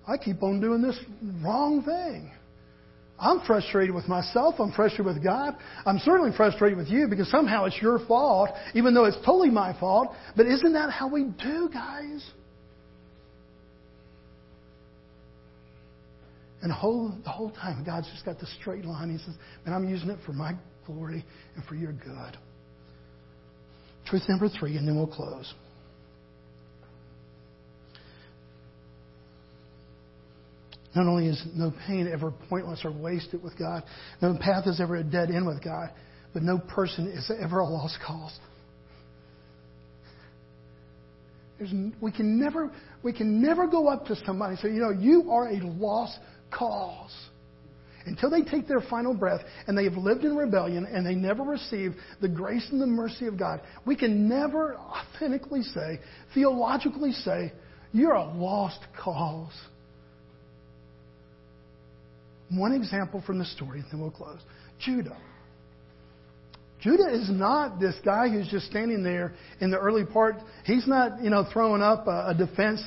I 0.08 0.18
keep 0.18 0.42
on 0.42 0.60
doing 0.60 0.82
this 0.82 1.00
wrong 1.44 1.84
thing. 1.84 2.32
I'm 3.20 3.42
frustrated 3.46 3.94
with 3.94 4.08
myself. 4.08 4.56
I'm 4.60 4.72
frustrated 4.72 5.06
with 5.06 5.24
God. 5.24 5.56
I'm 5.86 6.00
certainly 6.00 6.32
frustrated 6.36 6.78
with 6.78 6.88
you 6.88 7.08
because 7.08 7.30
somehow 7.30 7.66
it's 7.66 7.78
your 7.82 8.00
fault, 8.08 8.50
even 8.74 8.94
though 8.94 9.06
it's 9.06 9.18
totally 9.18 9.50
my 9.50 9.78
fault. 9.78 10.10
But 10.38 10.46
isn't 10.46 10.74
that 10.74 10.90
how 10.90 11.10
we 11.10 11.26
do, 11.26 11.70
guys? 11.72 12.26
And 16.62 16.72
the 16.72 16.76
whole, 16.76 17.14
the 17.24 17.30
whole 17.30 17.52
time, 17.52 17.84
God's 17.86 18.10
just 18.12 18.26
got 18.26 18.40
the 18.40 18.48
straight 18.60 18.86
line. 18.86 19.10
He 19.10 19.18
says, 19.18 19.36
Man, 19.66 19.76
I'm 19.76 19.88
using 19.88 20.10
it 20.10 20.20
for 20.26 20.34
my 20.34 20.54
glory 20.86 21.26
and 21.56 21.64
for 21.66 21.76
your 21.76 21.94
good. 21.94 22.38
Truth 24.06 24.24
number 24.28 24.50
three, 24.50 24.76
and 24.78 24.88
then 24.88 24.96
we'll 24.96 25.08
close. 25.08 25.54
Not 30.96 31.06
only 31.06 31.28
is 31.28 31.42
no 31.56 31.72
pain 31.88 32.10
ever 32.12 32.32
pointless 32.50 32.84
or 32.84 32.92
wasted 32.92 33.44
with 33.44 33.58
God, 33.58 33.84
no 34.22 34.36
path 34.40 34.66
is 34.68 34.82
ever 34.82 34.96
a 34.96 35.04
dead 35.04 35.30
end 35.30 35.46
with 35.46 35.64
God, 35.64 35.90
but 36.34 36.42
no 36.42 36.58
person 36.58 37.08
is 37.08 37.32
ever 37.40 37.60
a 37.60 37.66
lost 37.66 37.98
cause. 38.06 38.38
There's, 41.60 41.74
we, 42.02 42.12
can 42.12 42.40
never, 42.40 42.72
we 43.04 43.14
can 43.14 43.42
never 43.42 43.68
go 43.68 43.88
up 43.88 44.06
to 44.06 44.16
somebody 44.26 44.52
and 44.52 44.60
say, 44.60 44.70
you 44.70 44.80
know, 44.80 44.92
you 44.92 45.30
are 45.32 45.50
a 45.50 45.60
lost 45.62 46.18
cause. 46.52 47.14
Until 48.06 48.30
they 48.32 48.42
take 48.42 48.68
their 48.68 48.82
final 48.82 49.14
breath 49.14 49.42
and 49.68 49.78
they 49.78 49.84
have 49.84 49.98
lived 49.98 50.24
in 50.24 50.36
rebellion 50.36 50.86
and 50.86 51.06
they 51.06 51.16
never 51.16 51.44
receive 51.44 51.96
the 52.22 52.30
grace 52.30 52.66
and 52.72 52.82
the 52.82 52.88
mercy 52.88 53.28
of 53.28 53.38
God, 53.38 53.62
we 53.86 53.96
can 53.96 54.28
never 54.28 54.76
authentically 54.76 55.62
say, 55.62 56.00
theologically 56.34 57.12
say, 57.12 57.52
you're 57.92 58.14
a 58.14 58.34
lost 58.34 58.80
cause. 58.98 59.54
One 62.52 62.74
example 62.74 63.22
from 63.26 63.40
the 63.40 63.46
story, 63.46 63.80
and 63.80 63.88
then 63.92 64.02
we'll 64.02 64.12
close. 64.12 64.40
Judah. 64.80 65.18
Judah 66.82 67.14
is 67.14 67.30
not 67.30 67.80
this 67.80 67.96
guy 68.06 68.30
who's 68.30 68.48
just 68.48 68.68
standing 68.68 69.04
there 69.04 69.34
in 69.60 69.70
the 69.70 69.78
early 69.78 70.06
part. 70.06 70.36
He's 70.64 70.88
not, 70.88 71.22
you 71.22 71.30
know, 71.30 71.46
throwing 71.52 71.82
up 71.82 72.08
a, 72.08 72.30
a 72.30 72.36
defense 72.36 72.82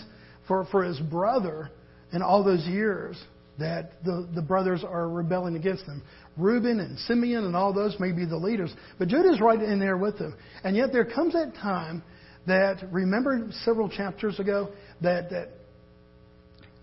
for, 0.48 0.64
for 0.70 0.82
his 0.82 0.98
brother 0.98 1.70
in 2.12 2.22
all 2.22 2.42
those 2.42 2.64
years 2.66 3.22
that 3.58 4.02
the, 4.04 4.28
the 4.34 4.42
brothers 4.42 4.82
are 4.82 5.08
rebelling 5.08 5.56
against 5.56 5.84
them. 5.86 6.02
Reuben 6.36 6.80
and 6.80 6.98
Simeon 7.00 7.44
and 7.44 7.54
all 7.54 7.72
those 7.72 7.94
may 8.00 8.12
be 8.12 8.24
the 8.24 8.36
leaders, 8.36 8.72
but 8.98 9.08
Judah's 9.08 9.40
right 9.40 9.60
in 9.60 9.78
there 9.78 9.98
with 9.98 10.18
them. 10.18 10.34
And 10.64 10.74
yet 10.74 10.90
there 10.90 11.04
comes 11.04 11.34
that 11.34 11.54
time 11.54 12.02
that, 12.46 12.82
remember 12.90 13.48
several 13.64 13.88
chapters 13.88 14.40
ago, 14.40 14.70
that, 15.02 15.30
that 15.30 15.48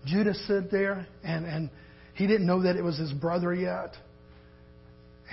Judah 0.06 0.34
stood 0.34 0.70
there 0.70 1.06
and, 1.24 1.44
and 1.44 1.70
he 2.20 2.26
didn't 2.26 2.46
know 2.46 2.64
that 2.64 2.76
it 2.76 2.84
was 2.84 2.98
his 2.98 3.12
brother 3.14 3.54
yet. 3.54 3.96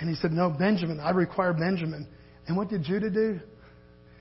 And 0.00 0.08
he 0.08 0.14
said, 0.14 0.32
No, 0.32 0.48
Benjamin, 0.48 1.00
I 1.00 1.10
require 1.10 1.52
Benjamin. 1.52 2.08
And 2.46 2.56
what 2.56 2.70
did 2.70 2.82
Judah 2.82 3.10
do? 3.10 3.40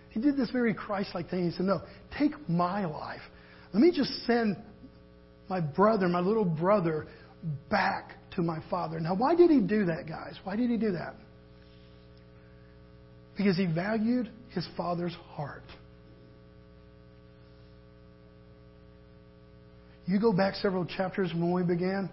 He 0.09 0.19
did 0.19 0.35
this 0.35 0.49
very 0.51 0.73
Christ 0.73 1.11
like 1.15 1.29
thing. 1.29 1.49
He 1.49 1.55
said, 1.55 1.65
No, 1.65 1.79
take 2.19 2.31
my 2.49 2.83
life. 2.83 3.21
Let 3.73 3.81
me 3.81 3.93
just 3.95 4.11
send 4.25 4.57
my 5.49 5.61
brother, 5.61 6.09
my 6.09 6.19
little 6.19 6.43
brother, 6.43 7.07
back 7.71 8.15
to 8.35 8.41
my 8.41 8.59
father. 8.69 8.99
Now, 8.99 9.15
why 9.15 9.33
did 9.33 9.49
he 9.49 9.61
do 9.61 9.85
that, 9.85 10.05
guys? 10.05 10.33
Why 10.43 10.57
did 10.57 10.69
he 10.69 10.75
do 10.75 10.91
that? 10.91 11.15
Because 13.37 13.55
he 13.55 13.65
valued 13.65 14.29
his 14.49 14.67
father's 14.75 15.15
heart. 15.29 15.63
You 20.05 20.19
go 20.19 20.33
back 20.33 20.55
several 20.55 20.85
chapters 20.85 21.31
when 21.33 21.53
we 21.53 21.63
began, 21.63 22.09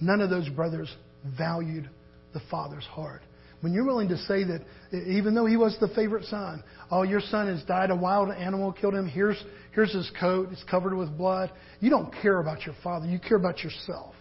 none 0.00 0.20
of 0.20 0.30
those 0.30 0.48
brothers 0.48 0.92
valued 1.36 1.88
the 2.32 2.40
father's 2.50 2.84
heart. 2.84 3.22
When 3.60 3.72
you're 3.72 3.84
willing 3.84 4.08
to 4.08 4.16
say 4.18 4.44
that, 4.44 4.60
even 4.92 5.34
though 5.34 5.46
he 5.46 5.56
was 5.56 5.76
the 5.80 5.88
favorite 5.88 6.24
son, 6.26 6.62
oh, 6.90 7.02
your 7.02 7.20
son 7.20 7.48
has 7.48 7.64
died, 7.64 7.90
a 7.90 7.96
wild 7.96 8.30
animal 8.30 8.72
killed 8.72 8.94
him, 8.94 9.08
here's, 9.08 9.42
here's 9.74 9.92
his 9.92 10.08
coat, 10.20 10.48
it's 10.52 10.62
covered 10.64 10.94
with 10.94 11.16
blood. 11.18 11.50
You 11.80 11.90
don't 11.90 12.12
care 12.22 12.38
about 12.38 12.64
your 12.64 12.76
father, 12.84 13.06
you 13.06 13.18
care 13.18 13.36
about 13.36 13.64
yourself. 13.64 14.14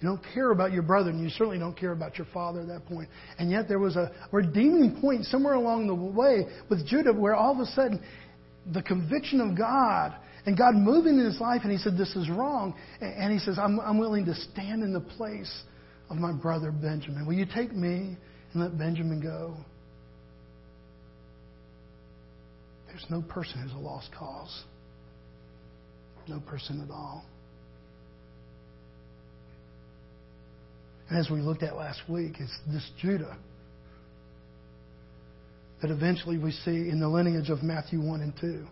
You 0.00 0.08
don't 0.08 0.22
care 0.32 0.52
about 0.52 0.72
your 0.72 0.82
brother, 0.82 1.10
and 1.10 1.20
you 1.20 1.28
certainly 1.28 1.58
don't 1.58 1.76
care 1.76 1.90
about 1.90 2.16
your 2.16 2.26
father 2.32 2.60
at 2.60 2.68
that 2.68 2.86
point. 2.86 3.08
And 3.38 3.50
yet 3.50 3.68
there 3.68 3.80
was 3.80 3.96
a 3.96 4.12
redeeming 4.30 5.00
point 5.00 5.24
somewhere 5.24 5.54
along 5.54 5.88
the 5.88 5.94
way 5.94 6.46
with 6.70 6.86
Judah 6.86 7.12
where 7.12 7.34
all 7.34 7.52
of 7.52 7.58
a 7.58 7.66
sudden 7.72 8.00
the 8.72 8.82
conviction 8.82 9.40
of 9.40 9.58
God 9.58 10.14
and 10.46 10.56
God 10.56 10.74
moving 10.74 11.18
in 11.18 11.24
his 11.24 11.40
life, 11.40 11.62
and 11.64 11.72
he 11.72 11.78
said, 11.78 11.96
This 11.96 12.14
is 12.16 12.28
wrong. 12.30 12.74
And 13.00 13.32
he 13.32 13.38
says, 13.38 13.58
I'm, 13.58 13.80
I'm 13.80 13.98
willing 13.98 14.24
to 14.26 14.34
stand 14.34 14.82
in 14.82 14.92
the 14.92 15.00
place 15.00 15.62
of 16.10 16.16
my 16.16 16.32
brother 16.32 16.70
Benjamin. 16.70 17.26
Will 17.26 17.34
you 17.34 17.46
take 17.46 17.72
me 17.72 18.16
and 18.52 18.62
let 18.62 18.78
Benjamin 18.78 19.20
go? 19.20 19.56
There's 22.88 23.04
no 23.10 23.22
person 23.22 23.62
who's 23.62 23.72
a 23.72 23.78
lost 23.78 24.10
cause. 24.18 24.64
No 26.26 26.40
person 26.40 26.82
at 26.82 26.90
all. 26.90 27.24
And 31.08 31.18
as 31.18 31.30
we 31.30 31.40
looked 31.40 31.62
at 31.62 31.74
last 31.74 32.00
week, 32.08 32.34
it's 32.38 32.52
this 32.66 32.88
Judah 33.00 33.36
that 35.80 35.90
eventually 35.90 36.38
we 36.38 36.52
see 36.52 36.90
in 36.90 37.00
the 37.00 37.08
lineage 37.08 37.50
of 37.50 37.62
Matthew 37.62 38.00
1 38.00 38.20
and 38.20 38.32
2. 38.40 38.66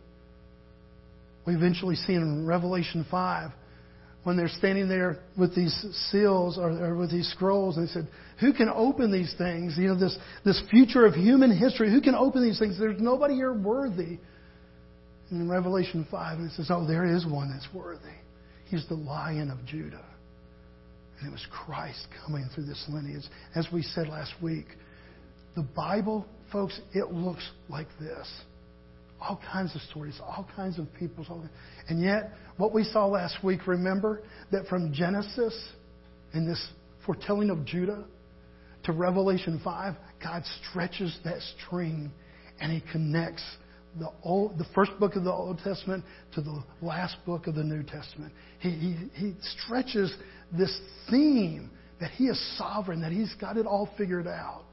We 1.47 1.55
eventually 1.55 1.95
see 1.95 2.15
in 2.15 2.47
Revelation 2.47 3.07
5 3.11 3.51
when 4.25 4.37
they're 4.37 4.49
standing 4.49 4.89
there 4.89 5.21
with 5.39 5.55
these 5.55 5.73
seals 6.11 6.59
or, 6.59 6.71
or, 6.71 6.97
with 6.97 7.13
these 7.13 7.29
scrolls, 7.31 7.77
and 7.77 7.87
they 7.87 7.93
said, 7.93 8.09
Who 8.41 8.53
can 8.53 8.69
open 8.69 9.13
these 9.13 9.33
things? 9.39 9.77
You 9.79 9.89
know, 9.89 9.99
this, 9.99 10.19
this 10.45 10.61
future 10.69 11.07
of 11.07 11.15
human 11.15 11.57
history, 11.57 11.93
who 11.93 12.01
can 12.01 12.17
open 12.17 12.43
these 12.43 12.59
things? 12.59 12.77
There's 12.77 13.01
nobody 13.01 13.35
here 13.35 13.53
worthy. 13.53 14.19
And 15.31 15.43
in 15.43 15.49
Revelation 15.49 16.07
5, 16.11 16.41
it 16.41 16.51
says, 16.57 16.71
Oh, 16.71 16.85
there 16.85 17.05
is 17.05 17.25
one 17.25 17.51
that's 17.51 17.73
worthy. 17.73 18.17
He's 18.65 18.87
the 18.89 18.95
lion 18.95 19.49
of 19.49 19.65
Judah. 19.65 20.05
And 21.21 21.29
it 21.29 21.31
was 21.31 21.47
Christ 21.51 22.07
coming 22.27 22.49
through 22.53 22.67
this 22.67 22.85
lineage. 22.89 23.25
As 23.55 23.69
we 23.73 23.83
said 23.83 24.09
last 24.09 24.33
week, 24.43 24.67
the 25.55 25.63
Bible, 25.63 26.27
folks, 26.53 26.79
it 26.93 27.13
looks 27.13 27.49
like 27.69 27.87
this. 28.01 28.29
All 29.21 29.41
kinds 29.51 29.75
of 29.75 29.81
stories, 29.83 30.21
all 30.21 30.47
kinds 30.55 30.79
of 30.79 30.87
people. 30.99 31.49
And 31.89 32.03
yet, 32.03 32.33
what 32.59 32.75
we 32.75 32.85
saw 32.85 33.07
last 33.07 33.43
week, 33.43 33.67
remember 33.67 34.23
that 34.53 34.67
from 34.67 34.93
Genesis 34.93 35.55
in 36.35 36.47
this 36.47 36.65
foretelling 37.05 37.51
of 37.51 37.65
Judah 37.65 38.05
to 38.85 38.93
Revelation 38.93 39.61
5, 39.65 39.95
God 40.23 40.43
stretches 40.63 41.17
that 41.25 41.39
string 41.57 42.13
and 42.61 42.71
He 42.71 42.83
connects 42.93 43.43
the, 43.99 44.11
Old, 44.23 44.59
the 44.59 44.67
first 44.75 44.93
book 45.01 45.17
of 45.17 45.25
the 45.25 45.33
Old 45.33 45.59
Testament 45.65 46.05
to 46.35 46.43
the 46.43 46.63
last 46.83 47.17
book 47.25 47.47
of 47.47 47.55
the 47.55 47.65
New 47.65 47.83
Testament. 47.83 48.33
He, 48.61 48.71
he, 48.71 48.97
he 49.15 49.35
stretches 49.63 50.15
this 50.53 50.79
theme 51.11 51.71
that 52.01 52.11
He 52.11 52.25
is 52.25 52.59
sovereign, 52.59 53.01
that 53.01 53.13
He's 53.13 53.35
got 53.41 53.57
it 53.57 53.67
all 53.67 53.89
figured 53.97 54.27
out. 54.27 54.65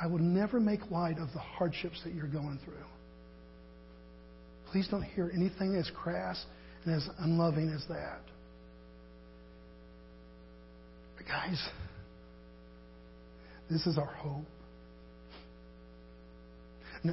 I 0.00 0.06
will 0.06 0.18
never 0.18 0.60
make 0.60 0.90
light 0.90 1.18
of 1.18 1.28
the 1.32 1.38
hardships 1.38 2.00
that 2.04 2.14
you're 2.14 2.28
going 2.28 2.58
through. 2.64 2.74
Please 4.70 4.88
don't 4.88 5.02
hear 5.02 5.30
anything 5.34 5.74
as 5.76 5.90
crass 5.94 6.44
and 6.84 6.94
as 6.94 7.08
unloving 7.18 7.70
as 7.70 7.84
that. 7.88 8.20
But, 11.16 11.26
guys, 11.26 11.68
this 13.70 13.86
is 13.86 13.96
our 13.96 14.04
hope. 14.06 14.44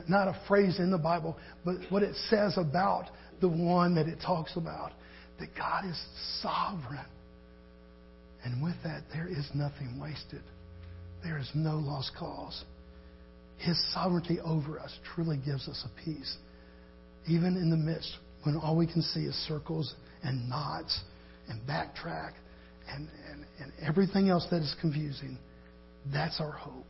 Not 0.07 0.27
a 0.27 0.41
phrase 0.47 0.79
in 0.79 0.91
the 0.91 0.97
Bible, 0.97 1.38
but 1.63 1.75
what 1.89 2.03
it 2.03 2.15
says 2.29 2.57
about 2.57 3.05
the 3.41 3.49
one 3.49 3.95
that 3.95 4.07
it 4.07 4.17
talks 4.25 4.55
about 4.57 4.91
that 5.39 5.49
God 5.55 5.86
is 5.86 6.01
sovereign. 6.41 7.05
And 8.43 8.61
with 8.63 8.75
that, 8.84 9.03
there 9.13 9.27
is 9.27 9.47
nothing 9.53 9.99
wasted. 10.01 10.41
There 11.23 11.38
is 11.38 11.49
no 11.53 11.77
lost 11.77 12.11
cause. 12.17 12.63
His 13.57 13.81
sovereignty 13.93 14.39
over 14.41 14.79
us 14.79 14.91
truly 15.15 15.37
gives 15.37 15.67
us 15.67 15.85
a 15.85 16.03
peace. 16.03 16.37
Even 17.27 17.55
in 17.55 17.69
the 17.69 17.77
midst 17.77 18.17
when 18.43 18.57
all 18.57 18.75
we 18.75 18.85
can 18.85 19.01
see 19.01 19.21
is 19.21 19.35
circles 19.47 19.93
and 20.23 20.49
knots 20.49 20.99
and 21.49 21.61
backtrack 21.67 22.33
and, 22.89 23.07
and, 23.31 23.45
and 23.61 23.71
everything 23.81 24.29
else 24.29 24.45
that 24.51 24.61
is 24.61 24.75
confusing, 24.81 25.37
that's 26.11 26.39
our 26.41 26.51
hope. 26.51 26.85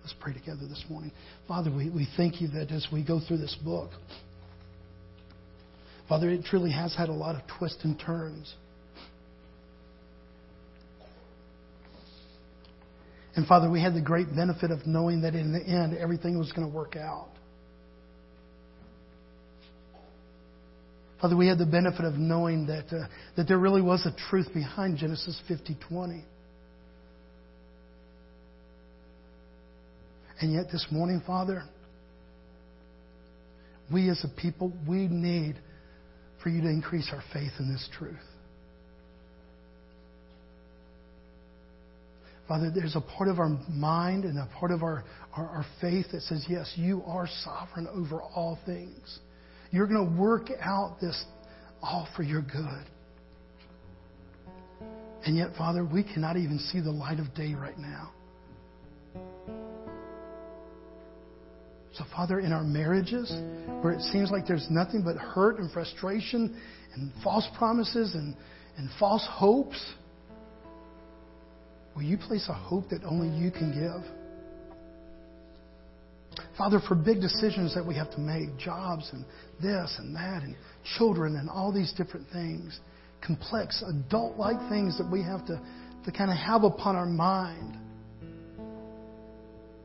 Let's 0.00 0.14
pray 0.20 0.32
together 0.32 0.66
this 0.68 0.84
morning. 0.88 1.12
Father, 1.46 1.70
we, 1.70 1.90
we 1.90 2.08
thank 2.16 2.40
you 2.40 2.48
that 2.48 2.70
as 2.70 2.86
we 2.92 3.04
go 3.04 3.20
through 3.20 3.38
this 3.38 3.56
book, 3.64 3.90
Father, 6.08 6.30
it 6.30 6.44
truly 6.44 6.72
has 6.72 6.94
had 6.96 7.10
a 7.10 7.12
lot 7.12 7.36
of 7.36 7.42
twists 7.58 7.84
and 7.84 8.00
turns. 8.00 8.54
And 13.38 13.46
Father, 13.46 13.70
we 13.70 13.80
had 13.80 13.94
the 13.94 14.00
great 14.00 14.34
benefit 14.34 14.72
of 14.72 14.84
knowing 14.84 15.20
that 15.20 15.36
in 15.36 15.52
the 15.52 15.60
end, 15.60 15.96
everything 15.96 16.36
was 16.40 16.50
going 16.50 16.68
to 16.68 16.74
work 16.74 16.96
out. 16.96 17.28
Father, 21.20 21.36
we 21.36 21.46
had 21.46 21.56
the 21.56 21.64
benefit 21.64 22.04
of 22.04 22.14
knowing 22.14 22.66
that, 22.66 22.86
uh, 22.92 23.06
that 23.36 23.46
there 23.46 23.58
really 23.58 23.80
was 23.80 24.04
a 24.06 24.28
truth 24.28 24.52
behind 24.52 24.98
Genesis 24.98 25.40
50:20. 25.48 26.24
And 30.40 30.52
yet 30.52 30.72
this 30.72 30.88
morning, 30.90 31.22
Father, 31.24 31.62
we 33.88 34.10
as 34.10 34.24
a 34.24 34.28
people, 34.40 34.72
we 34.84 35.06
need 35.06 35.60
for 36.42 36.48
you 36.48 36.60
to 36.60 36.68
increase 36.68 37.08
our 37.12 37.22
faith 37.32 37.52
in 37.60 37.72
this 37.72 37.88
truth. 37.92 38.18
Father, 42.48 42.72
there's 42.74 42.96
a 42.96 43.00
part 43.00 43.28
of 43.28 43.38
our 43.38 43.50
mind 43.68 44.24
and 44.24 44.38
a 44.38 44.48
part 44.58 44.72
of 44.72 44.82
our, 44.82 45.04
our, 45.36 45.46
our 45.46 45.66
faith 45.82 46.06
that 46.12 46.22
says, 46.22 46.46
yes, 46.48 46.72
you 46.76 47.02
are 47.06 47.28
sovereign 47.44 47.86
over 47.92 48.22
all 48.22 48.58
things. 48.64 49.18
You're 49.70 49.86
going 49.86 50.14
to 50.14 50.18
work 50.18 50.48
out 50.60 50.96
this 50.98 51.24
all 51.82 52.08
for 52.16 52.22
your 52.22 52.40
good. 52.40 52.86
And 55.26 55.36
yet, 55.36 55.50
Father, 55.58 55.84
we 55.84 56.02
cannot 56.02 56.38
even 56.38 56.58
see 56.58 56.80
the 56.80 56.90
light 56.90 57.20
of 57.20 57.34
day 57.34 57.52
right 57.52 57.76
now. 57.76 58.12
So, 61.92 62.04
Father, 62.14 62.40
in 62.40 62.52
our 62.52 62.62
marriages, 62.62 63.30
where 63.82 63.92
it 63.92 64.00
seems 64.12 64.30
like 64.30 64.46
there's 64.46 64.66
nothing 64.70 65.02
but 65.02 65.16
hurt 65.16 65.58
and 65.58 65.70
frustration 65.70 66.58
and 66.94 67.12
false 67.22 67.46
promises 67.58 68.14
and, 68.14 68.36
and 68.78 68.88
false 68.98 69.26
hopes, 69.28 69.82
will 71.98 72.04
you 72.04 72.16
place 72.16 72.46
a 72.48 72.54
hope 72.54 72.88
that 72.90 73.02
only 73.02 73.28
you 73.36 73.50
can 73.50 73.72
give? 73.72 74.08
Father, 76.56 76.78
for 76.86 76.94
big 76.94 77.20
decisions 77.20 77.74
that 77.74 77.84
we 77.84 77.96
have 77.96 78.08
to 78.12 78.20
make, 78.20 78.56
jobs 78.56 79.10
and 79.12 79.24
this 79.60 79.96
and 79.98 80.14
that, 80.14 80.44
and 80.44 80.54
children 80.96 81.34
and 81.34 81.50
all 81.50 81.72
these 81.72 81.92
different 81.96 82.24
things, 82.32 82.78
complex, 83.20 83.82
adult 83.82 84.36
like 84.36 84.56
things 84.68 84.96
that 84.96 85.10
we 85.10 85.20
have 85.24 85.44
to, 85.46 85.60
to 86.04 86.12
kind 86.12 86.30
of 86.30 86.36
have 86.36 86.62
upon 86.62 86.94
our 86.94 87.04
mind. 87.04 87.76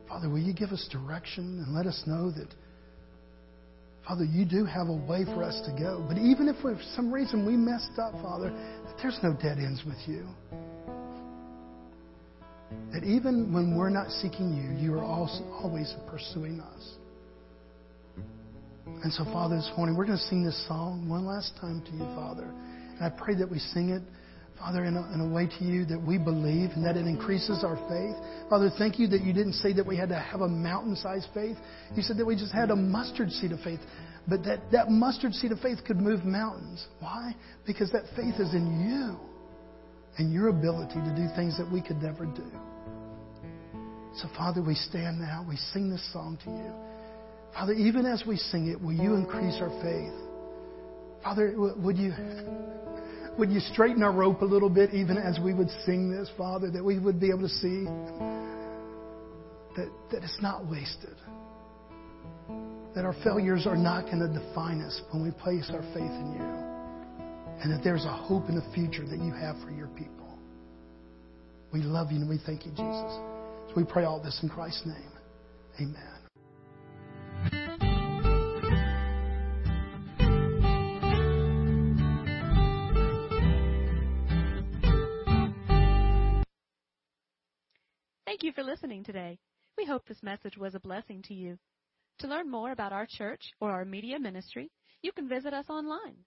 Father, 0.08 0.30
will 0.30 0.38
you 0.38 0.54
give 0.54 0.70
us 0.70 0.88
direction 0.92 1.64
and 1.66 1.74
let 1.74 1.86
us 1.86 2.00
know 2.06 2.30
that, 2.30 2.46
Father, 4.06 4.24
you 4.24 4.44
do 4.44 4.64
have 4.64 4.86
a 4.86 4.96
way 5.08 5.24
for 5.24 5.42
us 5.42 5.60
to 5.66 5.72
go. 5.76 6.04
But 6.06 6.18
even 6.18 6.46
if 6.46 6.62
for 6.62 6.78
some 6.94 7.12
reason 7.12 7.44
we 7.44 7.56
messed 7.56 7.98
up, 7.98 8.12
Father, 8.22 8.50
that 8.50 8.96
there's 9.02 9.18
no 9.20 9.32
dead 9.32 9.58
ends 9.58 9.82
with 9.84 9.98
you. 10.06 10.28
That 12.92 13.04
even 13.04 13.52
when 13.52 13.76
we're 13.76 13.90
not 13.90 14.10
seeking 14.10 14.54
you, 14.54 14.78
you 14.80 14.94
are 14.94 15.04
also 15.04 15.44
always 15.62 15.92
pursuing 16.08 16.60
us. 16.60 16.94
And 19.02 19.12
so, 19.12 19.24
Father, 19.24 19.56
this 19.56 19.70
morning 19.76 19.96
we're 19.96 20.06
going 20.06 20.18
to 20.18 20.24
sing 20.24 20.44
this 20.44 20.66
song 20.68 21.08
one 21.08 21.26
last 21.26 21.52
time 21.60 21.82
to 21.84 21.90
you, 21.92 22.04
Father. 22.14 22.44
And 22.44 23.02
I 23.02 23.10
pray 23.10 23.34
that 23.36 23.50
we 23.50 23.58
sing 23.58 23.90
it 23.90 24.02
Father, 24.58 24.84
in 24.84 24.96
a, 24.96 25.12
in 25.12 25.20
a, 25.20 25.28
way 25.28 25.48
to 25.58 25.64
you 25.64 25.84
that 25.86 26.00
we 26.00 26.16
believe 26.16 26.70
and 26.76 26.86
that 26.86 26.96
it 26.96 27.06
increases 27.06 27.64
our 27.64 27.76
faith. 27.88 28.16
Father, 28.48 28.70
thank 28.78 28.98
you 28.98 29.08
that 29.08 29.22
you 29.22 29.32
didn't 29.32 29.54
say 29.54 29.72
that 29.72 29.84
we 29.84 29.96
had 29.96 30.08
to 30.10 30.18
have 30.18 30.42
a 30.42 30.48
mountain 30.48 30.96
sized 30.96 31.26
faith. 31.34 31.56
You 31.94 32.02
said 32.02 32.18
that 32.18 32.24
we 32.24 32.36
just 32.36 32.52
had 32.52 32.70
a 32.70 32.76
mustard 32.76 33.30
seed 33.30 33.52
of 33.52 33.60
faith. 33.60 33.80
But 34.28 34.44
that, 34.44 34.60
that 34.72 34.90
mustard 34.90 35.34
seed 35.34 35.52
of 35.52 35.58
faith 35.60 35.78
could 35.84 35.98
move 35.98 36.24
mountains. 36.24 36.86
Why? 37.00 37.34
Because 37.66 37.90
that 37.92 38.04
faith 38.16 38.36
is 38.38 38.54
in 38.54 38.88
you 38.88 39.18
and 40.18 40.32
your 40.32 40.48
ability 40.48 40.94
to 40.94 41.14
do 41.16 41.26
things 41.34 41.56
that 41.58 41.70
we 41.70 41.82
could 41.82 42.00
never 42.02 42.24
do. 42.26 42.46
So, 44.16 44.28
Father, 44.36 44.62
we 44.62 44.74
stand 44.74 45.18
now. 45.18 45.44
We 45.48 45.56
sing 45.56 45.90
this 45.90 46.12
song 46.12 46.38
to 46.44 46.50
you. 46.50 46.72
Father, 47.52 47.72
even 47.72 48.06
as 48.06 48.22
we 48.26 48.36
sing 48.36 48.68
it, 48.68 48.80
will 48.80 48.92
you 48.92 49.14
increase 49.14 49.56
our 49.60 49.70
faith? 49.82 50.14
Father, 51.22 51.54
would 51.56 51.96
you 51.96 52.12
would 53.38 53.50
you 53.50 53.60
straighten 53.60 54.02
our 54.02 54.12
rope 54.12 54.42
a 54.42 54.44
little 54.44 54.70
bit 54.70 54.94
even 54.94 55.16
as 55.16 55.38
we 55.40 55.52
would 55.52 55.70
sing 55.84 56.10
this, 56.10 56.30
Father, 56.38 56.70
that 56.70 56.84
we 56.84 56.98
would 56.98 57.18
be 57.18 57.30
able 57.30 57.42
to 57.42 57.48
see 57.48 57.84
that, 59.76 59.90
that 60.10 60.22
it's 60.22 60.38
not 60.40 60.66
wasted. 60.66 61.16
That 62.94 63.04
our 63.04 63.14
failures 63.24 63.66
are 63.66 63.76
not 63.76 64.04
going 64.04 64.20
to 64.20 64.28
define 64.28 64.80
us 64.80 65.00
when 65.10 65.24
we 65.24 65.32
place 65.32 65.68
our 65.72 65.82
faith 65.92 65.96
in 65.98 66.34
you. 66.38 66.63
And 67.64 67.72
that 67.72 67.82
there's 67.82 68.04
a 68.04 68.12
hope 68.12 68.50
in 68.50 68.56
the 68.56 68.74
future 68.74 69.06
that 69.06 69.18
you 69.20 69.32
have 69.32 69.56
for 69.62 69.70
your 69.70 69.86
people. 69.86 70.38
We 71.72 71.80
love 71.80 72.12
you 72.12 72.18
and 72.18 72.28
we 72.28 72.36
thank 72.44 72.66
you, 72.66 72.72
Jesus. 72.72 73.18
So 73.68 73.72
we 73.74 73.84
pray 73.84 74.04
all 74.04 74.22
this 74.22 74.38
in 74.42 74.50
Christ's 74.50 74.84
name. 74.84 75.10
Amen. 75.80 75.96
Thank 88.26 88.42
you 88.42 88.52
for 88.52 88.62
listening 88.62 89.04
today. 89.04 89.38
We 89.78 89.86
hope 89.86 90.06
this 90.06 90.22
message 90.22 90.58
was 90.58 90.74
a 90.74 90.80
blessing 90.80 91.22
to 91.28 91.34
you. 91.34 91.58
To 92.18 92.26
learn 92.26 92.50
more 92.50 92.72
about 92.72 92.92
our 92.92 93.06
church 93.08 93.52
or 93.58 93.70
our 93.70 93.86
media 93.86 94.18
ministry, 94.18 94.70
you 95.00 95.12
can 95.12 95.30
visit 95.30 95.54
us 95.54 95.70
online 95.70 96.26